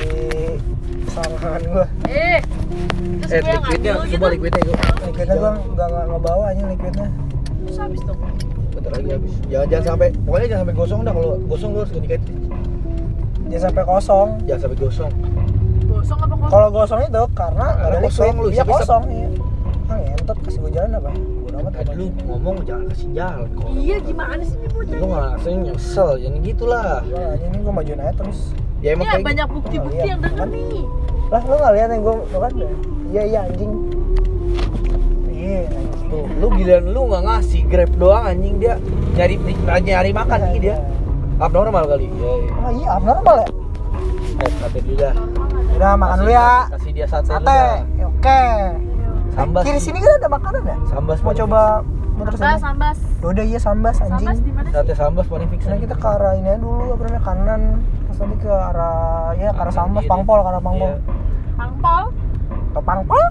Di 0.00 0.10
sangkaan 1.06 1.62
gua. 1.66 1.86
Eh, 2.06 2.38
terus 3.20 3.30
Eh, 3.30 3.40
gua 3.40 3.50
yang 3.50 3.62
liquidnya, 3.62 3.92
coba 4.10 4.26
liquidnya 4.30 4.62
gua. 4.64 4.76
Liquidnya 5.02 5.36
gua 5.36 5.50
nggak 5.52 5.86
nggak 5.86 6.04
ngebawa 6.08 6.44
aja 6.48 6.62
liquidnya. 6.66 7.08
Terus 7.60 7.76
habis 7.78 8.00
dong. 8.02 8.18
Bentar 8.70 8.90
lagi 8.94 9.08
habis. 9.10 9.32
Jangan 9.46 9.66
jangan 9.68 9.84
sampai 9.86 10.08
pokoknya 10.16 10.46
jangan 10.46 10.62
sampai 10.62 10.74
gosong 10.74 11.00
dah 11.02 11.12
kalau 11.12 11.30
gosong 11.44 11.70
lu 11.70 11.78
harus 11.78 11.92
ganti 11.92 12.08
ganti. 12.08 12.32
Dia 13.46 13.58
sampai 13.60 13.82
kosong. 13.84 14.28
Jangan 14.46 14.60
sampai 14.62 14.78
gosong. 14.78 15.12
Gosong 15.84 16.18
apa 16.18 16.34
kosong? 16.34 16.50
Kalau 16.50 16.68
gosong 16.70 17.00
itu 17.02 17.22
karena 17.34 17.66
nggak 17.66 17.76
ada 17.76 17.84
Karena 17.92 17.98
kosong 18.02 18.26
liquid. 18.26 18.40
lu, 18.40 18.48
Iya 18.48 18.56
siapa- 18.56 18.72
kosong 18.74 19.02
iya. 19.06 19.28
Ah 19.90 19.98
ngentot 19.98 20.38
kasih 20.40 20.58
gua 20.60 20.70
jalan 20.70 20.90
apa? 20.94 21.10
Bodo 21.12 21.56
amat. 21.60 21.72
Tadi 21.76 21.92
lu 21.92 22.06
ngomong 22.24 22.56
jangan 22.62 22.84
kasih 22.88 23.08
jalan 23.10 23.48
kok. 23.52 23.66
Iya 23.74 23.96
gimana 24.00 24.40
sih 24.40 24.56
ini 24.56 24.68
bocah? 24.70 24.96
Lu 24.96 25.04
nggak 25.04 25.22
langsung 25.26 25.54
nyesel, 25.60 26.10
jangan 26.16 26.38
gitulah. 26.40 26.86
Aja 27.02 27.20
ini 27.42 27.56
gua 27.58 27.72
majuin 27.74 27.98
aja 27.98 28.14
terus. 28.14 28.38
Ya 28.80 28.94
emang 28.94 29.04
Ini 29.04 29.12
kayak 29.12 29.26
banyak 29.26 29.46
gitu. 29.46 29.56
bukti-bukti 29.58 29.92
Oh, 29.92 30.00
iya. 30.00 30.08
yang 30.08 30.20
denger 30.22 30.38
Kan? 30.40 30.48
nih. 30.48 30.84
Lah 31.28 31.42
lu 31.42 31.54
nggak 31.54 31.72
lihat 31.74 31.88
yang 31.90 32.02
gua 32.02 32.14
lu 32.16 32.38
kan? 32.38 32.52
Iya 33.10 33.22
iya 33.26 33.40
anjing. 33.44 33.72
Iya 35.28 35.60
anjing. 35.68 36.08
Tuh, 36.10 36.26
lu 36.38 36.46
giliran 36.54 36.84
lu 36.88 37.00
nggak 37.06 37.22
ngasih 37.22 37.60
grab 37.66 37.92
doang 37.94 38.24
anjing 38.24 38.54
dia 38.56 38.74
nyari 39.14 39.34
nyari 39.80 40.10
makan 40.10 40.38
Iya, 40.38 40.46
nih 40.46 40.60
dia. 40.60 40.68
iya. 40.70 40.76
Abnormal 41.40 41.84
kali. 41.86 42.06
Ya, 42.10 42.30
ya. 42.36 42.52
Oh 42.56 42.70
iya 42.72 42.88
abnormal 42.94 43.36
ya? 43.38 43.48
Eh, 44.40 44.50
sate 44.56 44.78
dulu 44.80 44.96
dah. 44.96 45.14
Udah 45.74 45.92
makan 45.94 46.16
dulu 46.18 46.30
ya. 46.30 46.50
Kasih 46.70 46.90
dia 46.92 47.06
sate, 47.06 47.26
Sate. 47.26 47.60
Oke. 48.00 48.42
Sambas. 49.32 49.62
kiri 49.62 49.80
sini 49.80 49.98
kan 49.98 50.12
ada 50.16 50.28
makanan 50.28 50.62
ya 50.62 50.76
Sambas 50.86 51.18
mau 51.20 51.32
coba 51.32 51.60
muter 52.12 52.32
Sambas, 52.32 52.52
sini 52.52 52.60
sambas. 52.60 52.98
yaudah 53.20 53.44
iya 53.44 53.58
sambas 53.58 53.96
anjing 53.98 54.16
Sambas 54.20 54.38
di 54.38 54.50
mana 54.50 54.66
sih? 54.66 54.74
Sate 54.74 54.92
sambas 54.94 55.24
paling 55.26 55.48
fix. 55.48 55.60
Karena 55.62 55.78
kita 55.78 55.94
ke 55.94 56.06
arah 56.06 56.32
ini 56.34 56.50
dulu 56.56 56.84
apa 56.90 57.02
namanya 57.02 57.22
kanan 57.22 57.60
terus 58.04 58.18
nanti 58.18 58.36
ke 58.38 58.50
arah 58.50 58.98
ya 59.34 59.48
ke 59.50 59.60
arah 59.60 59.74
sambas 59.74 60.02
pangpol 60.04 60.38
ke 60.38 60.48
arah 60.48 60.60
pangpol 60.60 60.90
Iya, 60.90 60.98
Pangpol. 61.56 62.02
ke 62.70 62.80
pangpol 62.80 63.22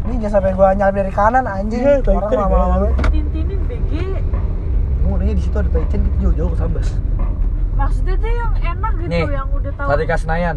ini 0.00 0.14
jangan 0.18 0.32
sampai 0.34 0.52
gua 0.54 0.72
nyalip 0.72 0.94
dari 0.96 1.12
kanan 1.12 1.44
anjing 1.44 1.80
Iya, 1.80 2.00
tahu 2.00 2.16
orang 2.16 2.32
lama-lama 2.40 2.74
banget. 2.80 2.92
Tintinin 3.10 3.60
BG. 3.66 3.92
Ngerinya 5.02 5.34
di 5.34 5.42
situ 5.42 5.56
ada 5.56 5.68
Taichan 5.68 6.00
kita 6.00 6.16
jauh-jauh 6.18 6.50
ke 6.52 6.56
Sambas. 6.56 6.88
Maksudnya 7.74 8.14
tuh 8.16 8.30
yang 8.30 8.52
enak 8.56 8.92
gitu, 8.96 9.08
Nih, 9.08 9.24
yang 9.28 9.48
udah 9.50 9.72
tahu. 9.74 9.88
Sate 9.90 10.16
Senayan. 10.16 10.56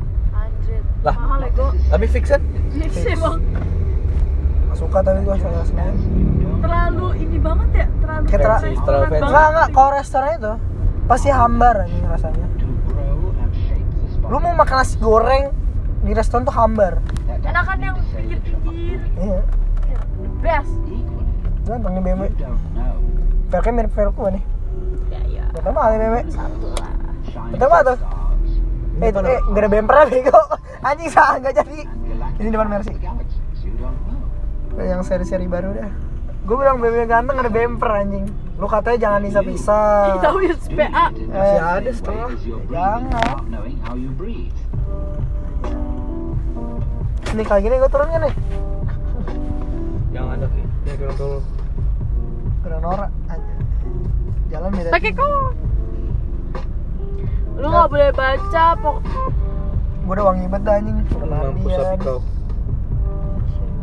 Lah. 1.01 1.15
Mahal 1.15 1.41
ego. 1.45 1.67
Tapi 1.87 2.05
fix 2.05 2.25
kan? 2.29 2.41
Bang. 3.17 3.37
Nggak 4.63 4.77
suka 4.77 4.97
tapi 4.99 5.19
gua 5.21 5.35
saya 5.35 5.61
senayan 5.63 5.95
Terlalu 6.61 7.07
ini 7.19 7.37
banget 7.37 7.69
ya, 7.73 7.85
terlalu 7.97 8.23
Kayak 8.23 8.39
terlalu- 8.39 8.61
restoran 8.63 8.85
terlalu 8.85 9.01
fancy. 9.01 9.11
banget. 9.11 9.27
enggak 9.27 9.47
enggak 9.47 9.67
kalau 9.71 9.89
restoran 9.91 10.29
itu 10.31 10.53
pasti 11.03 11.29
hambar 11.29 11.75
anjing 11.81 12.05
rasanya 12.05 12.47
lu 14.23 14.37
mau 14.37 14.53
makan 14.53 14.75
nasi 14.77 14.95
goreng 14.95 15.43
di 15.99 16.11
restoran 16.13 16.41
tuh 16.41 16.53
hambar 16.53 16.93
Enakan 17.41 17.77
yang 17.81 17.95
pinggir-pinggir. 18.07 18.99
iya 19.17 19.41
Best. 20.39 20.71
ganteng 21.63 21.91
nih 21.91 22.01
BMW 22.01 22.23
velgnya 23.49 23.71
mirip 23.73 23.91
velku 23.91 24.23
nih 24.29 24.43
Ya 25.09 25.19
ya. 25.27 25.43
Betul 25.51 25.71
mah 25.73 25.83
BMW 25.89 26.15
Satu 26.29 26.67
lah. 26.71 27.67
Mah 27.67 27.81
tuh 27.83 27.97
Eh, 29.01 29.09
itu, 29.09 29.19
eh, 29.25 29.39
gak 29.41 29.61
ada 29.65 29.69
bumper 29.69 29.97
bego? 30.13 30.39
Anjing 30.85 31.09
salah, 31.09 31.41
gak 31.41 31.53
jadi. 31.57 31.89
Ini 32.37 32.49
depan 32.53 32.69
Mercy. 32.69 32.93
Yang 34.77 35.01
seri-seri 35.09 35.49
baru 35.49 35.73
dah. 35.73 35.91
Gue 36.41 36.55
bilang 36.57 36.81
BMW 36.81 37.05
ganteng 37.05 37.37
ada 37.37 37.49
bumper 37.49 37.89
anjing. 37.89 38.25
Lu 38.61 38.69
katanya 38.69 38.97
jangan 39.09 39.21
bisa-bisa 39.25 39.77
Ih, 40.05 40.21
tahu 40.21 40.37
ya 40.45 40.53
PA. 40.53 41.05
Masih 41.13 41.61
ada 41.61 41.91
setengah. 41.93 42.29
Jangan. 42.69 43.41
Nih 47.31 47.45
kayak 47.45 47.61
gini 47.65 47.75
gue 47.81 47.89
turunnya 47.89 48.19
nih. 48.25 48.33
Jangan 50.13 50.37
ada. 50.37 50.47
Ya 50.85 50.93
kurang 50.97 51.17
tahu. 51.17 51.37
Udah 52.61 52.77
norak 52.77 53.11
aja 53.25 53.53
Jalan 54.53 54.69
beda 54.77 54.89
Pakai 54.93 55.11
kok. 55.17 55.70
Lu 57.57 57.67
nggak 57.67 57.87
boleh 57.91 58.09
baca 58.15 58.65
pok. 58.79 58.97
Gue 60.01 60.13
udah 60.19 60.25
wangi 60.27 60.45
banget 60.51 60.63
dah, 60.67 60.75
anjing 60.75 60.97
Udah 61.15 61.27
Mampus 61.29 61.71
tapi 61.71 61.95
mandian 61.95 61.99
kau. 62.03 62.19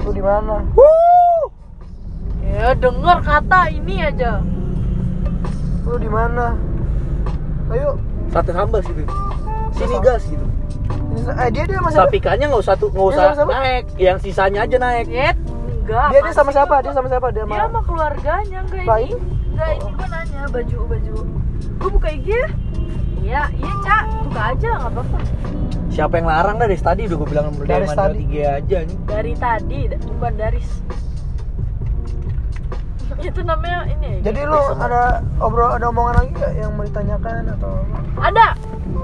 Lu 0.04 0.10
di 0.12 0.22
mana? 0.22 0.54
Ya 2.44 2.68
denger 2.76 3.18
kata 3.24 3.60
ini 3.72 3.94
aja. 4.02 4.32
Lu 5.88 5.96
di 5.96 6.10
mana? 6.10 6.56
Ayo 7.68 8.00
Sate 8.28 8.52
sambas 8.52 8.84
gitu. 8.84 9.02
Sini 9.72 9.96
gas 10.04 10.24
gitu. 10.28 10.44
Ini, 11.08 11.20
eh 11.32 11.48
dia 11.48 11.64
dia 11.64 11.80
masih 11.80 12.04
Sapikannya 12.04 12.46
nggak 12.52 12.60
usah 12.60 12.76
tuh 12.76 12.92
nggak 12.92 13.08
usah 13.08 13.22
sama-sama? 13.32 13.50
naik, 13.56 13.84
yang 13.96 14.20
sisanya 14.20 14.68
aja 14.68 14.76
naik. 14.76 15.08
Yet, 15.08 15.36
enggak. 15.84 16.08
Dia 16.12 16.20
dia 16.20 16.34
sama 16.36 16.50
siapa? 16.52 16.76
Dia 16.84 16.92
sama 16.92 17.08
siapa? 17.08 17.32
Dia 17.32 17.44
Dia 17.44 17.48
sama 17.48 17.56
sama 17.56 17.80
keluarganya 17.88 18.58
enggak 18.68 18.98
ini. 19.00 19.16
Enggak 19.56 19.70
ini 19.80 19.90
gua 19.96 20.08
nanya 20.12 20.42
baju 20.52 20.78
baju. 20.92 21.14
Gua 21.80 21.88
buka 21.88 22.08
IG. 22.12 22.28
Iya, 23.18 23.42
iya 23.52 23.72
Cak, 23.80 24.02
buka 24.22 24.42
aja 24.52 24.68
nggak 24.78 24.90
apa-apa. 24.90 25.18
Siapa 25.88 26.14
yang 26.14 26.26
larang 26.26 26.56
dah 26.56 26.66
dari 26.66 26.78
tadi 26.78 27.00
udah 27.04 27.16
gue 27.16 27.28
bilang 27.28 27.46
dari 27.60 27.86
tadi. 27.86 28.16
tiga 28.22 28.42
aja 28.56 28.78
nih. 28.82 28.96
Dari 29.04 29.32
tadi, 29.34 29.78
bukan 30.08 30.32
dari 30.34 30.60
itu 33.20 33.40
namanya 33.42 33.80
ini. 33.88 34.20
Jadi 34.20 34.40
lu 34.44 34.60
ada 34.76 35.02
obrol 35.38 35.72
ada 35.72 35.88
omongan 35.88 36.14
lagi 36.18 36.30
gak 36.36 36.52
yang 36.54 36.70
mau 36.72 36.84
ditanyakan 36.84 37.50
atau 37.50 37.72
ada. 38.16 38.54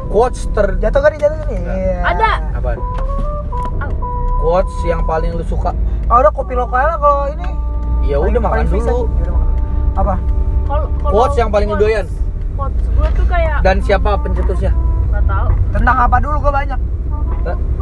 Quotes 0.06 0.46
ter 0.52 0.78
jatuh 0.78 1.00
kan 1.02 1.10
jatuh 1.16 1.38
nih? 1.44 1.58
Iya. 1.58 1.98
Ada. 2.06 2.30
apa? 2.54 2.70
Quotes 4.38 4.76
yang 4.84 5.02
paling 5.02 5.32
lu 5.32 5.42
suka. 5.42 5.72
Oh, 6.06 6.20
udah 6.20 6.30
kopi 6.30 6.52
lokal 6.52 6.84
lah 6.84 6.98
kalau 7.00 7.26
ini. 7.26 7.48
Ya 8.04 8.20
udah 8.20 8.36
makan 8.38 8.52
Paling 8.60 8.68
fix 8.68 8.84
dulu. 8.84 8.92
aja. 8.92 9.08
Ya 9.08 9.22
udah 9.24 9.34
makan. 9.34 9.54
Apa? 9.96 10.14
Kalau 10.64 10.84
kalau 10.94 11.10
Quotes 11.10 11.36
yang 11.36 11.50
paling 11.50 11.66
quotes- 11.66 11.80
ngedoyan. 11.82 12.06
Quotes 12.54 12.86
gua 12.90 13.08
tuh 13.10 13.26
kayak 13.26 13.56
Dan 13.60 13.76
siapa 13.80 14.10
pencetusnya? 14.16 14.72
nggak 15.10 15.24
tahu. 15.24 15.48
Tentang 15.70 15.96
apa 16.00 16.16
dulu 16.18 16.36
gua 16.40 16.52
banyak. 16.54 16.80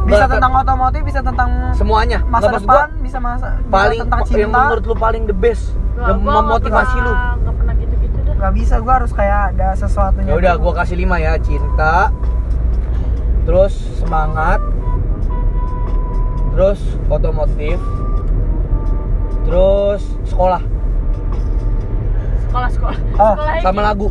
Bisa 0.03 0.19
nggak- 0.19 0.31
tentang 0.33 0.51
otomotif, 0.53 1.01
bisa 1.01 1.19
tentang 1.21 1.49
semuanya. 1.71 2.19
masa 2.21 2.29
Nggak, 2.43 2.51
maksud 2.51 2.67
depan, 2.67 2.75
gua 2.75 3.01
bisa 3.01 3.17
masa 3.17 3.47
bisa 3.55 3.71
paling 3.71 3.99
tentang 4.01 4.19
cinta. 4.23 4.39
yang 4.39 4.51
menurut 4.51 4.83
lu 4.83 4.95
paling 4.95 5.23
the 5.23 5.33
best 5.33 5.63
Nggak, 5.71 6.03
yang 6.03 6.17
gua 6.19 6.29
nggak 6.29 6.43
memotivasi 6.43 6.97
lu. 6.97 7.13
nggak 7.13 7.55
pernah 7.55 7.73
gitu-gitu 7.75 8.17
dah. 8.19 8.33
Gak 8.35 8.51
bisa, 8.53 8.73
gua 8.77 8.93
harus 8.93 9.11
kayak 9.11 9.39
ada 9.49 9.67
sesuatunya. 9.73 10.27
Ya 10.27 10.35
udah 10.35 10.53
gua 10.57 10.73
kasih 10.75 10.95
lima 10.97 11.15
ya, 11.17 11.33
cinta. 11.37 12.11
Terus 13.43 13.73
semangat. 13.97 14.59
Terus 16.51 16.79
otomotif. 17.07 17.79
Terus 19.43 20.01
sekolah 20.25 20.61
Sekolah 22.43 22.69
sekolah. 22.69 22.97
Ah, 23.17 23.33
Sekolah 23.33 23.55
sama 23.61 23.81
lagu. 23.83 24.07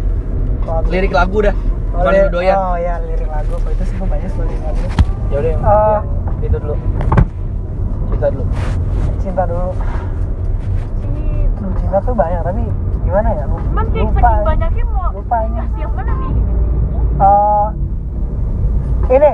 Lagu. 0.63 0.87
Lirik 0.89 1.13
lagu 1.13 1.39
dah. 1.41 1.55
Oh, 1.93 2.09
doyan. 2.31 2.57
Oh 2.57 2.77
iya, 2.77 2.95
lirik 3.01 3.29
lagu. 3.29 3.53
Kalau 3.53 3.71
itu 3.71 3.85
sih 3.85 3.97
banyak 3.99 4.31
lirik 4.33 4.61
lagu. 4.61 4.85
Ya 5.29 5.37
udah, 5.39 5.53
Ah. 5.61 6.01
ya, 6.39 6.47
itu 6.47 6.59
dulu. 6.59 6.77
Cinta 8.09 8.27
dulu. 8.29 8.45
Cinta 9.19 9.43
dulu. 9.45 9.71
Aduh, 11.53 11.73
cinta 11.79 11.99
tuh 12.01 12.11
banyak, 12.13 12.41
tapi 12.43 12.63
gimana 13.03 13.29
ya? 13.31 13.45
Lu- 13.47 13.63
Cuman 13.63 13.85
kayak 13.89 14.03
lupa. 14.05 14.19
saking 14.21 14.45
banyaknya 14.45 14.85
mau 14.89 15.09
Lupa 15.13 15.37
ini. 15.41 15.55
kasih 15.57 15.79
yang 15.79 15.93
mana 15.95 16.13
nih? 16.13 16.33
Eh, 17.23 17.67
ini 19.13 19.31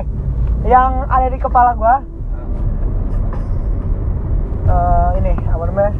yang 0.66 0.92
ada 1.06 1.26
di 1.26 1.38
kepala 1.38 1.72
gua 1.72 1.96
Eh, 4.68 5.10
ini 5.16 5.32
apa 5.48 5.64
namanya 5.64 5.92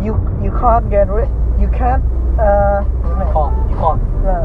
you 0.00 0.16
you 0.40 0.48
can't 0.50 0.88
get 0.88 1.04
rid 1.06 1.28
you 1.54 1.68
can't 1.68 2.00
uh, 2.34 2.80
gimana 3.04 3.52
ya? 3.82 3.84
Kok. 3.84 3.96
nah, 4.22 4.42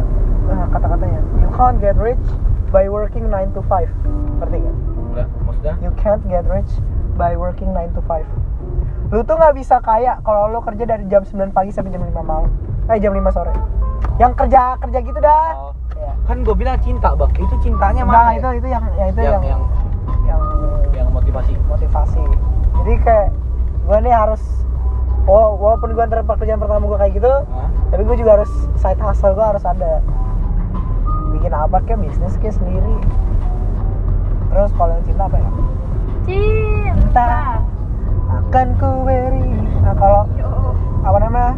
nah, 0.48 0.66
kata-katanya 0.68 1.22
you 1.38 1.50
can't 1.54 1.78
get 1.78 1.96
rich 1.96 2.26
by 2.68 2.90
working 2.90 3.30
9 3.30 3.54
to 3.54 3.62
5 3.62 3.86
ngerti 4.42 4.58
gak? 4.60 4.76
Enggak, 5.08 5.28
maksudnya? 5.46 5.74
you 5.80 5.92
can't 5.96 6.24
get 6.26 6.44
rich 6.48 6.72
by 7.16 7.34
working 7.34 7.70
9 7.72 7.94
to 7.94 8.02
5 8.02 8.26
lu 9.08 9.24
tuh 9.24 9.36
nggak 9.36 9.56
bisa 9.56 9.80
kaya 9.80 10.20
kalau 10.20 10.52
lu 10.52 10.60
kerja 10.60 10.84
dari 10.84 11.08
jam 11.08 11.24
9 11.24 11.34
pagi 11.50 11.72
sampai 11.72 11.90
jam 11.90 12.04
5 12.04 12.12
malam 12.20 12.52
eh 12.88 12.98
jam 12.98 13.14
5 13.14 13.24
sore 13.32 13.54
yang 14.18 14.34
kerja 14.34 14.76
kerja 14.78 15.00
gitu 15.00 15.20
dah 15.20 15.46
Oh. 15.56 15.72
Ya. 15.98 16.14
Kan 16.30 16.46
gue 16.46 16.54
bilang 16.54 16.78
cinta, 16.78 17.10
Bang. 17.12 17.34
Itu 17.34 17.58
cintanya 17.58 18.06
Nah, 18.06 18.30
mana? 18.30 18.38
itu 18.38 18.46
ya? 18.46 18.54
itu 18.54 18.68
yang 18.70 18.84
yang 18.94 19.08
itu 19.10 19.18
yang, 19.18 19.34
yang 19.34 19.42
yang 19.42 19.62
yang 20.30 20.42
yang 20.94 21.08
motivasi. 21.10 21.58
motivasi. 21.66 22.22
Jadi 22.78 22.94
kayak 23.02 23.28
gue 23.82 23.98
nih 24.06 24.14
harus 24.14 24.42
walaupun 25.28 25.92
gue 25.92 26.04
ntar 26.08 26.24
pekerjaan 26.24 26.58
pertama 26.58 26.88
gue 26.88 27.00
kayak 27.04 27.14
gitu, 27.20 27.28
Hah? 27.28 27.68
tapi 27.92 28.02
gue 28.08 28.16
juga 28.16 28.40
harus 28.40 28.52
side 28.80 29.02
hustle 29.04 29.36
gue 29.36 29.44
harus 29.44 29.64
ada 29.68 30.00
bikin 31.36 31.52
apa 31.52 31.84
kayak 31.84 32.00
bisnis 32.00 32.40
kayak 32.40 32.56
sendiri. 32.56 32.96
Terus 34.48 34.72
kalau 34.80 34.96
yang 34.96 35.06
cinta 35.06 35.24
apa 35.28 35.38
ya? 35.38 35.50
Cinta. 36.24 37.32
Akan 38.28 38.68
ku 38.80 38.90
beri. 39.04 39.52
Nah 39.84 39.94
kalau 40.00 40.24
apa 41.04 41.18
namanya? 41.20 41.54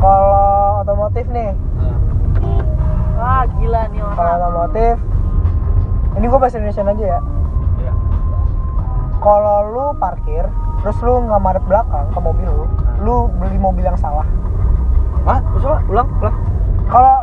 Kalau 0.00 0.82
otomotif 0.82 1.24
nih, 1.30 1.52
Wah 3.14 3.46
gila 3.46 3.88
nih 3.88 4.00
kalau 4.02 4.26
orang. 4.26 4.36
otomotif, 4.42 4.94
ini 6.18 6.24
gue 6.26 6.38
bahasa 6.40 6.56
Indonesia 6.58 6.82
aja 6.82 7.04
ya. 7.04 7.20
ya. 7.78 7.92
kalau 9.22 9.56
lu 9.70 9.86
parkir 9.96 10.44
terus 10.84 10.98
lu 11.00 11.24
nggak 11.24 11.40
madep 11.40 11.64
belakang 11.64 12.04
ke 12.06 12.20
mobil 12.20 12.44
lu 12.46 12.64
lu 13.00 13.16
beli 13.34 13.56
mobil 13.56 13.82
yang 13.82 13.96
salah 13.96 14.26
Hah? 15.24 15.40
Terus 15.40 15.64
apa? 15.64 15.78
Ulang, 15.88 16.08
ulang. 16.20 16.36
kalau 16.86 17.16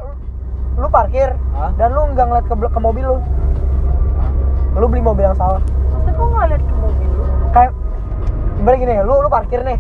lu 0.76 0.88
parkir 0.90 1.30
Hah? 1.54 1.70
dan 1.76 1.94
lu 1.94 2.02
nggak 2.10 2.26
ngeliat 2.26 2.46
ke, 2.46 2.56
ke 2.58 2.80
mobil 2.80 3.06
lu 3.06 3.18
lu 4.74 4.86
beli 4.88 5.00
mobil 5.00 5.24
yang 5.24 5.38
salah 5.38 5.62
Maksudnya 5.62 6.12
kok 6.12 6.26
nggak 6.28 6.48
lihat 6.48 6.64
ke 6.64 6.76
mobil 6.76 7.08
lu? 7.08 7.24
kayak 7.52 7.72
ibarat 8.58 8.78
gini 8.78 8.94
lu 9.00 9.14
lu 9.16 9.30
parkir 9.30 9.60
nih 9.62 9.80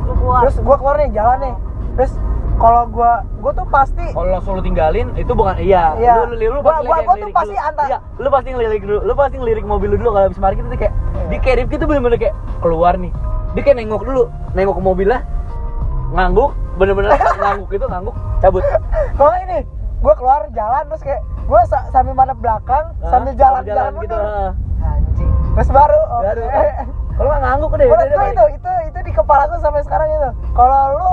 Lu 0.00 0.12
keluar. 0.16 0.40
terus 0.40 0.56
gua 0.58 0.76
keluar 0.76 0.96
nih 0.96 1.08
jalan 1.12 1.38
nih 1.38 1.54
terus 1.94 2.12
kalau 2.60 2.82
gua 2.86 3.12
gua 3.40 3.52
tuh 3.52 3.66
pasti 3.66 4.04
kalau 4.10 4.28
langsung 4.30 4.52
lu 4.54 4.62
tinggalin 4.62 5.08
itu 5.14 5.32
bukan 5.32 5.56
iya. 5.58 5.96
Iya. 5.96 6.12
Lu, 6.20 6.22
lu, 6.30 6.46
lu 6.50 6.60
Gua- 6.60 6.76
pasti 6.76 6.84
gua- 6.84 6.94
lirik- 6.94 7.08
gua 7.08 7.16
tuh 7.16 7.30
pasti 7.32 7.56
antar- 7.56 7.88
Iya, 7.88 7.98
lu 8.14 8.28
pasti 8.28 8.48
ngelirik 8.50 8.82
dulu. 8.82 8.98
Lu 9.00 9.12
pasti 9.14 9.36
ngelirik 9.36 9.64
mobil 9.64 9.88
lu 9.88 9.96
dulu 9.96 10.10
kalau 10.12 10.26
habis 10.26 10.36
parkir 10.38 10.62
itu 10.62 10.76
kayak 10.78 10.92
Iya. 10.92 11.24
di 11.26 11.36
kayak 11.38 11.56
Rifki 11.58 11.76
tuh 11.76 11.86
bener-bener 11.86 12.18
kayak 12.18 12.34
keluar 12.60 12.94
nih. 12.94 13.12
Dia 13.50 13.62
kayak 13.64 13.76
nengok 13.78 14.02
dulu, 14.04 14.22
nengok 14.52 14.74
ke 14.76 14.82
mobilnya, 14.84 15.18
ngangguk, 16.10 16.50
bener-bener 16.76 17.10
ngangguk 17.40 17.70
itu 17.70 17.82
ngangguk, 17.84 18.14
cabut. 18.38 18.62
kalau 19.16 19.34
ini 19.40 19.58
gua 19.98 20.14
keluar 20.14 20.40
jalan 20.50 20.82
terus 20.86 21.02
kayak 21.02 21.20
gua 21.44 21.60
sa- 21.64 21.86
sambil 21.88 22.12
madep 22.12 22.36
belakang 22.36 22.84
Hah? 22.94 23.10
sambil 23.10 23.32
jalan 23.34 23.62
jalan 23.62 23.66
jalan 23.66 23.92
gitu. 23.96 24.14
mundur. 24.14 24.22
heeh. 24.22 24.50
anjing 24.82 25.30
Terus 25.50 25.68
baru. 25.68 26.00
oke. 26.12 26.24
Baru. 26.24 26.42
Kalau 27.10 27.28
nggak 27.28 27.42
ngangguk 27.42 27.70
deh. 27.74 27.84
Gue 27.84 27.96
deh, 27.98 28.06
itu, 28.06 28.44
itu, 28.54 28.70
itu 28.86 28.98
di 29.02 29.12
kepala 29.12 29.42
gue 29.44 29.58
sampai 29.58 29.82
sekarang 29.82 30.08
itu. 30.08 30.30
Kalau 30.50 30.80
lu, 30.94 31.08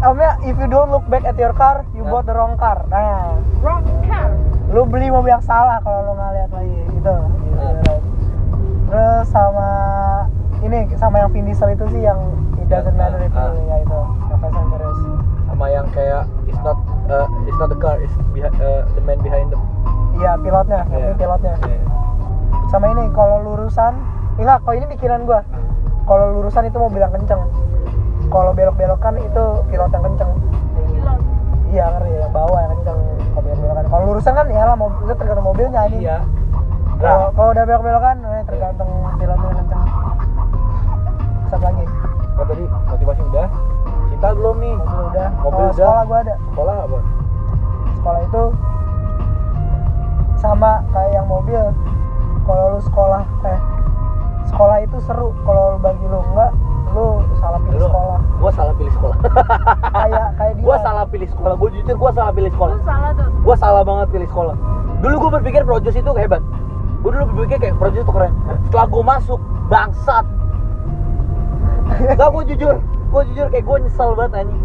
namanya 0.00 0.40
if 0.42 0.56
you 0.56 0.68
don't 0.68 0.88
look 0.88 1.04
back 1.12 1.28
at 1.28 1.36
your 1.36 1.52
car, 1.52 1.84
you 1.92 2.00
Hah? 2.04 2.10
bought 2.10 2.26
the 2.26 2.32
wrong 2.32 2.56
car. 2.56 2.88
Nah, 2.88 3.36
wrong 3.60 3.84
car 4.08 4.32
lu 4.70 4.86
beli 4.86 5.10
mobil 5.10 5.34
yang 5.34 5.42
salah 5.42 5.82
kalau 5.82 6.06
lu 6.06 6.12
nggak 6.14 6.30
lihat 6.30 6.50
lagi 6.54 6.78
gitu. 6.94 7.14
Nah. 7.58 7.98
Terus 8.90 9.26
sama 9.30 9.68
ini 10.62 10.86
sama 10.94 11.22
yang 11.22 11.30
Vin 11.34 11.44
Diesel 11.46 11.74
itu 11.74 11.84
sih 11.90 12.02
yang 12.06 12.18
it 12.62 12.70
doesn't 12.70 12.94
Ya, 12.94 13.10
matter 13.10 13.20
itu 13.22 13.34
ah. 13.34 13.50
ya 13.66 13.76
itu 13.82 13.98
yang 14.30 14.38
Fast 14.38 14.54
and 14.54 14.68
Furious. 14.70 15.00
sama 15.50 15.66
yang 15.66 15.86
kayak 15.90 16.22
it's 16.46 16.60
not 16.62 16.78
uh, 17.10 17.26
it's 17.44 17.58
not 17.58 17.68
the 17.68 17.78
car, 17.82 17.98
it's 17.98 18.14
uh, 18.62 18.86
the 18.94 19.02
man 19.02 19.18
behind 19.20 19.50
them. 19.50 19.60
Iya 20.16 20.38
pilotnya, 20.38 20.86
ini 20.94 21.12
pilotnya. 21.18 21.54
Iya. 21.66 21.80
Sama 22.70 22.94
ini 22.94 23.10
kalau 23.10 23.42
lurusan, 23.42 23.98
enggak, 24.38 24.62
kalau 24.62 24.74
ini 24.78 24.86
pikiran 24.94 25.26
gua. 25.26 25.42
Kalau 26.06 26.38
lurusan 26.38 26.66
itu 26.66 26.78
mobil 26.78 27.02
yang 27.02 27.10
kenceng. 27.10 27.42
Kalau 28.30 28.50
belok-belokan 28.54 29.14
itu 29.18 29.44
pilot 29.66 29.90
yang 29.90 30.04
kenceng. 30.06 30.30
pilot 30.78 31.20
Iya 31.70 31.84
ngerti 31.86 32.10
ya, 32.18 32.26
bawah 32.34 32.58
yang 32.62 32.72
kenceng 32.78 32.98
kalau 33.30 33.42
belok-belokan. 33.46 33.84
Kalau 33.90 34.04
lurusan 34.10 34.32
kan 34.34 34.46
ya 34.50 34.62
lah 34.66 34.76
mobil 34.78 35.00
itu 35.06 35.14
tergantung 35.18 35.46
mobilnya 35.46 35.82
ini. 35.90 35.98
Iya. 36.06 36.18
Kalau 37.00 37.16
Nah, 37.16 37.32
kalau 37.32 37.50
udah 37.56 37.64
belok-belokan 37.64 38.16
eh, 38.26 38.42
tergantung 38.44 38.90
pilotnya 39.16 39.46
yang 39.48 39.58
kenceng. 39.64 39.82
Satu 41.50 41.64
lagi, 41.66 41.84
kan 42.38 42.44
tadi 42.46 42.64
motivasi 42.68 43.22
udah. 43.26 43.46
Cinta 44.10 44.28
belum 44.34 44.56
nih? 44.60 44.74
mobil 44.78 45.04
udah. 45.10 45.28
Mobil 45.42 45.64
udah. 45.66 45.74
sekolah 45.74 46.02
gua 46.06 46.18
ada. 46.22 46.34
Sekolah 46.38 46.74
apa? 46.84 46.98
Sekolah 47.98 48.20
itu 48.26 48.42
sama 50.38 50.70
kayak 50.92 51.10
yang 51.14 51.26
mobil. 51.26 51.62
Kalau 52.46 52.64
lu 52.74 52.80
sekolah 52.82 53.22
eh 53.46 53.60
sekolah 54.50 54.76
itu 54.82 54.96
seru. 55.06 55.30
Kalau 55.46 55.62
lu 55.74 55.78
bagi 55.78 56.04
lu 56.04 56.18
enggak, 56.34 56.50
lu 56.90 57.22
salah 57.38 57.58
pilih 57.62 57.78
Lu- 57.78 57.86
sekolah. 57.90 58.18
Gua 58.40 58.50
salah 58.56 58.74
pilih 58.74 58.92
sekolah. 58.96 59.16
Kayak 60.00 60.26
kayak 60.38 60.52
dia. 60.56 60.64
gua 60.64 60.76
salah 60.80 61.04
pilih 61.06 61.28
sekolah. 61.28 61.54
Gua 61.54 61.68
jujur 61.70 61.96
gua 61.96 62.10
salah 62.10 62.32
pilih 62.34 62.50
sekolah. 62.52 62.74
lu 62.74 62.84
salah 62.84 63.10
tuh 63.14 63.28
Gua 63.40 63.56
salah 63.56 63.82
banget 63.86 64.06
pilih 64.10 64.28
sekolah. 64.28 64.54
Dulu 65.00 65.14
gua 65.16 65.30
berpikir 65.40 65.62
Projos 65.64 65.94
itu 65.96 66.10
hebat. 66.16 66.42
Gua 67.00 67.10
dulu 67.14 67.24
berpikir 67.34 67.56
kayak 67.62 67.76
Projos 67.78 68.02
itu 68.02 68.12
keren. 68.12 68.32
Setelah 68.68 68.86
gua 68.90 69.02
masuk, 69.16 69.40
bangsat. 69.70 70.24
Gak 72.18 72.28
gua 72.32 72.42
jujur. 72.44 72.76
Gua 73.10 73.22
jujur 73.26 73.46
kayak 73.48 73.64
gua 73.64 73.76
nyesel 73.80 74.10
banget 74.18 74.32
anjing. 74.46 74.62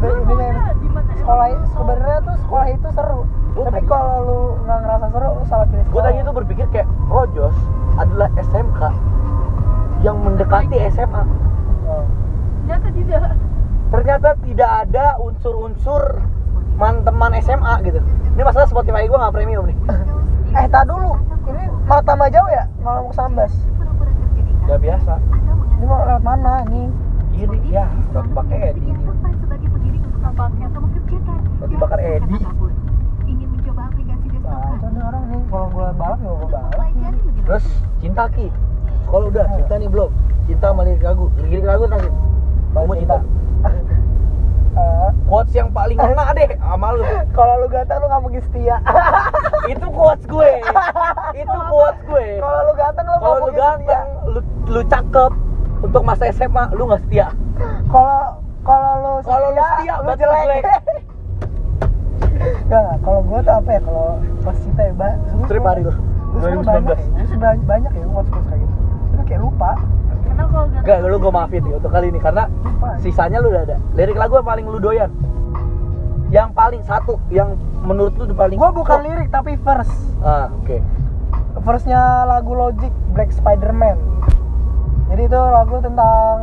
itu 0.00 1.00
sekolah 1.20 1.46
sebenarnya 1.76 2.18
tuh 2.24 2.36
sekolah 2.40 2.66
itu 2.72 2.88
seru 2.96 3.20
Gua 3.52 3.64
tapi 3.68 3.84
kalau 3.84 4.16
lu 4.24 4.38
nggak 4.64 4.78
ngerasa 4.80 5.06
seru 5.12 5.28
lu 5.36 5.44
salah 5.44 5.66
pilih 5.68 5.84
Gue 5.84 5.90
sekolah 5.92 6.08
tadi 6.08 6.18
tuh 6.24 6.34
berpikir 6.34 6.66
kayak 6.72 6.88
Projos 7.10 7.56
adalah 8.00 8.28
SMK 8.40 8.80
yang 10.00 10.16
mendekati 10.18 10.76
SMA. 10.90 11.22
Oh. 11.84 12.04
ternyata 12.62 12.88
tidak 12.92 13.22
Ternyata 13.90 14.28
tidak 14.40 14.70
ada 14.80 15.18
unsur-unsur 15.18 16.22
man 16.74 17.02
teman 17.02 17.34
SMA 17.36 17.74
gitu. 17.82 17.98
Ini 18.30 18.40
masalah 18.40 18.64
Spotify 18.64 19.04
gue 19.04 19.18
nggak 19.18 19.34
premium 19.34 19.66
nih. 19.66 19.76
eh 20.50 20.66
tak 20.66 20.82
dulu 20.84 21.14
ini 21.46 21.62
malah 21.84 22.02
tambah 22.02 22.26
jauh 22.26 22.46
ya 22.48 22.66
malah 22.80 23.02
mau 23.02 23.12
Sambas 23.12 23.54
Gak 24.64 24.78
biasa. 24.78 25.14
ini 25.72 25.84
mau 25.84 26.02
lewat 26.02 26.22
mana 26.22 26.66
nih 26.66 26.86
Ini 27.32 27.70
ya, 27.70 27.86
buat 28.10 28.26
pakai 28.32 28.74
Edi. 28.74 28.90
Roti 31.56 31.76
bakar 31.76 31.98
Edi. 32.00 32.38
nah 34.40 34.66
itu 34.72 34.86
nih 34.88 35.02
orang 35.04 35.24
nih 35.28 35.40
kalau 35.46 35.66
gue 35.68 35.86
balap 35.94 36.18
ya 36.18 36.30
gue 36.32 36.48
balap 36.48 36.72
Terus 37.40 37.66
cinta 37.98 38.24
ki. 38.28 38.46
Sekolah 39.10 39.26
udah, 39.26 39.46
cinta 39.52 39.74
nih 39.74 39.88
belum. 39.90 40.10
Cinta 40.46 40.66
sama 40.70 40.86
lirik 40.86 41.02
lagu. 41.02 41.24
Lirik 41.36 41.66
lagu 41.66 41.82
terakhir. 41.84 42.12
Kamu 42.70 42.92
cinta. 42.94 43.16
Eh, 44.70 45.08
Quotes 45.26 45.50
yang 45.52 45.66
paling 45.68 45.98
kena 45.98 46.30
deh 46.30 46.46
sama 46.56 46.94
lu. 46.94 47.02
kalau 47.34 47.58
lu 47.58 47.66
ganteng 47.66 47.98
lu 47.98 48.06
nggak 48.06 48.22
mungkin 48.22 48.38
setia 48.40 48.78
Itu 49.66 49.86
quotes 49.90 50.22
gue. 50.24 50.50
Itu 51.34 51.56
quotes 51.66 52.00
gue. 52.06 52.26
kalau 52.38 52.60
lu 52.62 52.72
ganteng 52.72 53.04
lu 53.04 53.16
Kalau 53.18 53.36
lu 53.40 53.52
ganteng, 53.52 54.06
lu, 54.24 54.40
lu 54.68 54.80
cakep 54.86 55.32
untuk 55.82 56.02
masa 56.04 56.30
SMA, 56.30 56.70
lu 56.70 56.86
nggak 56.86 57.02
setia. 57.02 57.26
kalau 57.90 58.38
kalau 58.62 58.90
lu 58.94 59.12
setia, 59.18 59.26
Kalau 59.26 59.48
lu 59.50 59.58
setia, 59.58 59.94
lu 59.96 60.10
jelek, 60.12 60.38
jelek. 60.40 60.62
Enggak, 62.62 62.94
kalau 63.02 63.20
gue 63.20 63.38
tuh 63.42 63.54
apa 63.56 63.68
ya 63.68 63.80
kalau 63.82 64.06
pas 64.40 64.56
cinta 64.56 64.82
ya 64.82 64.92
mbak 64.94 65.12
Strip 65.44 65.64
hari 65.66 65.80
lu. 65.82 65.92
Gue 66.30 66.38
sebenernya 66.38 66.62
2019. 66.62 67.34
banyak 67.34 67.58
ya, 67.58 67.66
banyak 67.66 67.92
ya 67.92 68.04
quotes 68.06 68.30
quotes 68.30 68.46
kayak 68.46 68.60
gitu 68.62 68.69
kayak 69.30 69.42
lupa. 69.46 69.78
Karena 70.26 70.42
gak 70.82 70.98
lu 71.06 71.16
gue 71.22 71.32
maafin 71.32 71.60
nih 71.62 71.74
untuk 71.78 71.90
kali 71.94 72.06
ini 72.10 72.18
karena 72.18 72.50
Lupa. 72.66 72.98
sisanya 72.98 73.38
lu 73.38 73.54
udah 73.54 73.62
ada. 73.62 73.76
Lirik 73.94 74.18
lagu 74.18 74.42
yang 74.42 74.48
paling 74.48 74.66
lu 74.66 74.78
doyan. 74.82 75.10
Yang 76.34 76.48
paling 76.54 76.82
satu, 76.82 77.14
yang 77.30 77.54
menurut 77.86 78.14
lu 78.18 78.26
paling 78.34 78.58
Gue 78.58 78.70
bukan 78.74 78.98
lirik 79.06 79.30
tapi 79.30 79.54
verse. 79.62 79.94
Ah, 80.26 80.50
oke. 80.50 80.82
Verse-nya 81.62 82.26
lagu 82.26 82.54
Logic, 82.58 82.90
Black 83.14 83.30
Spider-Man. 83.30 83.98
Jadi 85.14 85.22
itu 85.26 85.38
lagu 85.38 85.78
tentang 85.78 86.34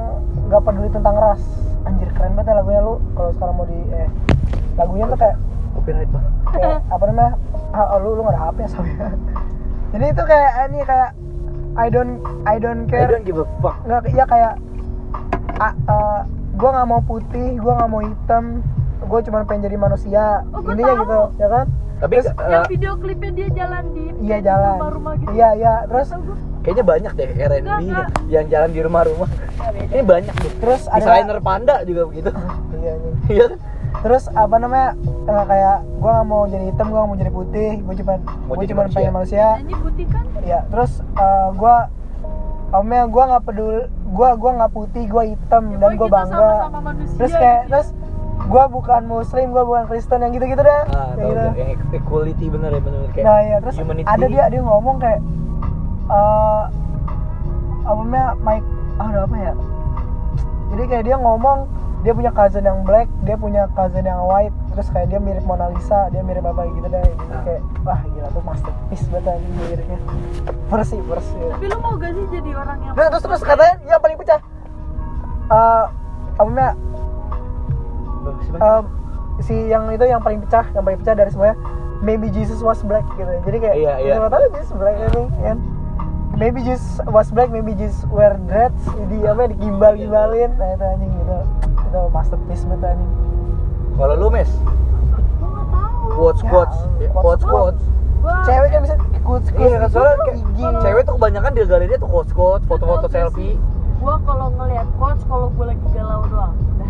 Gak 0.48 0.64
peduli 0.64 0.88
tentang 0.88 1.16
ras. 1.20 1.44
Anjir 1.84 2.08
keren 2.16 2.32
banget 2.40 2.56
ya 2.56 2.64
lagunya 2.64 2.80
lu. 2.80 3.04
Kalau 3.20 3.36
sekarang 3.36 3.56
mau 3.60 3.68
di 3.68 3.80
eh 3.92 4.08
Lagunya 4.80 5.06
tuh 5.12 5.20
kayak 5.20 5.36
Copyright 5.76 6.10
bang. 6.10 6.26
kayak 6.56 6.80
apa 6.88 7.04
namanya? 7.12 7.34
Ah, 7.76 8.00
lu 8.00 8.16
lu 8.16 8.24
gak 8.24 8.34
ada 8.34 8.42
HP 8.48 8.58
ya 8.64 8.70
jadi 9.96 10.06
itu 10.12 10.24
kayak 10.28 10.52
ini 10.68 10.80
kayak 10.84 11.10
I 11.78 11.88
don't 11.88 12.18
I 12.44 12.56
don't 12.58 12.84
I 12.84 12.90
care 12.90 13.08
don't 13.08 13.24
give 13.24 13.38
a 13.38 13.46
fuck. 13.60 13.78
nggak 13.84 14.02
ya 14.12 14.26
kayak 14.26 14.54
ah, 15.58 15.74
eh, 15.74 16.20
gue 16.52 16.70
nggak 16.70 16.88
mau 16.88 17.02
putih 17.02 17.48
gue 17.56 17.72
nggak 17.72 17.90
mau 17.90 18.02
hitam 18.02 18.44
gue 19.00 19.20
cuma 19.24 19.46
pengen 19.46 19.62
jadi 19.64 19.78
manusia 19.78 20.24
Oh, 20.50 20.60
intinya 20.60 20.84
tahu. 20.92 21.00
gitu 21.00 21.20
ya 21.38 21.48
kan 21.48 21.68
Tapi 21.98 22.14
Terus, 22.16 22.28
yang 22.30 22.62
eh, 22.62 22.70
video 22.70 22.92
klipnya 22.96 23.32
dia 23.32 23.48
jalan 23.56 23.84
di 23.92 24.04
iya 24.20 24.38
di 24.38 24.44
jalan 24.44 24.74
rumah-rumah 24.76 25.14
gitu 25.16 25.30
iya 25.32 25.50
iya 25.54 25.74
terus 25.84 26.08
kayaknya 26.62 26.84
banyak 26.84 27.12
deh 27.14 27.30
R&B 27.32 27.70
yang 28.28 28.46
jalan 28.48 28.70
di 28.70 28.80
rumah-rumah. 28.82 29.30
Ini 29.88 30.04
banyak 30.04 30.36
deh. 30.36 30.52
terus 30.60 30.84
ada 30.86 31.00
Desainer 31.00 31.40
panda 31.40 31.80
juga 31.82 32.02
begitu. 32.06 32.30
iya 32.76 32.92
nih 32.94 33.14
Iya 33.30 33.46
kan? 33.48 33.60
Terus 33.98 34.24
apa 34.30 34.56
namanya 34.56 34.90
eh, 35.26 35.44
kayak 35.46 35.78
gue 35.84 36.10
nggak 36.10 36.28
mau 36.28 36.44
jadi 36.46 36.64
hitam 36.66 36.86
gue 36.86 36.98
nggak 36.98 37.10
mau 37.10 37.18
jadi 37.18 37.32
putih 37.32 37.72
gue 37.80 37.96
cuma 37.98 38.14
gue 38.20 38.66
cuma 38.66 38.82
manusia. 38.82 38.96
pengen 38.96 39.14
manusia 39.14 39.46
Nah, 39.48 39.60
ini 39.60 39.74
putih 39.76 40.06
kan 40.06 40.24
ya 40.42 40.60
terus 40.68 40.92
uh, 41.14 41.50
gue 41.52 41.76
omnya 42.70 43.02
gue 43.06 43.24
nggak 43.26 43.44
peduli 43.44 43.82
gue 44.08 44.30
gua 44.34 44.52
nggak 44.56 44.72
putih 44.72 45.04
gue 45.06 45.24
hitam 45.30 45.64
Ya, 45.66 45.78
dan 45.78 45.90
gue 45.94 46.08
bangga 46.08 46.36
sama-sama 46.36 46.80
manusia 46.86 47.16
terus 47.16 47.32
kayak 47.32 47.42
gitu 47.42 47.64
ya. 47.64 47.70
terus 47.70 47.88
gue 48.40 48.64
bukan 48.70 49.02
muslim 49.04 49.46
gue 49.50 49.64
bukan 49.66 49.84
kristen 49.86 50.20
yang 50.20 50.32
gitu 50.32 50.46
gitu 50.46 50.62
dah 50.62 50.82
Ah, 50.86 51.10
kayak 51.12 51.26
gitu. 51.26 51.40
gak? 51.42 51.54
Yang 51.58 51.70
equality 51.94 52.46
bener 52.48 52.70
ya 52.70 52.82
bener 52.82 53.00
kayak 53.10 53.26
nah 53.26 53.40
ya 53.42 53.58
terus 53.60 53.76
humanity. 53.76 54.06
ada 54.06 54.26
dia 54.26 54.44
dia 54.48 54.62
ngomong 54.62 54.96
kayak 54.98 55.20
uh, 56.08 56.64
apa 57.82 58.00
namanya 58.00 58.30
Mike 58.38 58.68
ah 58.98 59.08
udah 59.08 59.24
apa 59.24 59.36
ya 59.38 59.54
jadi 60.68 60.84
kayak 60.86 61.04
dia 61.04 61.18
ngomong 61.18 61.60
dia 61.98 62.14
punya 62.14 62.30
cousin 62.30 62.62
yang 62.62 62.80
black 62.82 63.10
dia 63.22 63.36
punya 63.36 63.66
cousin 63.72 64.02
yang 64.02 64.22
white 64.22 64.54
terus 64.70 64.88
kayak 64.90 65.08
dia 65.08 65.18
mirip 65.18 65.42
Mona 65.44 65.68
Lisa 65.68 66.08
dia 66.08 66.22
mirip 66.22 66.42
apa 66.42 66.64
gitu 66.68 66.86
deh 66.86 67.02
jadi 67.02 67.34
Ah. 67.34 67.42
kayak 67.42 67.62
wah 67.82 68.00
gila 68.06 68.28
tuh 68.30 68.44
masterpiece 68.44 69.06
banget 69.08 69.34
anjing 69.34 69.56
liriknya. 69.64 70.00
Versi 70.68 70.98
versi 71.02 71.38
tapi 71.48 71.66
lu 71.66 71.78
mau 71.78 71.94
gak 71.96 72.12
sih 72.12 72.26
jadi 72.32 72.52
orang 72.54 72.78
yang 72.82 72.94
Nah, 72.94 73.06
terus 73.08 73.24
terus 73.24 73.42
katanya 73.42 73.76
yang 73.84 74.00
paling 74.00 74.16
pecah. 74.16 74.40
Eh 75.48 75.84
apa 76.38 76.46
namanya? 76.46 76.74
Em, 78.54 78.84
si 79.40 79.56
yang 79.66 79.90
itu 79.90 80.04
yang 80.04 80.20
paling 80.20 80.40
pecah 80.40 80.66
yang 80.72 80.84
paling 80.84 81.00
pecah 81.00 81.16
dari 81.16 81.30
semuanya 81.30 81.56
maybe 82.00 82.30
Jesus 82.30 82.60
was 82.60 82.82
black 82.82 83.06
gitu. 83.12 83.32
Jadi 83.42 83.58
kayak 83.58 83.76
Iya, 83.76 83.94
iya. 83.98 84.14
nggak 84.18 84.30
tahu 84.30 84.46
Jesus 84.54 84.72
black 84.74 84.96
ini 85.04 85.24
kan? 85.40 85.58
Maybe 86.38 86.62
Jesus 86.62 86.86
was 87.04 87.34
black 87.34 87.50
maybe 87.50 87.74
Jesus 87.74 88.06
wear 88.08 88.38
dreads 88.44 88.78
di 89.08 89.26
apa 89.26 89.50
digimbal 89.50 89.98
gimbalin 89.98 90.54
nah 90.54 90.70
itu 90.70 90.86
anjing 90.86 91.10
gitu 91.12 91.38
itu 91.88 92.00
masterpiece 92.10 92.64
banget 92.66 92.90
anjing. 92.90 93.12
Kalau 93.94 94.14
lu 94.16 94.28
mes, 94.28 94.52
gua 95.34 95.50
gak 95.50 95.68
tahu. 95.68 95.96
Quotes 96.10 96.42
Ya, 96.42 96.50
quotes, 96.50 96.78
quotes, 96.78 97.14
quotes. 97.14 97.44
quotes. 97.44 97.82
gua 98.18 98.34
cewek 98.44 98.70
kan 98.70 98.80
bisa 98.82 98.96
ikut 99.12 99.42
Iya 99.54 99.76
kan 99.78 99.90
soalnya 99.90 100.16
cewek 100.78 101.02
tuh 101.04 101.14
kebanyakan 101.16 101.52
di 101.52 101.62
galeri 101.64 101.94
tuh 101.96 102.08
quotes 102.08 102.32
quotes, 102.32 102.64
foto-foto 102.66 103.08
selfie. 103.08 103.56
gua 103.98 104.16
kalau 104.22 104.48
ngeliat 104.52 104.88
quotes 104.96 105.24
kalau 105.24 105.48
gua 105.50 105.66
lagi 105.68 105.86
galau 105.92 106.22
doang. 106.26 106.54
Nah 106.78 106.90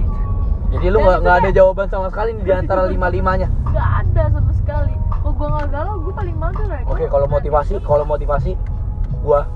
Jadi 0.68 0.86
lu 0.86 0.98
Dan 0.98 1.04
nggak 1.06 1.18
nggak 1.22 1.36
ada 1.38 1.50
jawaban 1.54 1.88
sama 1.88 2.08
sekali 2.10 2.30
nih 2.34 2.44
di 2.44 2.54
antara 2.54 2.82
lima 2.86 3.08
limanya. 3.08 3.48
gak 3.68 3.90
ada 4.02 4.24
sama 4.30 4.52
sekali. 4.54 4.92
Kalau 5.14 5.32
gua 5.34 5.48
gak 5.56 5.68
galau? 5.70 5.96
Gua 6.02 6.14
paling 6.14 6.36
mager 6.36 6.68
ya 6.68 6.80
Oke, 6.86 7.06
kalau 7.06 7.28
motivasi, 7.28 7.74
kalau 7.82 8.04
motivasi, 8.04 8.52
gua 9.22 9.48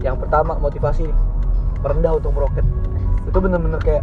yang 0.00 0.14
pertama 0.14 0.54
motivasi 0.56 1.10
merendah 1.78 2.12
untuk 2.14 2.30
meroket. 2.32 2.66
Itu 3.24 3.38
bener-bener 3.38 3.78
kayak 3.78 4.02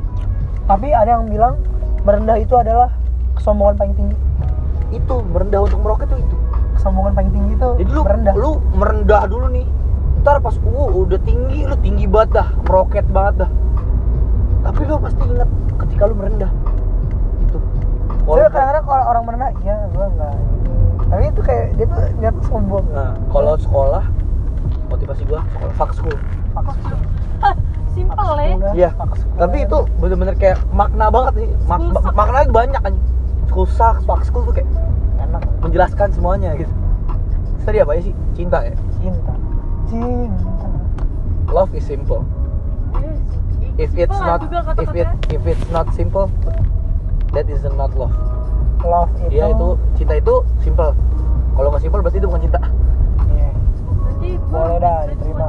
tapi 0.69 0.93
ada 0.93 1.17
yang 1.17 1.25
bilang 1.25 1.57
merendah 2.05 2.37
itu 2.37 2.53
adalah 2.53 2.93
kesombongan 3.33 3.73
paling 3.73 3.95
tinggi 3.97 4.17
itu 4.93 5.15
merendah 5.33 5.65
untuk 5.65 5.81
meroket 5.81 6.07
tuh 6.13 6.19
itu. 6.21 6.37
kesombongan 6.77 7.13
paling 7.17 7.31
tinggi 7.33 7.51
itu 7.57 7.69
Jadi 7.81 7.89
lu 7.89 8.01
merendah 8.05 8.33
lu 8.37 8.51
merendah 8.77 9.21
dulu 9.25 9.47
nih. 9.49 9.67
Ntar 10.21 10.39
pas 10.39 10.55
uh, 10.55 10.89
udah 10.93 11.19
tinggi 11.27 11.67
lu 11.67 11.75
tinggi 11.79 12.05
banget 12.07 12.43
dah, 12.43 12.47
meroket 12.63 13.05
banget 13.09 13.45
dah. 13.45 13.51
Tapi 14.63 14.81
lu 14.87 14.95
pasti 15.01 15.21
ingat 15.27 15.49
ketika 15.85 16.03
lu 16.07 16.15
merendah. 16.15 16.51
Itu. 17.43 17.57
Kalau 18.23 18.47
kadang-kadang 18.47 18.85
kalau 18.85 19.05
orang 19.09 19.23
merendah 19.27 19.49
ya 19.65 19.75
gua 19.91 20.07
enggak 20.07 20.35
tapi 21.09 21.25
itu 21.25 21.41
kayak 21.41 21.65
dia 21.73 21.85
tuh 21.89 22.01
niat 22.21 22.35
sombong 22.45 22.85
nah, 22.93 23.17
kalau 23.33 23.57
sekolah 23.57 24.05
motivasi 24.93 25.25
gua 25.25 25.41
sekolah 25.57 25.73
school. 25.97 26.17
Fuck 26.53 26.77
school. 26.85 27.01
Simpel 27.89 28.29
dah, 28.37 28.73
Iya. 28.73 28.89
Tapi 29.35 29.57
itu 29.65 29.77
bener-bener 29.97 30.35
kayak 30.35 30.61
makna 30.69 31.09
banget 31.09 31.33
sih. 31.41 31.49
Mak 31.65 31.77
School 31.79 31.91
ma- 31.91 32.01
suck. 32.01 32.13
maknanya 32.13 32.49
banyak 32.51 32.81
kan. 32.81 32.93
Sucks, 33.49 34.05
fuck 34.05 34.21
school 34.23 34.45
tuh 34.45 34.53
kayak 34.55 34.69
enak 35.19 35.43
menjelaskan 35.59 36.13
semuanya 36.13 36.53
gitu. 36.55 36.71
Tadi 37.65 37.81
apa 37.81 37.91
ya 37.97 38.01
sih? 38.07 38.13
Cinta 38.33 38.63
ya. 38.63 38.73
cinta 38.97 39.33
cinta 39.85 40.67
Love 41.49 41.73
is 41.73 41.83
simple. 41.83 42.23
Yes. 42.95 43.19
If 43.79 43.91
it's 43.97 44.15
not 44.15 44.45
juga 44.45 44.69
if 44.77 44.93
it 44.93 45.09
if 45.33 45.43
it's 45.43 45.67
not 45.69 45.89
simple, 45.91 46.29
that 47.33 47.49
is 47.49 47.65
not 47.67 47.91
love. 47.93 48.13
love 48.79 49.09
itu 49.19 49.33
Iya 49.33 49.51
itu 49.51 49.67
cinta 49.97 50.13
itu 50.15 50.45
simple. 50.61 50.93
Kalau 51.53 51.67
nggak 51.69 51.83
simple 51.83 51.99
berarti 51.99 52.17
itu 52.17 52.27
bukan 52.29 52.41
cinta. 52.45 52.59
Iya. 53.27 53.49
Nanti 54.07 54.29
gua 54.45 54.61
Boleh 54.61 54.77
dah, 54.79 54.99
diterima. 55.09 55.47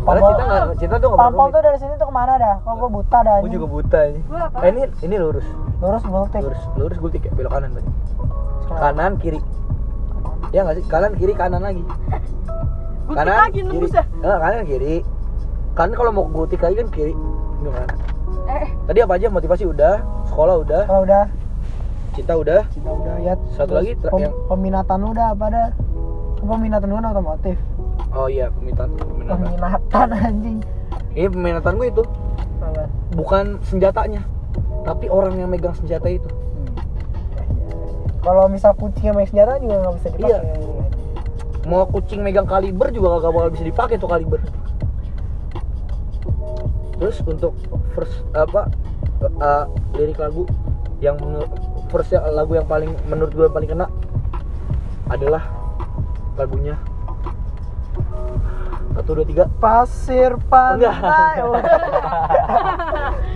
Padahal 0.00 0.30
cinta 0.30 0.42
nggak 0.42 0.78
cinta 0.78 0.96
tuh 0.96 1.08
nggak 1.08 1.20
Pampol 1.20 1.46
tuh 1.48 1.60
dari 1.60 1.78
sini 1.78 1.92
tuh 1.94 2.06
ke 2.06 2.14
mana 2.14 2.32
dah? 2.34 2.54
Kok 2.60 2.74
gue 2.74 2.90
buta 2.90 3.18
dah? 3.20 3.36
Gue 3.38 3.44
ini? 3.44 3.54
juga 3.54 3.66
buta 3.68 3.98
ini. 4.06 4.20
Gua? 4.24 4.44
Eh, 4.56 4.68
ini 4.68 4.80
ini 5.02 5.14
lurus, 5.16 5.46
Lurus 5.78 6.02
gultik. 6.04 6.40
lurus, 6.40 6.62
lurus 6.74 6.98
gultik 6.98 7.22
ya 7.22 7.32
belok 7.32 7.52
kanan 7.52 7.70
berarti. 7.70 7.90
Kanan 8.70 9.12
kiri. 9.16 9.40
Ya 10.50 10.60
nggak 10.62 10.76
sih? 10.76 10.84
Kanan 10.86 11.12
kiri 11.14 11.32
kanan 11.32 11.60
lagi. 11.60 11.82
Gua 13.04 13.14
kanan 13.14 13.36
lagi 13.40 13.60
kiri. 13.62 13.86
ya. 13.88 14.02
Eh, 14.02 14.38
kanan 14.38 14.62
kiri. 14.64 14.94
Kan 15.72 15.88
kalau 15.92 16.10
mau 16.10 16.24
gultik 16.26 16.58
lagi 16.58 16.76
kan 16.76 16.88
kiri. 16.90 17.12
Ini 17.60 17.68
kanan. 17.68 17.96
Eh, 18.50 18.66
Tadi 18.84 18.98
apa 18.98 19.14
aja 19.14 19.26
motivasi 19.28 19.64
udah, 19.64 19.94
sekolah 20.26 20.54
udah, 20.58 20.82
Kalau 20.84 21.02
udah 21.04 21.22
cinta 22.10 22.34
udah. 22.34 22.60
kita 22.68 22.90
udah 22.90 23.14
ya. 23.20 23.34
Satu 23.54 23.76
lagi 23.76 23.94
pem- 23.96 24.22
yang- 24.22 24.34
peminatan 24.48 24.98
udah 25.04 25.26
apa 25.30 25.46
dah? 25.46 25.68
Peminatan 26.40 26.88
lu 26.88 26.96
kan 26.96 27.06
otomotif. 27.10 27.56
Oh 28.10 28.26
iya, 28.26 28.50
peminatan, 28.50 28.90
peminatan. 28.98 29.38
Peminatan 29.46 30.08
anjing. 30.10 30.58
Ini 31.14 31.28
peminatan 31.30 31.72
gue 31.78 31.88
itu 31.90 32.02
Apa? 32.62 32.86
bukan 33.14 33.58
senjatanya, 33.66 34.22
tapi 34.82 35.06
orang 35.06 35.38
yang 35.38 35.50
megang 35.50 35.74
senjata 35.74 36.10
itu. 36.10 36.26
Hmm. 36.26 36.70
Kalau 38.22 38.50
misal 38.50 38.74
kucing 38.74 39.10
yang 39.10 39.16
main 39.18 39.26
senjata 39.30 39.58
juga 39.62 39.74
nggak 39.78 39.94
bisa 39.98 40.08
dipakai. 40.14 40.30
Iya. 40.30 40.40
Mau 41.70 41.86
kucing 41.86 42.20
megang 42.24 42.48
kaliber 42.48 42.90
juga 42.90 43.20
gak 43.20 43.30
bakal 43.36 43.50
bisa 43.52 43.64
dipakai 43.68 43.94
tuh 44.00 44.10
kaliber. 44.10 44.40
Terus 46.98 47.16
untuk 47.24 47.52
first 47.94 48.26
apa 48.34 48.68
uh, 49.40 49.64
lirik 49.94 50.18
lagu 50.18 50.44
yang 51.00 51.16
first 51.88 52.12
ya- 52.12 52.26
lagu 52.32 52.58
yang 52.58 52.66
paling 52.66 52.92
menurut 53.08 53.32
gue 53.32 53.46
paling 53.48 53.70
kena 53.70 53.86
adalah 55.08 55.42
lagunya 56.36 56.76
satu 59.00 59.10
dua 59.16 59.26
tiga. 59.26 59.44
Pasir 59.62 60.34
pantai. 60.50 61.40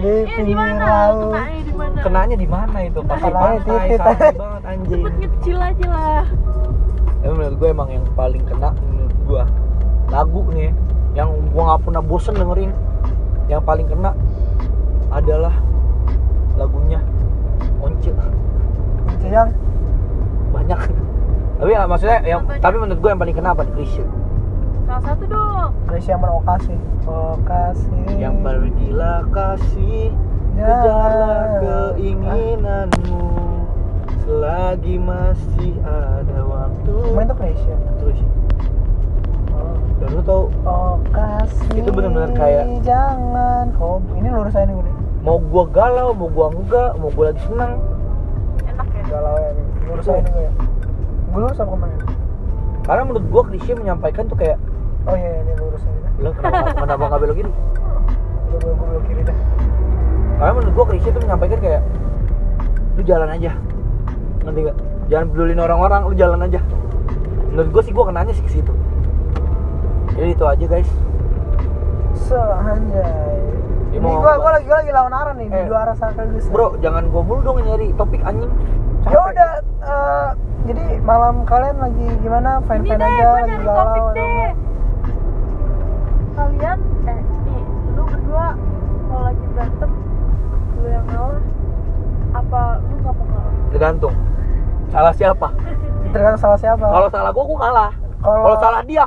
di 0.02 0.08
eh 0.10 0.22
di 0.26 0.32
pinggir 0.34 0.56
mana? 0.58 0.84
laut. 0.84 1.32
Kenanya 1.32 1.62
di 1.64 1.72
mana? 1.72 1.98
kenanya 2.02 2.36
di 2.36 2.48
mana 2.48 2.78
itu? 2.82 3.00
Kenanya 3.06 3.32
pantai 3.32 3.64
titit. 3.64 4.00
sakit 4.02 4.34
banget 4.34 4.62
anjing. 4.66 5.02
Buat 5.02 5.14
ngecil 5.22 5.58
aja 5.62 5.86
lah. 5.88 6.24
tapi 7.24 7.32
menurut 7.40 7.56
gue 7.56 7.68
emang 7.72 7.88
yang 7.88 8.04
paling 8.12 8.44
kena 8.44 8.70
menurut 8.84 9.16
gue 9.24 9.42
lagu 10.12 10.40
nih 10.52 10.70
yang 11.16 11.32
gue 11.32 11.62
nggak 11.62 11.80
pernah 11.80 12.02
bosen 12.04 12.34
dengerin. 12.36 12.72
Yang 13.48 13.62
paling 13.64 13.86
kena 13.88 14.10
adalah 15.08 15.54
lagunya 16.58 17.00
Once. 17.80 18.10
Itu 19.16 19.26
yang 19.30 19.48
banyak. 20.50 20.80
Tapi 21.54 21.70
ya, 21.70 21.86
maksudnya 21.86 22.18
yang 22.26 22.42
tapi 22.60 22.76
menurut 22.76 22.98
gue 23.00 23.10
yang 23.14 23.20
paling 23.22 23.36
kena 23.38 23.54
apa? 23.54 23.64
Krisya 23.72 24.23
Salah 24.84 25.02
satu 25.02 25.24
dong. 25.24 25.70
Grace 25.86 26.06
yang 26.06 26.20
berokasi. 26.20 26.76
Okasi. 27.04 28.00
yang 28.16 28.40
pergilah 28.40 29.24
kasih 29.28 30.08
Ya. 30.54 30.64
kejarlah 30.64 31.44
keinginanmu. 31.58 33.24
Selagi 34.20 34.96
masih 34.96 35.72
ada 35.82 36.38
waktu. 36.42 36.94
Main 37.12 37.26
tuh 37.26 37.36
Grace 37.36 37.64
ya. 37.64 37.76
terus 37.98 38.20
dan 39.94 40.10
lu 40.10 40.20
tau? 40.20 40.50
Oh 40.64 40.98
kasih 41.08 41.80
Itu 41.80 41.88
bener-bener 41.88 42.34
kayak- 42.34 42.82
jangan. 42.82 43.70
Kok 43.72 44.02
ini 44.14 44.28
lurus 44.28 44.52
aja 44.52 44.66
nih 44.66 44.76
udah 44.76 44.94
mau 45.24 45.40
gua 45.40 45.64
galau 45.66 46.12
mau 46.12 46.28
gua 46.28 46.52
enggak 46.52 46.90
mau 46.98 47.08
gua 47.08 47.32
lagi 47.32 47.40
senang. 47.42 47.80
Enak 48.66 48.88
ya. 48.90 49.02
galau 49.08 49.34
ya 49.34 49.50
nih 49.50 49.64
lurus 49.86 50.04
aja 50.04 50.20
nih 50.20 50.30
gue 50.30 50.48
gue 51.24 51.40
lurus 51.40 51.56
apa 51.56 51.66
ke 51.66 51.78
mana 51.78 51.94
karena 52.84 53.02
menurut 53.02 53.26
gua 53.28 53.42
Krisya 53.44 53.74
menyampaikan 53.74 54.24
tuh 54.26 54.36
kayak 54.36 54.58
oh 55.04 55.14
iya 55.14 55.30
ini 55.40 55.52
lurus 55.54 55.82
aja 55.82 56.08
lo 56.18 56.30
kenapa 56.32 56.72
kenapa 56.74 57.02
nggak 57.04 57.20
belok 57.20 57.36
kiri? 57.36 57.50
Gue 58.54 58.72
belok 58.72 59.04
kiri 59.04 59.22
dah. 59.22 59.36
Karena 60.34 60.52
menurut 60.52 60.72
gua 60.72 60.84
Krisya 60.88 61.10
tuh 61.10 61.22
menyampaikan 61.22 61.58
kayak 61.58 61.82
lu 62.94 63.02
jalan 63.02 63.28
aja. 63.28 63.50
Ngerti 64.42 64.60
gak 64.62 64.76
jangan 65.06 65.26
pedulin 65.30 65.60
orang-orang 65.60 66.00
lu 66.06 66.14
jalan 66.14 66.40
aja. 66.40 66.60
Menurut 67.50 67.70
gua 67.70 67.82
sih 67.82 67.92
gua 67.92 68.04
kenanya 68.08 68.32
sih 68.32 68.42
ke 68.42 68.50
situ. 68.50 68.72
Jadi 70.14 70.30
itu 70.32 70.44
aja 70.44 70.64
guys. 70.64 70.90
Sehanjai 72.14 73.42
Dia 73.90 73.98
ini 73.98 74.06
gue 74.06 74.22
apa? 74.26 74.38
gue 74.38 74.50
lagi 74.54 74.66
gue 74.66 74.78
lagi 74.78 74.90
lawan 74.90 75.14
arah 75.14 75.34
nih 75.34 75.46
di 75.46 75.54
Eh. 75.54 75.66
dua 75.66 75.78
arah 75.86 75.94
sekaligus 75.94 76.46
bro 76.50 76.74
jangan 76.78 77.06
gua 77.10 77.22
mulu 77.22 77.40
dong 77.42 77.58
nyari 77.62 77.90
topik 77.94 78.22
anjing. 78.22 78.50
Ya 79.06 79.18
udah 79.20 79.50
eh, 79.82 80.28
jadi 80.66 80.84
malam 81.02 81.42
kalian 81.44 81.76
lagi 81.78 82.06
gimana? 82.22 82.58
Fine 82.64 82.82
fine 82.82 83.02
aja 83.02 83.26
lagi 83.34 83.54
galau 83.60 83.74
topik 83.86 84.02
atau 84.02 84.14
deh. 84.14 84.50
Kalian, 86.34 86.78
eh, 87.04 87.18
nih, 87.44 87.62
lu 87.94 88.02
berdua 88.04 88.46
kalau 89.04 89.22
lagi 89.22 89.44
berantem, 89.48 89.90
lu 90.74 90.88
yang 90.88 91.06
ngalah, 91.06 91.42
apa 92.34 92.60
lu 92.82 92.94
nggak 92.96 93.14
mau 93.14 93.26
ngalah? 93.28 93.54
tergantung. 93.70 94.14
Salah 94.88 95.12
siapa? 95.12 95.48
Tergantung 96.12 96.42
salah 96.42 96.58
siapa. 96.58 96.84
Kalau 96.84 97.08
salah 97.08 97.30
gua 97.30 97.44
gua 97.44 97.58
kalah 97.60 97.90
Kalau- 98.20 98.58
salah 98.58 98.82
dia 98.84 99.04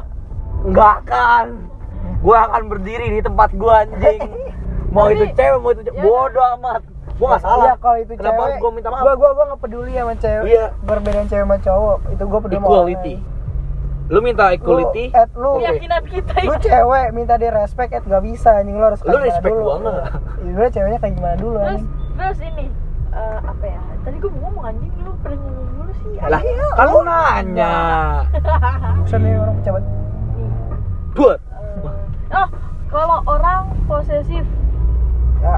enggak 0.59 0.97
kan 1.03 1.45
gua 2.19 2.37
akan 2.45 2.61
berdiri 2.67 3.07
di 3.09 3.21
tempat 3.21 3.49
gua 3.53 3.83
anjing. 3.83 4.19
Mau 4.95 5.07
Tapi- 5.07 5.15
itu 5.17 5.25
cewek 5.33 5.57
mau 5.57 5.71
itu 5.71 5.83
cewek 5.83 5.95
ya 5.95 6.03
bodoh 6.03 6.45
amat. 6.57 6.81
Gua 7.15 7.27
nggak 7.29 7.41
salah. 7.41 7.63
Iya 7.65 7.73
kalau 7.77 7.97
itu 7.97 8.11
kenapa 8.13 8.41
cewek, 8.41 8.57
gua 8.57 8.71
minta 8.71 8.87
maaf? 8.89 9.03
Gua 9.03 9.13
gua 9.15 9.29
gua 9.31 9.45
nggak 9.45 9.61
peduli 9.61 9.91
sama 9.93 10.13
cewek. 10.17 10.45
Iya. 10.47 10.65
Perbedaan 10.81 11.27
cewek 11.27 11.43
sama 11.43 11.57
cowok. 11.59 11.97
Itu 12.07 12.23
gua 12.25 12.39
peduli 12.39 12.55
sama 12.57 12.67
equality. 12.67 13.15
orang 13.17 13.35
lu 14.07 14.19
minta 14.21 14.49
equality 14.49 15.05
Lu, 15.05 15.17
Ed, 15.17 15.29
lu. 15.33 15.51
Keyakinan 15.59 16.03
kita 16.05 16.31
lu 16.41 16.53
ya. 16.53 16.59
cewek 16.61 17.07
minta 17.11 17.35
di 17.35 17.47
respect, 17.47 17.91
Ed 17.91 18.03
nggak 18.03 18.23
bisa 18.23 18.49
anjing 18.55 18.75
lu 18.75 18.85
harus 18.85 19.01
Lu 19.01 19.17
respect 19.17 19.51
dulu. 19.51 19.67
nggak? 19.77 20.03
Iya, 20.37 20.51
gua 20.53 20.67
ceweknya 20.69 20.97
kayak 20.97 21.13
gimana 21.13 21.35
dulu 21.35 21.57
Terus, 21.57 21.67
anjing. 21.69 21.87
terus 22.15 22.37
ini, 22.41 22.65
eh, 23.11 23.37
apa 23.41 23.65
ya? 23.67 23.81
Tadi 24.01 24.15
gue 24.17 24.29
mau 24.29 24.39
ngomong 24.45 24.63
anjing, 24.65 24.91
lu 24.97 25.11
pernah 25.19 25.37
ngomong 25.37 25.67
dulu 25.69 25.91
sih. 25.93 26.13
lah 26.17 26.41
kan 26.73 26.87
lu 26.87 26.99
nanya 27.03 27.75
Bukan 29.01 29.19
nih 29.19 29.33
orang 29.35 29.55
pejabat. 29.57 29.83
Nih, 29.83 30.51
buat 31.13 31.39
eh, 32.29 32.33
oh, 32.33 32.47
kalau 32.87 33.17
orang 33.25 33.59
posesif, 33.85 34.43
Ya, 34.43 34.66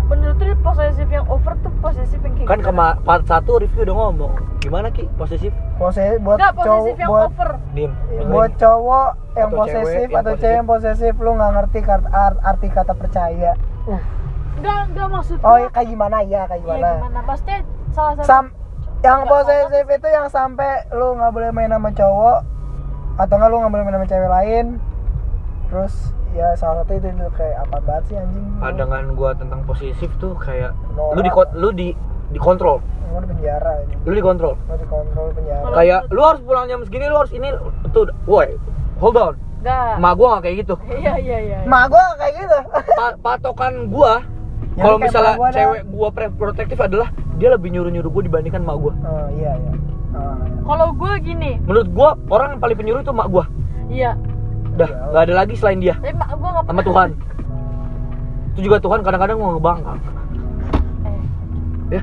menurut 0.09 0.37
lu 0.37 0.55
posesif 0.59 1.07
yang 1.07 1.25
over 1.25 1.53
tuh 1.55 1.71
posesif 1.79 2.17
yang 2.19 2.33
kayak 2.33 2.47
kan 2.47 2.59
gimana? 2.59 2.95
kema 2.95 3.05
part 3.05 3.23
satu 3.23 3.51
review 3.57 3.81
udah 3.83 3.95
ngomong 3.99 4.33
gimana 4.59 4.89
ki 4.89 5.05
posesif 5.15 5.53
posesif 5.75 6.17
buat 6.19 6.35
Enggak, 6.35 6.53
cowok 6.55 6.65
posesif 6.65 6.95
yang 6.97 7.09
buat 7.09 7.29
over. 7.29 7.49
dim 7.71 7.91
buat 8.25 8.51
cowok 8.55 9.09
yang 9.31 9.47
Atau 9.47 9.59
posesif 9.59 9.85
cewek 10.03 10.19
atau 10.19 10.33
cewek 10.35 10.55
yang 10.55 10.67
posesif 10.67 11.13
lu 11.15 11.31
nggak 11.31 11.51
ngerti 11.53 11.79
kata, 11.79 12.07
art- 12.09 12.41
arti 12.43 12.67
kata 12.67 12.93
percaya. 12.93 13.51
Uh. 13.85 14.01
Enggak, 14.57 14.79
enggak 14.89 15.07
maksud 15.09 15.37
Oh, 15.39 15.55
gua- 15.55 15.71
kayak 15.71 15.87
gimana 15.87 16.17
ya, 16.21 16.41
kayak 16.43 16.57
Iya, 16.57 16.65
gimana? 16.67 16.89
gimana? 16.99 17.19
Maksudnya 17.23 17.57
salah 17.89 18.13
satu 18.13 18.25
Sam 18.25 18.45
yang 18.99 19.19
Nggak, 19.21 19.31
posesif 19.31 19.85
itu 19.87 20.07
yang 20.09 20.27
sampai 20.27 20.71
lu 20.91 21.07
nggak 21.13 21.31
boleh 21.31 21.49
main 21.49 21.69
sama 21.69 21.89
cowok 21.89 22.37
atau 23.15 23.33
nggak 23.33 23.47
lu 23.47 23.55
nggak 23.57 23.71
boleh 23.71 23.83
main 23.83 23.95
sama 23.95 24.07
cewek 24.07 24.29
lain 24.29 24.65
terus 25.69 25.93
ya 26.31 26.47
salah 26.53 26.81
satu 26.81 26.93
itu, 26.95 27.07
itu 27.07 27.27
kayak 27.33 27.57
apa 27.63 27.77
banget 27.81 28.03
sih 28.05 28.15
anjing? 28.15 28.45
Pandangan 28.57 29.03
gua 29.13 29.31
tentang 29.33 29.59
posesif 29.63 30.09
tuh 30.17 30.33
kayak 30.35 30.71
Norak. 30.93 31.15
lu 31.15 31.21
di 31.21 31.31
lu 31.55 31.69
di 31.71 31.87
dikontrol. 32.29 32.77
Lu 33.09 33.17
di 33.19 33.27
penjara 33.27 33.71
ini 33.81 33.93
lu 34.03 34.13
dikontrol. 34.13 34.53
Lu 34.59 34.75
dikontrol 34.75 35.27
penjara. 35.33 35.65
Kayak 35.73 35.99
lu 36.07 36.21
harus 36.21 36.41
pulang 36.41 36.65
jam 36.65 36.79
segini 36.81 37.05
lu 37.05 37.17
harus 37.17 37.31
ini 37.31 37.49
tuh 37.89 38.07
woi 38.23 38.55
hold 38.97 39.17
on. 39.17 39.33
Enggak. 39.59 39.97
emak 39.97 40.13
gua 40.15 40.27
gak 40.31 40.41
kayak 40.41 40.55
gitu. 40.57 40.75
Iya, 40.95 41.13
iya, 41.17 41.37
iya. 41.41 41.57
mak 41.65 41.89
gua 41.89 42.03
kayak 42.15 42.33
gitu. 42.37 42.57
Pa- 42.89 43.17
patokan 43.19 43.73
gua 43.87 44.23
Ya, 44.71 44.85
kalau 44.85 44.97
misalnya 44.97 45.33
gua 45.35 45.49
dah. 45.49 45.55
cewek 45.57 45.81
gua 45.89 46.07
pre- 46.09 46.31
protektif 46.31 46.79
adalah 46.79 47.09
dia 47.35 47.49
lebih 47.49 47.67
nyuruh 47.69 47.89
nyuruh 47.89 48.07
gua 48.07 48.23
dibandingkan 48.23 48.61
emak 48.61 48.77
gua. 48.77 48.93
Oh 49.01 49.27
iya 49.33 49.51
iya. 49.53 49.71
Ah, 50.09 50.37
kalau 50.63 50.89
gue 50.91 51.11
gini. 51.21 51.59
Menurut 51.61 51.89
gua 51.89 52.09
orang 52.29 52.55
yang 52.55 52.61
paling 52.61 52.77
penyuruh 52.77 53.01
itu 53.01 53.11
mak 53.11 53.27
gua. 53.27 53.45
Iya 53.87 54.15
udah 54.79 54.89
nggak 55.11 55.23
ada 55.27 55.33
lagi 55.35 55.53
selain 55.59 55.79
dia. 55.83 55.95
Tapi 55.99 56.15
mak 56.15 56.31
gue 56.39 56.49
nggak 56.55 56.65
sama 56.71 56.81
Tuhan. 56.87 57.09
itu 58.49 58.59
juga 58.65 58.77
Tuhan 58.79 58.99
kadang-kadang 59.03 59.37
mau 59.39 59.55
ngebangkang 59.55 59.99
eh, 61.03 61.19
ya. 61.95 62.01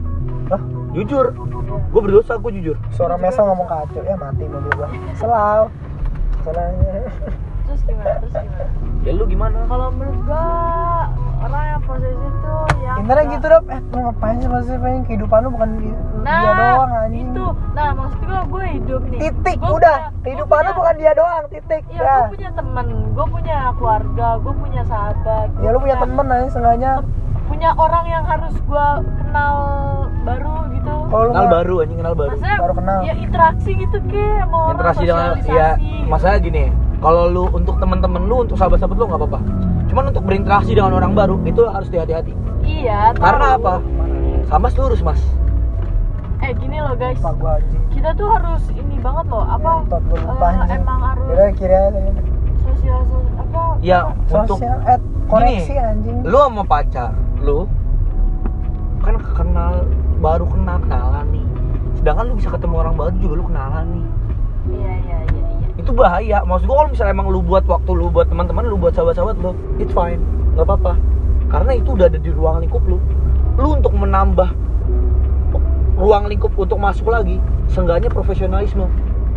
Hah? 0.53 0.61
jujur. 0.93 1.27
Iya. 1.33 1.81
gue 1.89 2.01
berdosa 2.05 2.33
gue 2.37 2.53
jujur. 2.61 2.77
Suara 2.93 3.17
Mesa 3.17 3.41
ngomong 3.45 3.65
kacau 3.65 4.05
ya 4.05 4.15
mati 4.21 4.45
mobil 4.45 4.73
gua. 4.77 4.89
Selau 5.17 5.73
Salahnya. 6.45 7.11
terus 7.67 7.81
gimana? 7.83 8.15
Terus 8.23 8.35
gimana? 8.39 8.65
Ya 9.03 9.11
lu 9.17 9.25
gimana? 9.27 9.59
Kalau 9.67 9.89
menurut 9.91 10.21
gue 10.23 10.47
orang 11.43 11.66
Intinya 13.07 13.23
nggak- 13.23 13.33
gitu 13.33 13.47
dong, 13.47 13.65
eh 13.67 13.81
lu 13.87 13.99
ngapain 14.03 14.37
sih 14.37 14.49
masih 14.49 14.75
pengen 14.77 15.03
kehidupan 15.05 15.39
lu 15.39 15.49
bukan 15.49 15.69
nah 16.19 16.41
dia 16.43 16.53
doang 16.53 16.91
anjing 16.93 17.27
itu 17.29 17.47
nah 17.71 17.89
maksud 17.95 18.19
gue 18.21 18.41
gue 18.45 18.65
hidup 18.73 19.01
nih 19.07 19.19
Titik, 19.21 19.57
Gua 19.57 19.71
udah, 19.73 19.97
punya- 19.97 20.11
kehidupan 20.21 20.51
gua 20.51 20.59
lu 20.59 20.67
punya- 20.67 20.77
bukan 20.77 20.95
dia 20.97 21.13
doang, 21.15 21.43
titik 21.47 21.83
Iya, 21.87 21.97
ya. 21.97 22.15
gue 22.19 22.31
punya 22.33 22.51
temen, 22.53 22.87
gue 23.09 23.27
punya 23.29 23.59
keluarga, 23.73 24.27
gue 24.37 24.55
punya 24.57 24.83
sahabat. 24.85 25.47
Ya 25.57 25.69
lu 25.69 25.79
punya 25.79 25.97
temen 25.97 26.27
aja 26.27 26.47
seenggaknya 26.51 26.93
Punya 27.47 27.71
orang 27.73 28.05
yang 28.05 28.25
harus 28.25 28.55
gue 28.59 28.87
kenal 29.17 29.55
baru 30.21 30.55
gitu. 30.69 30.95
kalau 31.07 31.25
kenal 31.31 31.47
baru 31.49 31.75
anjing 31.79 31.99
kenal 32.01 32.15
baru 32.17 32.31
Maksudnya 32.33 32.57
Baru 32.59 32.75
kenal. 32.75 32.99
ya 33.01 33.15
interaksi 33.17 33.71
gitu 33.73 33.99
ke 34.05 34.25
orang, 34.45 34.71
interaksi 34.73 35.05
dengan 35.05 35.29
ya 35.41 35.69
gitu. 35.79 36.07
masalah 36.07 36.39
gini 36.41 36.65
kalau 36.97 37.23
lu 37.29 37.45
untuk 37.49 37.79
temen-temen 37.79 38.23
lu 38.25 38.37
untuk 38.43 38.57
sahabat-sahabat 38.57 38.97
lu 38.97 39.05
nggak 39.07 39.21
apa-apa 39.21 39.41
cuman 39.87 40.05
untuk 40.11 40.23
berinteraksi 40.23 40.73
dengan 40.73 40.93
orang 40.93 41.13
baru 41.15 41.39
itu 41.45 41.63
harus 41.65 41.87
hati-hati 41.87 42.35
Iya, 42.67 43.15
tahu. 43.15 43.23
karena 43.23 43.47
apa? 43.55 43.75
Sama 44.51 44.67
lurus 44.75 45.01
mas. 45.03 45.23
Eh 46.45 46.53
gini 46.59 46.83
loh 46.83 46.93
guys, 46.99 47.17
kita 47.95 48.11
tuh 48.13 48.29
harus 48.29 48.63
ini 48.75 49.01
banget 49.01 49.27
loh, 49.33 49.47
apa? 49.47 49.81
Ngentot 49.83 50.03
gua 50.11 50.19
lupa 50.21 50.47
anjing. 50.53 50.79
emang 50.83 51.01
harus 51.01 51.27
Yaudah 51.33 51.51
kiri 51.57 51.75
aja 51.75 52.01
sosial, 52.67 53.01
apa? 53.39 53.63
ya 53.81 53.99
untuk 54.11 54.59
Sosial, 54.59 54.79
eh 54.85 54.99
koneksi 55.31 55.71
Gini, 55.71 55.79
anjing. 55.81 56.17
lu 56.27 56.39
sama 56.39 56.63
pacar 56.67 57.11
lu 57.41 57.71
kan 59.01 59.17
kenal 59.39 59.87
baru 60.19 60.45
kenal 60.51 60.77
kenalan 60.83 61.27
nih. 61.31 61.47
Sedangkan 62.03 62.25
lu 62.27 62.35
bisa 62.37 62.51
ketemu 62.51 62.75
orang 62.83 62.95
baru 62.99 63.15
juga 63.23 63.35
lu 63.39 63.45
kenalan 63.47 63.87
nih. 63.95 64.07
Iya 64.67 64.93
iya 64.93 65.19
iya 65.31 65.45
iya. 65.47 65.69
itu 65.79 65.91
bahaya. 65.95 66.39
Maksud 66.43 66.67
gua 66.67 66.77
kalau 66.85 66.91
misalnya 66.91 67.13
emang 67.15 67.29
lu 67.31 67.41
buat 67.41 67.65
waktu 67.65 67.91
lu 67.95 68.11
buat 68.11 68.27
teman-teman 68.29 68.67
lu 68.67 68.77
buat 68.77 68.93
sahabat-sahabat 68.93 69.39
lu 69.41 69.55
it's 69.79 69.95
fine. 69.95 70.21
Nggak 70.59 70.67
apa-apa 70.69 71.16
karena 71.47 71.73
itu 71.73 71.89
udah 71.91 72.07
ada 72.07 72.19
di 72.19 72.31
ruang 72.31 72.61
lingkup 72.61 72.83
lu. 72.83 72.99
Lu 73.57 73.69
untuk 73.73 73.93
menambah 73.93 74.51
ruang 75.97 76.25
lingkup 76.27 76.53
untuk 76.53 76.77
masuk 76.77 77.09
lagi 77.09 77.39
seenggaknya 77.67 78.09
profesionalisme. 78.09 78.87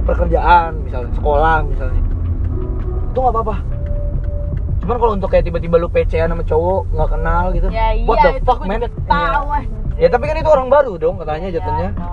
Pekerjaan 0.03 0.81
misalnya 0.81 1.13
sekolah 1.13 1.61
misalnya. 1.63 2.01
Itu 3.07 3.17
nggak 3.17 3.31
apa-apa. 3.31 3.55
Cuman 4.79 4.95
kalau 4.97 5.13
untuk 5.13 5.29
kayak 5.29 5.45
tiba-tiba 5.45 5.75
lu 5.77 5.87
PC-an 5.87 6.29
sama 6.29 6.41
cowok 6.41 6.81
nggak 6.89 7.09
kenal 7.11 7.45
gitu. 7.51 7.67
Ya 7.69 7.93
iya, 7.93 8.03
what 8.03 8.17
the 8.17 8.31
itu 8.31 8.43
fuck 8.43 8.59
man? 8.63 8.81
tahu 9.05 9.45
anjing. 9.47 9.75
ya 9.95 10.07
tapi 10.07 10.23
kan 10.25 10.35
itu 10.35 10.49
orang 10.49 10.67
baru 10.67 10.95
dong 10.95 11.15
katanya 11.17 11.47
Iya, 11.47 11.55
jatuhnya. 11.55 11.89
no. 11.93 12.09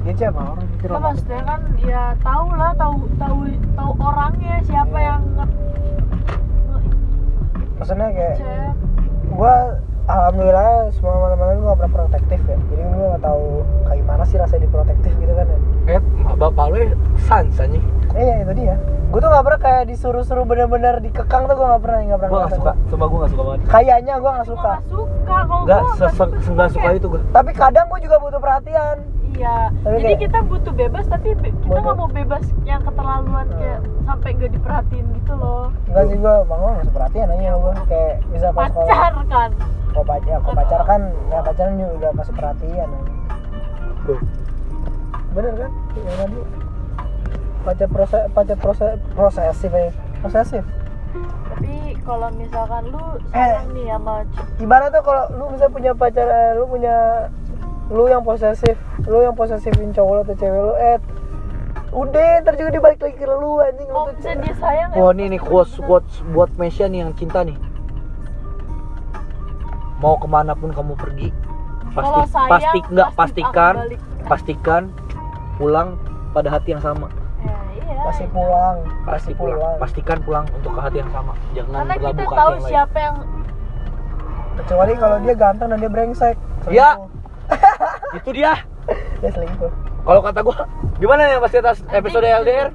Dia 0.00 0.14
siapa 0.16 0.38
orang? 0.38 0.56
Nah, 0.62 0.86
apa? 0.86 0.98
maksudnya 1.02 1.40
kan 1.42 1.60
ya 1.78 2.02
tahu 2.20 2.46
lah 2.54 2.72
tahu 2.72 2.94
tahu 3.18 3.38
tahu 3.74 3.90
orangnya 3.98 4.54
siapa 4.62 4.96
yang 4.96 5.20
nge, 5.30 5.44
nge- 6.64 6.88
Maksudnya 7.76 8.08
kayak 8.10 8.34
cek. 8.38 8.72
Gua 9.30 9.54
alhamdulillah 10.06 10.90
semua 10.92 11.12
teman-teman 11.24 11.56
gua 11.56 11.68
gak 11.68 11.78
pernah 11.78 11.92
protektif 11.96 12.40
ya. 12.44 12.58
Jadi 12.68 12.82
gua 12.88 13.06
gak 13.14 13.22
tahu 13.22 13.44
kayak 13.84 13.98
gimana 13.98 14.22
sih 14.24 14.36
rasanya 14.36 14.62
diprotektif 14.64 15.12
gitu 15.14 15.32
kan 15.32 15.46
ya. 15.46 15.58
Eh 15.88 16.00
bapak 16.34 16.64
lu 16.68 16.78
sans 17.20 17.54
anjing. 17.56 17.84
Eh, 18.10 18.20
iya 18.20 18.34
itu 18.42 18.52
dia. 18.54 18.76
Gua 19.10 19.18
tuh 19.18 19.28
gak 19.28 19.44
pernah 19.44 19.60
kayak 19.60 19.82
disuruh-suruh 19.88 20.44
bener-bener 20.44 20.94
dikekang 21.00 21.46
tuh 21.46 21.54
gua 21.54 21.66
gak 21.74 21.82
pernah 21.82 21.98
gak 22.04 22.18
pernah 22.18 22.30
gua 22.30 22.40
nggak 22.40 22.56
suka. 22.58 22.72
Coba 22.88 23.04
gua 23.06 23.18
nggak 23.18 23.30
suka 23.30 23.42
banget. 23.44 23.60
Kayaknya 23.66 24.14
gua 24.14 24.30
gak 24.30 24.36
Gua 24.36 24.50
suka. 24.50 24.72
nggak 24.72 24.82
suka 24.88 25.36
kalau 25.40 25.62
nggak 25.62 25.80
gua 25.80 25.94
se- 25.94 26.14
se- 26.14 26.70
suka 26.74 26.90
itu 26.92 27.06
gua. 27.06 27.20
Tapi 27.30 27.50
kadang 27.52 27.86
gua 27.86 27.98
juga 27.98 28.16
butuh 28.18 28.40
perhatian 28.40 28.96
iya. 29.32 29.56
Tapi 29.76 29.94
jadi 29.96 30.06
kayak- 30.06 30.22
kita 30.22 30.38
butuh 30.42 30.72
bebas 30.72 31.04
tapi 31.06 31.28
be- 31.34 31.54
kita 31.54 31.78
nggak 31.78 31.96
mau 31.96 32.08
bebas 32.08 32.44
yang 32.62 32.80
keterlaluan 32.80 33.46
Hmm. 33.46 33.56
kayak 33.56 33.78
sampai 34.02 34.28
nggak 34.32 34.52
diperhatiin 34.52 35.06
gitu 35.14 35.32
loh. 35.34 35.64
Enggak 35.86 36.04
sih 36.04 36.16
gua 36.16 36.34
bang 36.42 36.58
gua 36.58 36.70
ngasih 36.72 36.92
perhatian 36.92 37.28
aja 37.28 37.42
sama 37.46 37.58
gua. 37.58 37.72
Kayak 37.84 38.14
bisa 38.28 38.48
pas 38.50 38.66
sekolah. 38.66 38.86
pacar 38.86 39.12
kan? 39.26 39.50
Kalau 39.90 40.04
pacar 40.04 40.38
kalau 40.38 40.54
pacar 40.56 40.80
kan 40.84 41.00
ya 41.28 41.38
pacaran 41.40 41.72
juga 41.74 41.92
udah 41.92 42.10
kasih 42.16 42.34
perhatian 42.34 42.88
aja. 42.88 43.12
Tuh. 44.02 44.20
bener 45.30 45.52
kan? 45.56 45.70
Yang 45.96 46.16
tadi 46.16 46.38
pacar 47.60 47.88
proses 47.88 48.22
pacar 48.30 48.56
proses 48.56 48.90
prosesif 49.12 49.70
ya 49.70 49.90
prosesif? 50.18 50.64
Tapi 51.50 51.74
kalau 52.00 52.28
misalkan 52.32 52.82
lu 52.88 53.02
Eh. 53.28 53.36
sayang 53.36 53.68
nih 53.70 53.86
sama 53.90 54.14
c- 54.24 54.46
ibaratnya 54.60 55.00
kalau 55.00 55.22
lu 55.32 55.44
misalnya 55.48 55.70
punya 55.72 55.92
pacar 55.92 56.24
eh, 56.24 56.50
lu 56.52 56.64
punya 56.64 56.96
lu 57.90 58.06
yang 58.06 58.22
posesif 58.22 58.78
lu 59.10 59.18
yang 59.20 59.34
posesifin 59.34 59.90
cowok 59.90 60.12
lu 60.14 60.20
atau 60.22 60.36
cewek 60.38 60.60
lu 60.62 60.74
eh 60.78 60.98
udah 61.90 62.46
ntar 62.46 62.54
juga 62.54 62.70
dibalik 62.70 63.02
lagi 63.02 63.18
ke 63.18 63.26
lu 63.26 63.58
anjing 63.58 63.90
lu 63.90 63.94
kalau 63.98 64.14
tuh 64.14 64.14
misalnya 64.22 64.38
dia 64.46 64.54
sayang 64.62 64.88
Wah 64.94 65.10
emang 65.10 65.18
ini 65.18 65.24
nih 65.34 65.40
quotes 65.42 65.74
quotes 65.82 66.14
buat 66.30 66.50
Mesya 66.54 66.86
nih 66.86 67.02
yang 67.02 67.12
cinta 67.18 67.42
nih. 67.42 67.58
Mau 70.00 70.16
ke 70.16 70.24
mana 70.30 70.56
pun 70.56 70.72
kamu 70.72 70.96
pergi, 70.96 71.28
pasti 71.92 72.08
Kalau 72.08 72.24
sayang, 72.24 72.50
pasti 72.56 72.78
nggak 72.88 73.08
pasti 73.12 73.42
pastikan 73.42 73.74
pastikan 74.24 74.82
pulang 75.60 75.98
pada 76.32 76.48
hati 76.48 76.72
yang 76.72 76.80
sama. 76.80 77.10
ya, 77.42 77.58
iya, 77.74 78.00
pasti 78.06 78.24
iya. 78.24 78.32
pulang 78.32 78.76
Pasti 79.04 79.32
pulang. 79.34 79.74
Pastikan 79.76 80.18
pulang 80.24 80.44
untuk 80.56 80.72
ke 80.72 80.80
hati 80.80 80.96
yang 81.02 81.10
sama. 81.12 81.32
Jangan 81.52 81.74
karena 81.74 81.94
kita 82.00 82.22
tahu 82.22 82.30
yang 82.30 82.62
lain. 82.62 82.70
siapa 82.70 82.96
yang 82.96 83.16
kecuali 84.62 84.92
kalau 84.94 85.16
dia 85.20 85.34
ganteng 85.34 85.68
dan 85.74 85.78
dia 85.82 85.90
brengsek 85.90 86.36
Ya. 86.70 86.90
Itu 88.18 88.30
dia. 88.30 88.52
dia 89.20 89.30
selingkuh 89.30 89.70
Kalau 90.00 90.20
kata 90.20 90.40
gua, 90.40 90.56
gimana 90.96 91.22
ya 91.26 91.38
pas 91.38 91.52
atas 91.52 91.84
episode 91.88 92.24
LDR? 92.24 92.70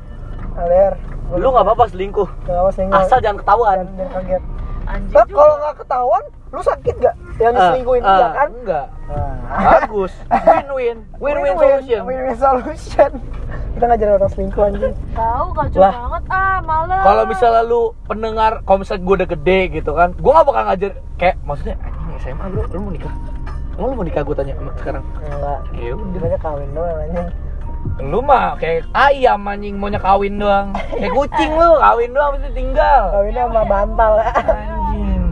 LDR 0.56 0.94
Lu 1.34 1.50
nggak 1.50 1.66
apa-apa 1.66 1.90
selingkuh, 1.90 2.30
Gak 2.46 2.54
apa 2.56 2.70
selingkuh 2.72 3.00
asal 3.02 3.18
jangan 3.18 3.38
ketahuan. 3.40 3.76
jangan, 3.76 3.88
jangan 3.98 4.12
kaget 4.16 4.44
anjing 4.86 5.16
Nah, 5.16 5.26
kalau 5.28 5.56
nggak 5.58 5.76
ketahuan 5.78 6.24
lu 6.48 6.62
sakit 6.62 6.96
gak 6.98 7.16
yang 7.36 7.52
Ah, 7.52 7.58
diselingkuhin 7.60 8.00
ah, 8.00 8.16
dia 8.16 8.28
kan 8.32 8.50
Enggak. 8.54 8.88
Nah. 9.06 9.34
Bagus. 9.76 10.14
Win-win. 10.48 10.98
Win-win 11.18 11.54
solution. 11.54 12.02
Win-win 12.06 12.38
solution. 12.38 13.12
Kita 13.76 13.84
ngajarin 13.84 14.14
orang 14.16 14.32
selingkuh 14.32 14.64
anjing. 14.64 14.94
tahu 15.12 15.48
kacau 15.52 15.82
Lah. 15.82 15.94
banget 15.98 16.24
ah 16.30 16.58
malah 16.62 17.02
kalau 17.04 17.24
misalnya 17.26 17.62
lu 17.62 17.82
pendengar 18.06 18.64
kalau 18.64 18.78
misalnya 18.80 19.04
gue 19.04 19.16
udah 19.18 19.30
gede 19.30 19.60
gitu 19.74 19.92
kan 19.92 20.10
gue 20.14 20.32
gak 20.32 20.48
bakal 20.48 20.64
ngajar 20.64 20.92
kayak 21.16 21.36
maksudnya 21.44 21.76
anjing 21.76 22.16
SMA 22.24 22.46
bro 22.48 22.64
lu 22.64 22.80
mau 22.80 22.92
nikah 22.94 23.14
emang 23.76 23.88
lu 23.88 23.96
mau 23.96 24.06
nikah 24.06 24.22
gue 24.22 24.36
tanya 24.36 24.54
sekarang 24.76 25.04
Enggak. 25.22 25.60
ya 25.74 25.92
udah 25.92 26.08
Di 26.08 26.20
mana 26.20 26.38
kawin 26.38 26.70
doang 26.72 26.98
anjing. 26.98 27.30
lu 28.02 28.20
mah 28.20 28.58
kayak 28.58 28.82
ayam 28.92 29.46
anjing 29.46 29.76
maunya 29.76 30.00
kawin 30.00 30.36
doang 30.36 30.68
kayak 30.90 31.12
kucing 31.12 31.52
lu 31.54 31.72
kawin 31.78 32.12
doang 32.12 32.32
mesti 32.34 32.50
tinggal 32.52 33.02
Kawinnya 33.12 33.44
sama 33.46 33.64
bantal. 33.64 34.14
anjing 34.20 35.24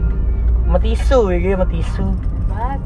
sama 0.64 0.78
tisu 0.80 1.18
ya 1.28 1.36
gitu 1.38 1.54
sama 1.54 1.66
tisu. 1.68 2.06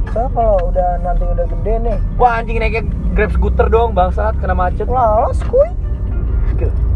Soalnya 0.09 0.29
kalau 0.33 0.57
udah 0.65 0.89
nanti 0.99 1.25
udah 1.27 1.47
gede 1.47 1.75
nih, 1.83 1.97
wah 2.17 2.33
anjing 2.35 2.57
naiknya 2.57 2.83
grab 3.13 3.31
scooter 3.31 3.69
doang 3.69 3.93
bangsat 3.93 4.33
kena 4.37 4.53
macet 4.53 4.89
lolos 4.89 5.37
kuy, 5.45 5.69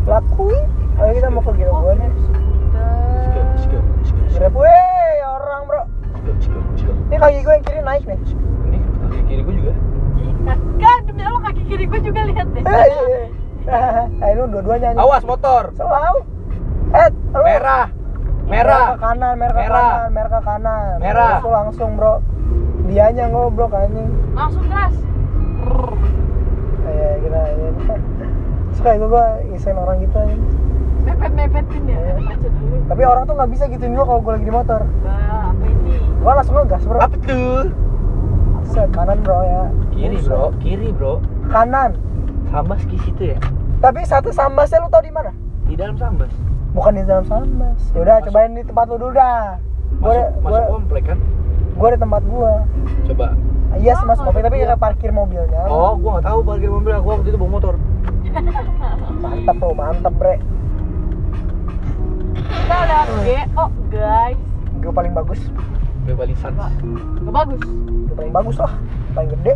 lakui. 0.07 0.57
Ayo 0.97 1.13
kita 1.15 1.29
mau 1.29 1.41
ke 1.41 1.53
gua 1.55 1.93
nih. 1.93 2.11
Grab, 4.33 4.55
weh 4.55 5.17
orang 5.23 5.63
bro. 5.67 5.83
Ini 7.13 7.21
kaki 7.21 7.39
gue 7.39 7.53
yang 7.53 7.63
kiri 7.63 7.81
naik 7.83 8.03
nih. 8.03 8.19
ini 8.65 8.79
kaki 9.05 9.21
kiri 9.29 9.43
gue 9.43 9.55
juga 9.55 9.73
kan 10.83 10.99
demi 11.07 11.23
Allah 11.23 11.43
kaki 11.45 11.63
kiri 11.69 11.85
gue 11.85 12.01
juga 12.03 12.21
lihat 12.25 12.47
deh 12.51 12.63
Eh, 12.63 12.73
iya, 12.83 13.03
iya. 13.07 13.21
Nah, 13.63 14.27
ini 14.33 14.43
dua-duanya 14.49 14.89
awas 14.97 15.23
motor 15.23 15.71
Selalu. 15.73 16.21
Eh, 16.91 17.09
lu. 17.31 17.41
merah 17.41 17.87
merah 18.43 18.83
Merah 18.83 18.85
ke 18.89 18.97
kanan, 18.99 19.35
merah 19.37 19.53
ke 19.53 19.61
Merah. 19.63 19.77
kanan, 19.79 20.09
merah 20.11 20.31
ke 20.31 20.41
kanan. 20.43 20.95
Merah. 20.99 21.33
Terus 21.39 21.53
langsung 21.53 21.91
bro. 21.95 22.15
Dianya 22.83 23.25
ngobrol 23.29 23.71
anjing. 23.71 24.09
langsung 24.33 24.65
gas 24.67 24.95
Kayak 26.83 27.15
kita 27.23 27.41
ini. 27.47 27.67
Suka 28.73 28.91
itu 28.97 29.07
gua 29.07 29.27
isain 29.53 29.77
orang 29.77 29.97
gitu 30.01 30.17
anjing. 30.17 30.43
Mepet 31.03 31.33
mepetin 31.33 31.83
ya 31.85 31.99
macet 32.17 32.53
dulu 32.53 32.77
Tapi 32.85 33.03
orang 33.03 33.23
tuh 33.25 33.35
nggak 33.35 33.51
bisa 33.51 33.65
gituin 33.67 33.93
gua 33.93 34.05
kalau 34.05 34.21
gua 34.21 34.33
lagi 34.33 34.45
di 34.45 34.53
motor. 34.53 34.81
bah 35.01 35.51
apa 35.51 35.65
ini 35.65 35.95
Gua 36.19 36.33
langsung 36.35 36.55
ngegas 36.57 36.83
bro. 36.83 36.99
apa 36.99 37.17
tuh 37.19 37.63
Set 38.65 38.89
kanan 38.91 39.19
bro 39.21 39.39
ya. 39.41 39.63
kiri 39.91 40.19
bro 40.19 40.43
kiri 40.59 40.89
bro 40.91 41.19
Kanan. 41.47 41.99
sambas 42.49 42.81
di 42.85 42.99
situ 42.99 43.23
ya 43.29 43.39
Tapi 43.79 44.01
satu 44.03 44.31
sambasnya 44.31 44.79
lu 44.79 44.89
tau 44.89 45.01
di 45.01 45.11
mana? 45.11 45.35
di 45.65 45.75
dalam 45.75 45.95
sambas 45.95 46.31
Bukan 46.73 46.93
di 46.95 47.03
dalam 47.03 47.21
sambas. 47.23 47.77
Yaudah 47.93 48.17
Masuk- 48.17 48.33
cobain 48.33 48.51
di 48.51 48.63
tempat 48.63 48.85
lu 48.87 48.97
dulu 48.97 49.13
dah. 49.13 49.61
Gua 49.95 50.09
masuk, 50.09 50.29
gua 50.39 50.49
masuk 50.49 50.65
komplek 50.73 51.05
kan 51.05 51.19
gua 51.73 51.89
di 51.89 51.99
tempat 51.99 52.23
gua. 52.25 52.53
coba 53.05 53.27
Iya, 53.73 53.93
sama 53.95 54.13
skoping 54.15 54.41
tapi 54.43 54.57
kayak 54.59 54.77
parkir 54.77 55.09
mobilnya. 55.11 55.65
Oh, 55.65 55.97
gua 55.97 56.17
nggak 56.17 56.27
tahu 56.27 56.39
parkir 56.43 56.69
mobil. 56.69 56.93
Gua 56.95 57.13
waktu 57.15 57.29
itu 57.29 57.39
bawa 57.39 57.51
motor. 57.51 57.75
Mantap 59.19 59.57
bro, 59.59 59.73
mantap 59.73 60.13
bre. 60.15 60.35
Kita 62.53 62.77
udah 62.85 63.03
GO 63.09 63.65
guys. 63.89 64.41
Gue 64.83 64.93
paling 64.93 65.15
bagus, 65.17 65.41
Gue 66.05 66.15
paling 66.15 66.37
sans. 66.37 66.57
Gak 66.59 67.33
bagus. 67.33 67.63
gue 68.13 68.17
paling 68.21 68.35
bagus 68.37 68.57
lah, 68.61 68.73
paling 69.17 69.31
gede, 69.41 69.55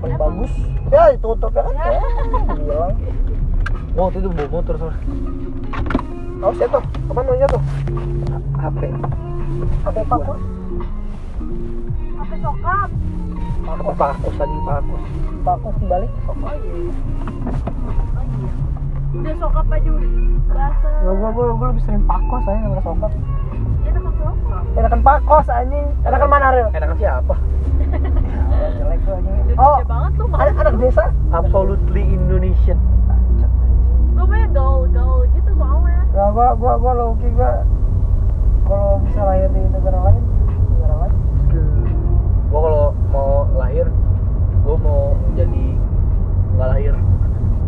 paling 0.00 0.16
bagus. 0.16 0.52
Ya 0.88 1.12
ditutup 1.12 1.52
ya 1.52 1.62
kan? 1.68 1.74
Ya, 1.76 2.00
bilang. 2.56 2.96
Gua 3.94 4.08
waktu 4.08 4.18
itu 4.24 4.28
bawa 4.32 4.48
motor 4.48 4.74
soalnya. 4.80 4.98
Awas 6.40 6.58
ya 6.58 6.66
tuh, 6.66 6.84
apa 7.12 7.20
namanya 7.22 7.46
tuh? 7.52 7.62
HP. 8.56 8.80
Apa 9.84 10.00
pakus? 10.02 10.40
HP 12.18 12.30
sokap. 12.40 12.90
Apa 13.68 13.92
pakus 13.94 14.34
tadi 14.34 14.56
pakus. 14.64 15.02
Pakus 15.44 15.74
dibalik. 15.76 16.10
Oh 16.24 16.34
iya. 16.56 16.74
Oh 18.16 18.24
iya. 18.24 18.73
Udah 19.14 19.34
sokap 19.38 19.66
aja 19.70 19.88
udah. 19.94 20.10
Bahasa. 20.50 20.88
Gue 21.06 21.14
gue 21.14 21.30
gue 21.30 21.44
gue 21.54 21.66
lebih 21.70 21.82
sering 21.86 22.02
pakos 22.04 22.44
aja 22.50 22.64
nggak 22.66 22.84
sokap. 22.84 23.12
Ya 23.84 23.90
dekat 23.94 24.14
sokap. 24.18 24.64
Enakan 24.74 25.00
pakos 25.06 25.46
anjing. 25.46 25.86
Enakan 26.02 26.28
mana 26.28 26.46
real? 26.50 26.68
Enakan 26.74 26.98
siapa? 26.98 27.34
Oh, 28.54 28.70
jelek 28.80 29.00
tuh 29.04 29.18
Oh, 29.60 29.76
banget 29.84 30.12
tuh 30.16 30.26
anak 30.34 30.56
anak 30.56 30.74
desa. 30.80 31.04
Absolutely 31.30 32.02
Indonesian. 32.06 32.78
Gue 34.14 34.24
pengen 34.24 34.50
gaul-gaul 34.56 35.28
gitu 35.36 35.50
soalnya. 35.58 36.00
Nah, 36.14 36.28
gua 36.30 36.48
gua 36.54 36.72
gua 36.78 36.92
logi 36.94 37.28
gua 37.34 37.66
kalau 38.64 39.02
bisa 39.04 39.20
lahir 39.20 39.50
di 39.52 39.62
negara 39.68 39.98
lain, 40.08 40.22
negara 40.72 40.94
lain. 41.04 41.14
Gua 42.48 42.60
kalau 42.62 42.84
mau 43.12 43.30
lahir, 43.58 43.86
gua 44.64 44.76
mau 44.80 45.02
jadi 45.34 45.66
nggak 46.56 46.68
lahir. 46.70 46.94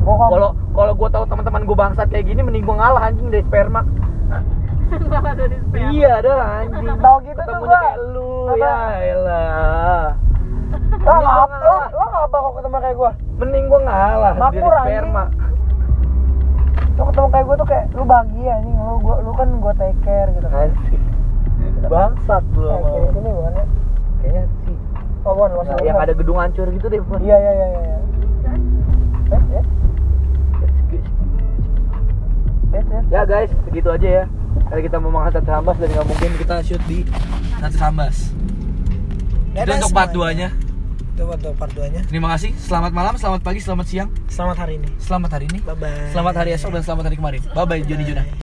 Gua 0.07 0.14
kalau 0.30 0.51
Kalau 0.77 0.93
gua 0.93 1.09
tahu 1.09 1.24
teman-teman 1.24 1.62
gua 1.64 1.77
bangsat 1.79 2.09
kayak 2.09 2.27
gini, 2.27 2.41
mending 2.41 2.62
gua 2.62 2.77
ngalah 2.77 3.03
anjing 3.03 3.29
dari 3.29 3.41
sperma. 3.43 3.81
Dari. 4.87 5.57
Iya 5.91 6.12
dah 6.20 6.39
anjing. 6.62 6.87
Tahu 6.95 7.16
gitu 7.24 7.33
tuh 7.35 7.43
Ketemunya 7.43 7.64
gua. 7.66 7.81
kayak 7.81 7.97
lu, 8.07 8.29
Apa? 8.47 8.55
ya 8.55 8.77
elah. 9.09 10.07
lo 10.97 11.12
apa 11.12 11.57
lo 11.59 11.74
lo 11.89 12.05
apa 12.20 12.37
kok 12.37 12.53
ketemu 12.55 12.77
kayak 12.79 12.97
gua? 12.97 13.11
Mending 13.37 13.64
gua 13.66 13.81
ngalah 13.83 14.33
dari 14.33 14.43
Makmur, 14.43 14.72
anjing. 14.72 14.87
sperma. 14.87 15.24
Lo 16.93 17.03
ketemu 17.05 17.27
kayak 17.27 17.45
gua 17.45 17.57
tuh 17.57 17.66
kayak 17.66 17.85
lu 17.91 18.03
bahagia 18.05 18.55
nih, 18.61 18.74
lu 18.77 18.95
gua 19.01 19.16
lu 19.18 19.31
kan 19.33 19.49
gua 19.57 19.72
take 19.74 19.99
care 20.03 20.29
gitu 20.31 20.47
kan. 20.47 20.68
Bangsat 21.87 22.45
lu 22.53 22.62
Eh, 22.62 22.70
sama. 22.70 22.89
kiri 22.91 23.09
sini 23.11 23.31
bukan 23.33 23.53
ya? 23.53 23.64
Kayaknya 24.16 24.43
sih. 24.62 24.77
Oh, 25.22 25.33
bukan, 25.35 25.51
Nah, 25.59 25.79
yang 25.83 25.99
ada 25.99 26.12
gedung 26.12 26.39
hancur 26.39 26.70
gitu 26.70 26.87
deh, 26.87 27.01
bukan? 27.01 27.18
Iya, 27.18 27.37
iya, 27.37 27.53
iya, 27.53 27.66
iya. 27.66 27.81
iya. 27.83 27.99
Eh, 29.59 29.64
ya. 32.72 32.80
Eh, 32.80 32.84
ya. 33.08 33.20
Guys, 33.24 33.50
segitu 33.64 33.88
aja 33.88 34.08
ya. 34.08 34.24
Kali 34.66 34.80
kita 34.82 34.98
mau 34.98 35.12
makan 35.12 35.30
sate 35.32 35.46
sambas 35.46 35.76
dan 35.78 35.88
nggak 35.92 36.06
mungkin 36.06 36.30
kita 36.36 36.54
shoot 36.64 36.82
di 36.84 36.98
sate 37.56 37.76
sambas. 37.76 38.16
Itu 39.54 39.70
untuk 39.72 39.92
part 39.94 40.10
semuanya. 40.12 40.48
2 40.52 40.58
nya. 40.58 40.66
Itu 41.16 41.22
untuk 41.24 41.52
part 41.56 41.72
2-nya. 41.72 42.00
Terima 42.04 42.28
kasih. 42.34 42.50
Selamat 42.58 42.92
malam, 42.92 43.14
selamat 43.16 43.40
pagi, 43.40 43.60
selamat 43.62 43.86
siang, 43.88 44.08
Selamat 44.28 44.56
hari 44.60 44.76
ini. 44.76 44.88
selamat 45.00 45.30
hari 45.32 45.46
ini, 45.48 45.58
Bye 45.64 45.76
bye. 45.78 46.10
selamat 46.12 46.34
hari 46.36 46.50
esok 46.52 46.70
dan 46.76 46.82
selamat 46.84 47.04
hari 47.08 47.16
kemarin. 47.16 47.40
Bye 47.54 47.64
bye 47.64 47.80
Joni 47.80 48.04
Jona. 48.04 48.26